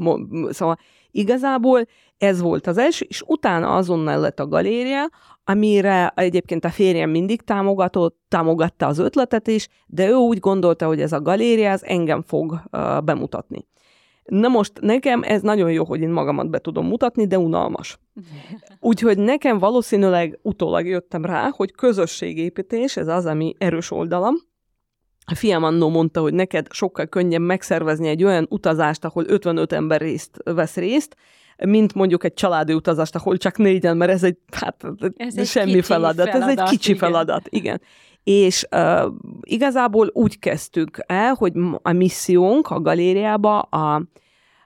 szóval 0.50 0.78
igazából 1.12 1.88
ez 2.20 2.42
volt 2.42 2.68
az 2.68 2.78
első, 2.78 3.06
és 3.10 3.24
utána 3.26 3.76
azonnal 3.76 4.20
lett 4.20 4.40
a 4.40 4.48
galéria, 4.48 5.10
amire 5.44 6.14
egyébként 6.16 6.66
a 6.66 6.70
férjem 6.70 7.10
mindig 7.10 7.42
támogatott, 7.42 8.20
támogatta 8.28 8.88
az 8.88 8.98
ötletet 8.98 9.48
is, 9.48 9.68
de 9.88 10.08
ő 10.08 10.14
úgy 10.14 10.40
gondolta, 10.40 10.86
hogy 10.86 11.02
ez 11.02 11.12
a 11.12 11.22
galéria, 11.22 11.70
ez 11.70 11.84
engem 11.84 12.22
fog 12.22 12.62
uh, 12.72 13.02
bemutatni. 13.02 13.68
Na 14.24 14.48
most 14.48 14.72
nekem 14.82 15.22
ez 15.24 15.42
nagyon 15.42 15.72
jó, 15.72 15.86
hogy 15.86 16.02
én 16.02 16.10
magamat 16.10 16.50
be 16.50 16.60
tudom 16.60 16.88
mutatni, 16.88 17.28
de 17.28 17.38
unalmas. 17.38 18.00
Úgyhogy 18.80 19.18
nekem 19.18 19.58
valószínűleg 19.58 20.40
utólag 20.42 20.86
jöttem 20.86 21.26
rá, 21.26 21.50
hogy 21.56 21.72
közösségépítés, 21.72 22.98
ez 22.98 23.08
az, 23.08 23.26
ami 23.26 23.56
erős 23.58 23.92
oldalam. 23.92 24.36
A 25.26 25.36
fiam 25.36 25.64
annó 25.64 25.90
mondta, 25.90 26.22
hogy 26.22 26.34
neked 26.34 26.68
sokkal 26.70 27.06
könnyebb 27.06 27.42
megszervezni 27.42 28.08
egy 28.08 28.24
olyan 28.24 28.46
utazást, 28.50 29.06
ahol 29.06 29.24
55 29.28 29.74
ember 29.74 30.02
részt 30.02 30.38
vesz 30.44 30.76
részt, 30.76 31.16
mint 31.66 31.94
mondjuk 31.94 32.24
egy 32.24 32.34
családi 32.34 32.74
utazást, 32.74 33.16
ahol 33.16 33.38
csak 33.38 33.58
négyen, 33.58 33.98
mert 33.98 34.12
ez 34.12 34.24
egy, 34.24 34.38
hát, 34.52 34.86
ez 35.18 35.38
egy 35.38 35.46
semmi 35.46 35.82
feladat, 35.82 36.30
feladat, 36.30 36.50
ez 36.50 36.58
egy 36.58 36.70
kicsi 36.70 36.94
igen. 36.94 37.10
feladat, 37.10 37.48
igen. 37.50 37.82
És 38.24 38.68
uh, 38.72 39.14
igazából 39.42 40.10
úgy 40.14 40.40
kezdtük 40.40 40.98
el, 41.06 41.34
hogy 41.34 41.54
a 41.82 41.92
missziónk 41.92 42.70
a 42.70 42.82
galériába 42.82 43.60
a, 43.60 44.04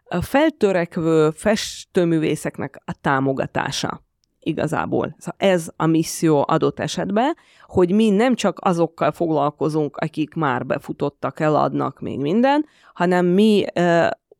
a 0.04 0.22
feltörekvő 0.22 1.30
festőművészeknek 1.30 2.82
a 2.86 2.94
támogatása 3.02 4.04
igazából. 4.40 5.16
Szóval 5.18 5.54
ez 5.54 5.70
a 5.76 5.86
misszió 5.86 6.46
adott 6.48 6.80
esetben, 6.80 7.36
hogy 7.68 7.92
mi 7.92 8.10
nem 8.10 8.36
csak 8.36 8.58
azokkal 8.62 9.12
foglalkozunk, 9.12 9.98
akik 9.98 10.34
már 10.34 10.66
befutottak, 10.66 11.40
eladnak 11.40 12.00
még 12.00 12.20
minden, 12.20 12.66
hanem 12.94 13.26
mi 13.26 13.66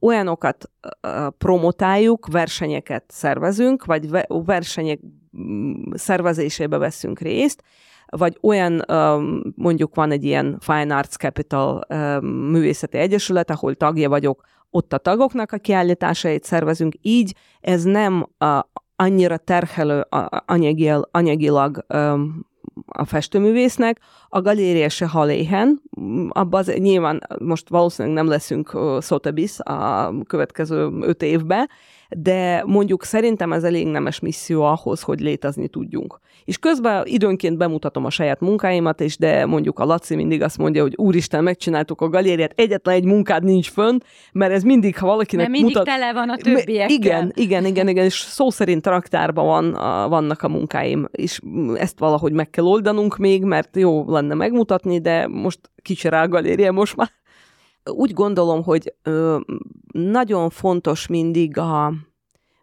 olyanokat 0.04 0.72
promotáljuk, 1.38 2.28
versenyeket 2.28 3.04
szervezünk, 3.08 3.86
vagy 3.86 4.10
ve- 4.10 4.28
versenyek 4.46 5.00
mm, 5.38 5.74
szervezésébe 5.94 6.78
veszünk 6.78 7.20
részt, 7.20 7.64
vagy 8.06 8.38
olyan, 8.42 8.86
mondjuk 9.56 9.96
van 9.96 10.12
egy 10.12 10.24
ilyen 10.24 10.58
Fine 10.60 10.96
Arts 10.96 11.16
Capital 11.16 11.82
művészeti 12.22 12.98
egyesület, 12.98 13.50
ahol 13.50 13.76
tagja 13.76 14.10
vagyok, 14.10 14.42
ott 14.70 14.94
a 14.94 14.98
tagoknak 14.98 15.52
a 15.52 15.58
kiállításait 15.58 16.44
szervezünk, 16.44 16.96
így 17.02 17.36
ez 17.62 17.84
nem 17.84 18.28
annyira 18.96 19.38
terhelő 19.38 20.06
anyagil, 20.46 21.08
anyagilag 21.12 21.86
a 22.86 23.06
festőművésznek, 23.06 24.00
a 24.30 24.42
galéria 24.42 24.90
se 24.90 25.08
haléhen, 25.08 25.82
abban 26.30 26.60
az, 26.60 26.74
nyilván 26.78 27.22
most 27.40 27.70
valószínűleg 27.70 28.18
nem 28.18 28.28
leszünk 28.28 28.70
Sotheby's 29.00 29.58
a 29.58 30.12
következő 30.24 30.90
öt 31.02 31.22
évben, 31.22 31.70
de 32.10 32.64
mondjuk 32.66 33.04
szerintem 33.04 33.54
ez 33.54 33.64
elég 33.64 33.88
nemes 33.88 34.20
misszió 34.20 34.62
ahhoz, 34.62 35.02
hogy 35.02 35.20
létezni 35.20 35.68
tudjunk. 35.68 36.20
És 36.46 36.58
közben 36.58 37.04
időnként 37.06 37.58
bemutatom 37.58 38.06
a 38.06 38.10
saját 38.10 38.40
munkáimat, 38.40 39.02
és 39.02 39.18
de 39.18 39.46
mondjuk 39.46 39.80
a 39.80 39.86
Laci 39.86 40.16
mindig 40.16 40.42
azt 40.42 40.58
mondja, 40.58 40.82
hogy 40.82 40.94
úristen, 40.96 41.44
megcsináltuk 41.44 42.02
a 42.02 42.10
galériát, 42.10 42.54
egyetlen 42.56 42.96
egy 42.96 43.06
munkád 43.06 43.44
nincs 43.44 43.70
fönn, 43.70 43.98
mert 44.32 44.54
ez 44.54 44.64
mindig, 44.64 44.98
ha 44.98 45.06
valakinek 45.06 45.48
mert 45.48 45.60
mindig 45.60 45.76
mutat... 45.76 45.94
tele 45.94 46.14
van 46.14 46.30
a 46.30 46.38
többiekkel. 46.38 46.90
Igen, 46.90 47.32
igen, 47.36 47.66
igen, 47.66 47.88
igen, 47.88 48.06
és 48.06 48.14
szó 48.14 48.50
szerint 48.50 48.82
traktárban 48.82 49.46
van, 49.46 49.74
a, 49.74 50.10
vannak 50.10 50.42
a 50.42 50.48
munkáim, 50.48 51.08
és 51.12 51.40
ezt 51.76 52.00
valahogy 52.00 52.34
meg 52.34 52.50
kell 52.50 52.66
oldanunk 52.66 53.18
még, 53.18 53.44
mert 53.44 53.78
jó 53.78 54.12
lenne 54.12 54.34
megmutatni, 54.34 55.00
de 55.00 55.28
most 55.28 55.60
kicsi 55.82 56.10
rá 56.10 56.24
a 56.24 56.28
galéria 56.28 56.72
most 56.72 56.96
már 56.96 57.12
úgy 57.92 58.14
gondolom, 58.14 58.64
hogy 58.64 58.94
ö, 59.04 59.40
nagyon 59.92 60.50
fontos 60.50 61.08
mindig 61.08 61.58
a 61.58 61.94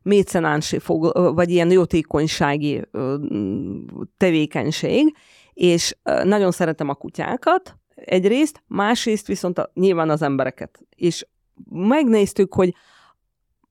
mécenánsi 0.03 0.79
fog, 0.79 1.35
vagy 1.35 1.51
ilyen 1.51 1.71
jótékonysági 1.71 2.83
ö, 2.91 3.17
tevékenység, 4.17 5.17
és 5.53 5.97
ö, 6.03 6.25
nagyon 6.25 6.51
szeretem 6.51 6.89
a 6.89 6.95
kutyákat 6.95 7.77
egyrészt, 7.95 8.63
másrészt 8.67 9.27
viszont 9.27 9.59
a, 9.59 9.71
nyilván 9.75 10.11
az 10.11 10.23
embereket. 10.23 10.87
És 10.97 11.27
megnéztük, 11.71 12.55
hogy 12.55 12.75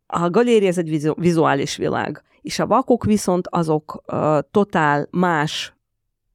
a 0.06 0.30
galéria 0.30 0.68
ez 0.68 0.78
egy 0.78 0.90
vizu, 0.90 1.14
vizuális 1.18 1.76
világ, 1.76 2.24
és 2.42 2.60
a 2.60 2.68
vakok 2.68 3.04
viszont 3.04 3.48
azok 3.48 4.04
ö, 4.06 4.40
totál 4.52 5.08
más 5.12 5.74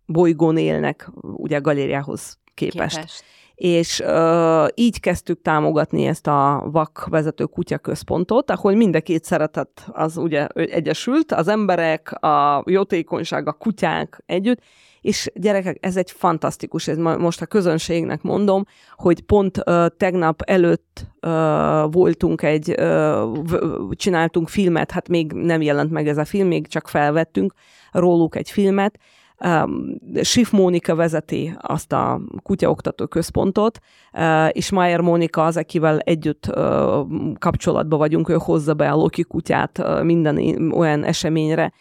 bolygón 0.06 0.56
élnek, 0.56 1.10
ugye 1.20 1.56
a 1.56 1.60
galériához 1.60 2.38
képest. 2.54 2.94
képest 2.94 3.24
és 3.54 4.00
uh, 4.00 4.66
így 4.74 5.00
kezdtük 5.00 5.42
támogatni 5.42 6.06
ezt 6.06 6.26
a 6.26 6.68
vakvezető 6.72 7.44
kutyaközpontot, 7.44 8.50
ahol 8.50 8.74
mind 8.74 8.94
a 8.94 9.00
két 9.00 9.24
szeretet 9.24 9.86
az 9.92 10.16
ugye 10.16 10.46
egyesült, 10.46 11.32
az 11.32 11.48
emberek, 11.48 12.12
a 12.12 12.62
jótékonyság, 12.66 13.48
a 13.48 13.52
kutyák 13.52 14.22
együtt, 14.26 14.60
és 15.00 15.30
gyerekek, 15.34 15.76
ez 15.80 15.96
egy 15.96 16.10
fantasztikus, 16.10 16.88
ez 16.88 16.96
most 16.96 17.42
a 17.42 17.46
közönségnek 17.46 18.22
mondom, 18.22 18.64
hogy 18.96 19.20
pont 19.20 19.58
uh, 19.58 19.86
tegnap 19.96 20.42
előtt 20.42 21.06
uh, 21.22 21.92
voltunk 21.92 22.42
egy, 22.42 22.74
uh, 22.78 23.90
csináltunk 23.90 24.48
filmet, 24.48 24.90
hát 24.90 25.08
még 25.08 25.32
nem 25.32 25.62
jelent 25.62 25.90
meg 25.90 26.08
ez 26.08 26.18
a 26.18 26.24
film, 26.24 26.46
még 26.46 26.66
csak 26.66 26.88
felvettünk 26.88 27.54
róluk 27.92 28.36
egy 28.36 28.50
filmet, 28.50 28.98
Um, 29.40 29.96
Sif 30.22 30.50
Mónika 30.50 30.94
vezeti 30.94 31.56
azt 31.60 31.92
a 31.92 32.20
kutyaoktató 32.42 33.06
központot, 33.06 33.78
uh, 34.12 34.48
és 34.52 34.70
Mayer 34.70 35.00
Mónika 35.00 35.44
az, 35.44 35.56
akivel 35.56 35.98
együtt 35.98 36.46
uh, 36.46 37.06
kapcsolatban 37.38 37.98
vagyunk, 37.98 38.28
ő 38.28 38.36
hozza 38.40 38.74
be 38.74 38.90
a 38.90 38.96
Loki 38.96 39.22
kutyát 39.22 40.02
minden 40.02 40.72
olyan 40.72 41.04
eseményre. 41.04 41.72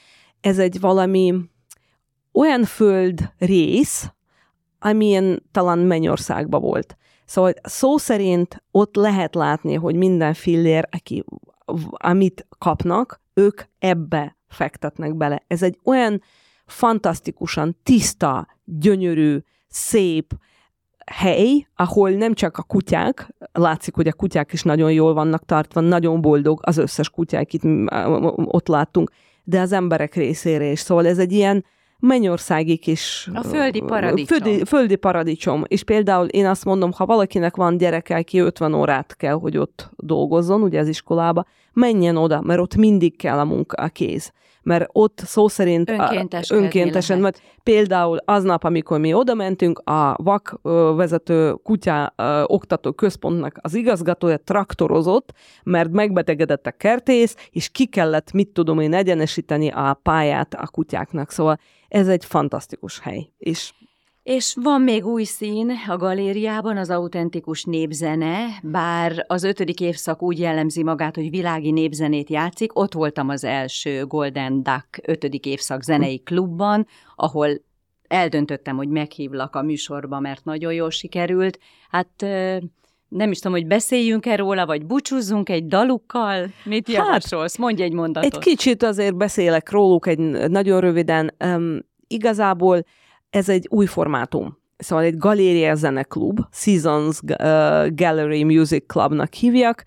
Ez 0.42 0.60
egy 0.60 0.80
valami 0.80 1.34
olyan 2.34 2.64
föld 2.64 3.32
rész, 3.38 4.14
amilyen 4.80 5.44
talán 5.52 5.80
Mennyországban 5.80 6.62
volt. 6.62 6.98
Szóval 7.26 7.54
szó 7.64 7.98
szerint 7.98 8.64
ott 8.72 8.96
lehet 8.96 9.36
látni, 9.36 9.74
hogy 9.74 9.96
minden 9.96 10.34
fillér, 10.34 10.88
aki, 10.92 11.24
amit 11.92 12.48
kapnak, 12.58 13.22
ők 13.34 13.62
ebbe 13.80 14.38
fektetnek 14.48 15.16
bele. 15.16 15.44
Ez 15.48 15.64
egy 15.64 15.80
olyan 15.84 16.22
fantasztikusan 16.66 17.78
tiszta, 17.84 18.48
gyönyörű, 18.66 19.38
szép 19.68 20.34
hely, 21.06 21.68
ahol 21.76 22.10
nem 22.10 22.34
csak 22.34 22.58
a 22.58 22.64
kutyák, 22.64 23.36
látszik, 23.52 23.96
hogy 23.96 24.08
a 24.08 24.14
kutyák 24.14 24.54
is 24.54 24.64
nagyon 24.64 24.92
jól 24.92 25.14
vannak 25.14 25.46
tartva, 25.46 25.80
nagyon 25.82 26.22
boldog 26.22 26.60
az 26.64 26.78
összes 26.78 27.10
kutyák, 27.10 27.54
itt 27.54 27.62
ott 28.36 28.68
láttunk, 28.68 29.12
de 29.44 29.60
az 29.60 29.72
emberek 29.72 30.16
részére 30.16 30.66
is. 30.66 30.80
Szóval 30.80 31.08
ez 31.08 31.18
egy 31.18 31.32
ilyen 31.32 31.66
mennyországi 32.00 32.78
kis... 32.78 33.30
A 33.34 33.44
földi 33.44 33.82
paradicsom. 33.82 34.38
Földi, 34.38 34.66
földi 34.66 34.96
paradicsom. 34.96 35.64
És 35.68 35.84
például 35.84 36.28
én 36.28 36.46
azt 36.46 36.66
mondom, 36.66 36.92
ha 36.92 37.06
valakinek 37.06 37.56
van 37.56 37.78
gyereke, 37.78 38.16
aki 38.16 38.40
50 38.40 38.74
órát 38.74 39.16
kell, 39.16 39.34
hogy 39.34 39.58
ott 39.58 39.90
dolgozzon, 39.96 40.62
ugye 40.62 40.80
az 40.80 40.88
iskolába, 40.88 41.46
menjen 41.74 42.18
oda, 42.18 42.42
mert 42.42 42.60
ott 42.60 42.76
mindig 42.76 43.18
kell 43.18 43.40
a 43.40 43.46
munka, 43.46 43.84
a 43.84 43.88
kéz 43.88 44.32
mert 44.64 44.90
ott 44.92 45.22
szó 45.26 45.48
szerint 45.48 45.90
Önkéntes 45.90 46.50
önkéntesen, 46.50 47.20
mert 47.20 47.42
például 47.64 48.18
aznap, 48.26 48.64
amikor 48.64 49.00
mi 49.00 49.14
oda 49.14 49.34
mentünk, 49.34 49.80
a 49.80 50.16
vak 50.24 50.60
vezető 50.96 51.54
kutya 51.54 52.14
oktató 52.46 52.92
központnak 52.92 53.58
az 53.62 53.74
igazgatója 53.74 54.38
traktorozott, 54.38 55.34
mert 55.64 55.92
megbetegedett 55.92 56.68
a 56.68 56.72
kertész, 56.72 57.36
és 57.50 57.70
ki 57.70 57.86
kellett, 57.86 58.32
mit 58.32 58.50
tudom 58.50 58.80
én, 58.80 58.94
egyenesíteni 58.94 59.70
a 59.70 60.00
pályát 60.04 60.54
a 60.54 60.68
kutyáknak. 60.68 61.32
Szóval 61.32 61.60
ez 61.88 62.08
egy 62.08 62.26
fantasztikus 62.26 63.00
hely. 63.00 63.30
És 63.38 63.74
és 64.24 64.56
van 64.62 64.82
még 64.82 65.06
új 65.06 65.24
szín 65.24 65.72
a 65.88 65.98
galériában, 65.98 66.78
az 66.78 66.90
autentikus 66.90 67.64
népzene, 67.64 68.46
bár 68.64 69.26
az 69.28 69.44
ötödik 69.44 69.80
évszak 69.80 70.22
úgy 70.22 70.40
jellemzi 70.40 70.84
magát, 70.84 71.16
hogy 71.16 71.30
világi 71.30 71.72
népzenét 71.72 72.30
játszik. 72.30 72.80
Ott 72.80 72.94
voltam 72.94 73.30
az 73.30 73.44
első 73.44 74.06
Golden 74.06 74.64
Duck 74.64 75.02
ötödik 75.06 75.46
évszak 75.46 75.84
zenei 75.84 76.20
klubban, 76.20 76.88
ahol 77.16 77.50
eldöntöttem, 78.08 78.76
hogy 78.76 78.88
meghívlak 78.88 79.56
a 79.56 79.62
műsorba, 79.62 80.20
mert 80.20 80.46
nagyon 80.46 80.74
jól 80.74 80.90
sikerült. 80.90 81.60
Hát 81.90 82.10
nem 83.08 83.32
is 83.32 83.40
tudom, 83.40 83.58
hogy 83.58 83.68
beszéljünk-e 83.68 84.36
róla, 84.36 84.66
vagy 84.66 84.86
búcsúzzunk 84.86 85.50
egy 85.50 85.68
dalukkal? 85.68 86.52
Mit 86.64 86.88
hát, 86.88 86.96
javasolsz? 86.96 87.58
Mondj 87.58 87.82
egy 87.82 87.94
mondatot. 87.94 88.34
Egy 88.34 88.40
kicsit 88.40 88.84
azért 88.84 89.16
beszélek 89.16 89.70
róluk, 89.70 90.08
egy 90.08 90.20
nagyon 90.50 90.80
röviden. 90.80 91.36
Um, 91.46 91.80
igazából 92.08 92.86
ez 93.34 93.50
egy 93.50 93.68
új 93.70 93.86
formátum. 93.86 94.58
Szóval 94.78 95.04
egy 95.04 95.18
galéria 95.18 95.76
zeneklub, 95.76 96.40
Seasons 96.52 97.20
uh, 97.22 97.36
Gallery 97.96 98.44
Music 98.44 98.86
Clubnak 98.88 99.34
hívják. 99.34 99.86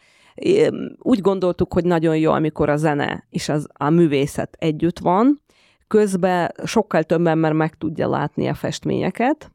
Úgy 0.99 1.20
gondoltuk, 1.20 1.72
hogy 1.72 1.84
nagyon 1.84 2.16
jó, 2.16 2.32
amikor 2.32 2.68
a 2.68 2.76
zene 2.76 3.26
és 3.30 3.49
az, 3.49 3.66
a 3.72 3.90
művészet 3.90 4.57
együtt 4.59 4.99
van, 4.99 5.42
közben 5.88 6.53
sokkal 6.64 7.03
több 7.03 7.26
ember 7.26 7.53
meg 7.53 7.74
tudja 7.74 8.09
látni 8.09 8.49
a 8.49 8.55
festményeket, 8.55 9.51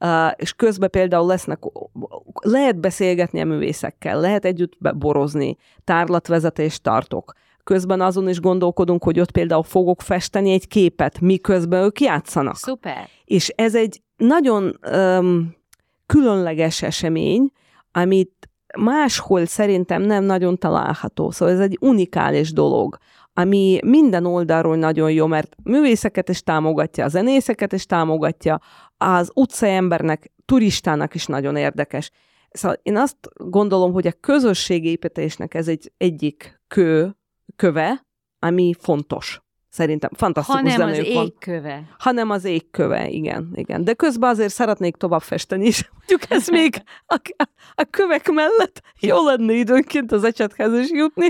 Uh, 0.00 0.30
és 0.36 0.52
közben 0.52 0.90
például 0.90 1.26
lesznek, 1.26 1.58
lehet 2.40 2.80
beszélgetni 2.80 3.40
a 3.40 3.44
művészekkel, 3.44 4.20
lehet 4.20 4.44
együtt 4.44 4.72
borozni, 4.96 5.56
tárlatvezetést 5.84 6.82
tartok. 6.82 7.32
Közben 7.64 8.00
azon 8.00 8.28
is 8.28 8.40
gondolkodunk, 8.40 9.04
hogy 9.04 9.20
ott 9.20 9.30
például 9.30 9.62
fogok 9.62 10.02
festeni 10.02 10.52
egy 10.52 10.66
képet, 10.66 11.20
miközben 11.20 11.82
ők 11.82 12.00
játszanak. 12.00 12.56
Szuper. 12.56 13.08
És 13.24 13.48
ez 13.48 13.74
egy 13.74 14.02
nagyon 14.16 14.78
um, 14.92 15.54
különleges 16.06 16.82
esemény, 16.82 17.50
amit 17.92 18.48
máshol 18.78 19.46
szerintem 19.46 20.02
nem 20.02 20.24
nagyon 20.24 20.58
található. 20.58 21.30
Szóval 21.30 21.54
ez 21.54 21.60
egy 21.60 21.78
unikális 21.80 22.52
dolog, 22.52 22.96
ami 23.32 23.78
minden 23.84 24.26
oldalról 24.26 24.76
nagyon 24.76 25.12
jó, 25.12 25.26
mert 25.26 25.56
művészeket 25.62 26.28
is 26.28 26.42
támogatja, 26.42 27.04
a 27.04 27.08
zenészeket 27.08 27.72
is 27.72 27.86
támogatja, 27.86 28.60
az 28.96 29.30
utcai 29.34 29.70
embernek, 29.70 30.32
turistának 30.44 31.14
is 31.14 31.26
nagyon 31.26 31.56
érdekes. 31.56 32.10
Szóval 32.50 32.78
én 32.82 32.96
azt 32.96 33.16
gondolom, 33.34 33.92
hogy 33.92 34.06
a 34.06 34.12
közösségépítésnek 34.20 35.54
ez 35.54 35.68
egy 35.68 35.92
egyik 35.96 36.60
kő, 36.68 37.16
köve, 37.56 38.06
ami 38.38 38.74
fontos. 38.78 39.42
Szerintem 39.68 40.10
fantasztikus 40.16 40.60
Hanem 40.60 40.88
az 40.88 40.94
zenők 40.94 41.14
van. 41.14 41.24
égköve. 41.24 41.82
Hanem 41.98 42.30
az 42.30 42.44
égköve, 42.44 43.08
igen, 43.08 43.50
igen. 43.54 43.84
De 43.84 43.94
közben 43.94 44.30
azért 44.30 44.52
szeretnék 44.52 44.96
tovább 44.96 45.22
festeni 45.22 45.66
is. 45.66 45.90
Mondjuk 45.96 46.30
ez 46.30 46.48
még 46.48 46.82
a, 47.06 47.20
a 47.74 47.84
kövek 47.90 48.30
mellett 48.30 48.82
jó 49.00 49.24
lenne 49.24 49.52
időnként 49.52 50.12
az 50.12 50.24
ecsethez 50.24 50.78
is 50.78 50.90
jutni. 50.90 51.28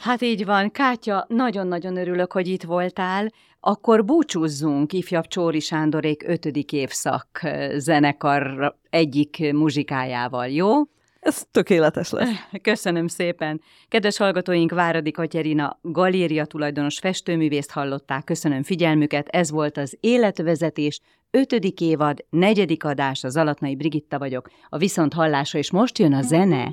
Hát 0.00 0.22
így 0.22 0.44
van. 0.44 0.70
Kátya, 0.70 1.24
nagyon-nagyon 1.28 1.96
örülök, 1.96 2.32
hogy 2.32 2.48
itt 2.48 2.62
voltál. 2.62 3.32
Akkor 3.60 4.04
búcsúzzunk 4.04 4.92
ifjabb 4.92 5.26
Csóri 5.26 5.60
Sándorék 5.60 6.22
ötödik 6.26 6.72
évszak 6.72 7.40
zenekar 7.76 8.74
egyik 8.90 9.52
muzsikájával, 9.52 10.46
jó? 10.46 10.82
Ez 11.20 11.42
tökéletes 11.50 12.10
lesz. 12.10 12.28
Köszönöm 12.62 13.06
szépen. 13.06 13.60
Kedves 13.88 14.16
hallgatóink, 14.16 14.70
Váradi 14.70 15.10
Katyerina 15.10 15.78
galéria 15.82 16.44
tulajdonos 16.44 16.98
festőművészt 16.98 17.70
hallották. 17.70 18.24
Köszönöm 18.24 18.62
figyelmüket. 18.62 19.28
Ez 19.28 19.50
volt 19.50 19.76
az 19.76 19.96
Életvezetés 20.00 21.00
ötödik 21.30 21.80
évad, 21.80 22.24
negyedik 22.30 22.84
adás. 22.84 23.24
Az 23.24 23.36
Alatnai 23.36 23.76
Brigitta 23.76 24.18
vagyok. 24.18 24.50
A 24.68 24.78
viszont 24.78 25.12
hallása, 25.12 25.58
és 25.58 25.70
most 25.70 25.98
jön 25.98 26.12
a 26.12 26.22
zene. 26.22 26.72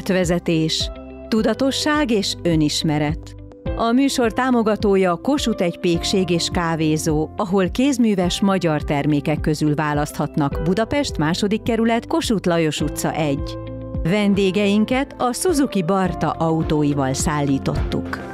Életvezetés, 0.00 0.90
tudatosság 1.28 2.10
és 2.10 2.34
önismeret. 2.42 3.34
A 3.76 3.92
műsor 3.92 4.32
támogatója 4.32 5.16
Kossuth 5.16 5.62
egy 5.62 5.78
pékség 5.78 6.30
és 6.30 6.48
kávézó, 6.52 7.28
ahol 7.36 7.70
kézműves 7.70 8.40
magyar 8.40 8.82
termékek 8.82 9.40
közül 9.40 9.74
választhatnak 9.74 10.60
Budapest 10.64 11.18
második 11.18 11.62
kerület 11.62 12.06
Kossuth 12.06 12.48
Lajos 12.48 12.80
utca 12.80 13.12
1. 13.12 13.38
Vendégeinket 14.02 15.14
a 15.18 15.32
Suzuki 15.32 15.82
Barta 15.82 16.30
autóival 16.30 17.14
szállítottuk. 17.14 18.29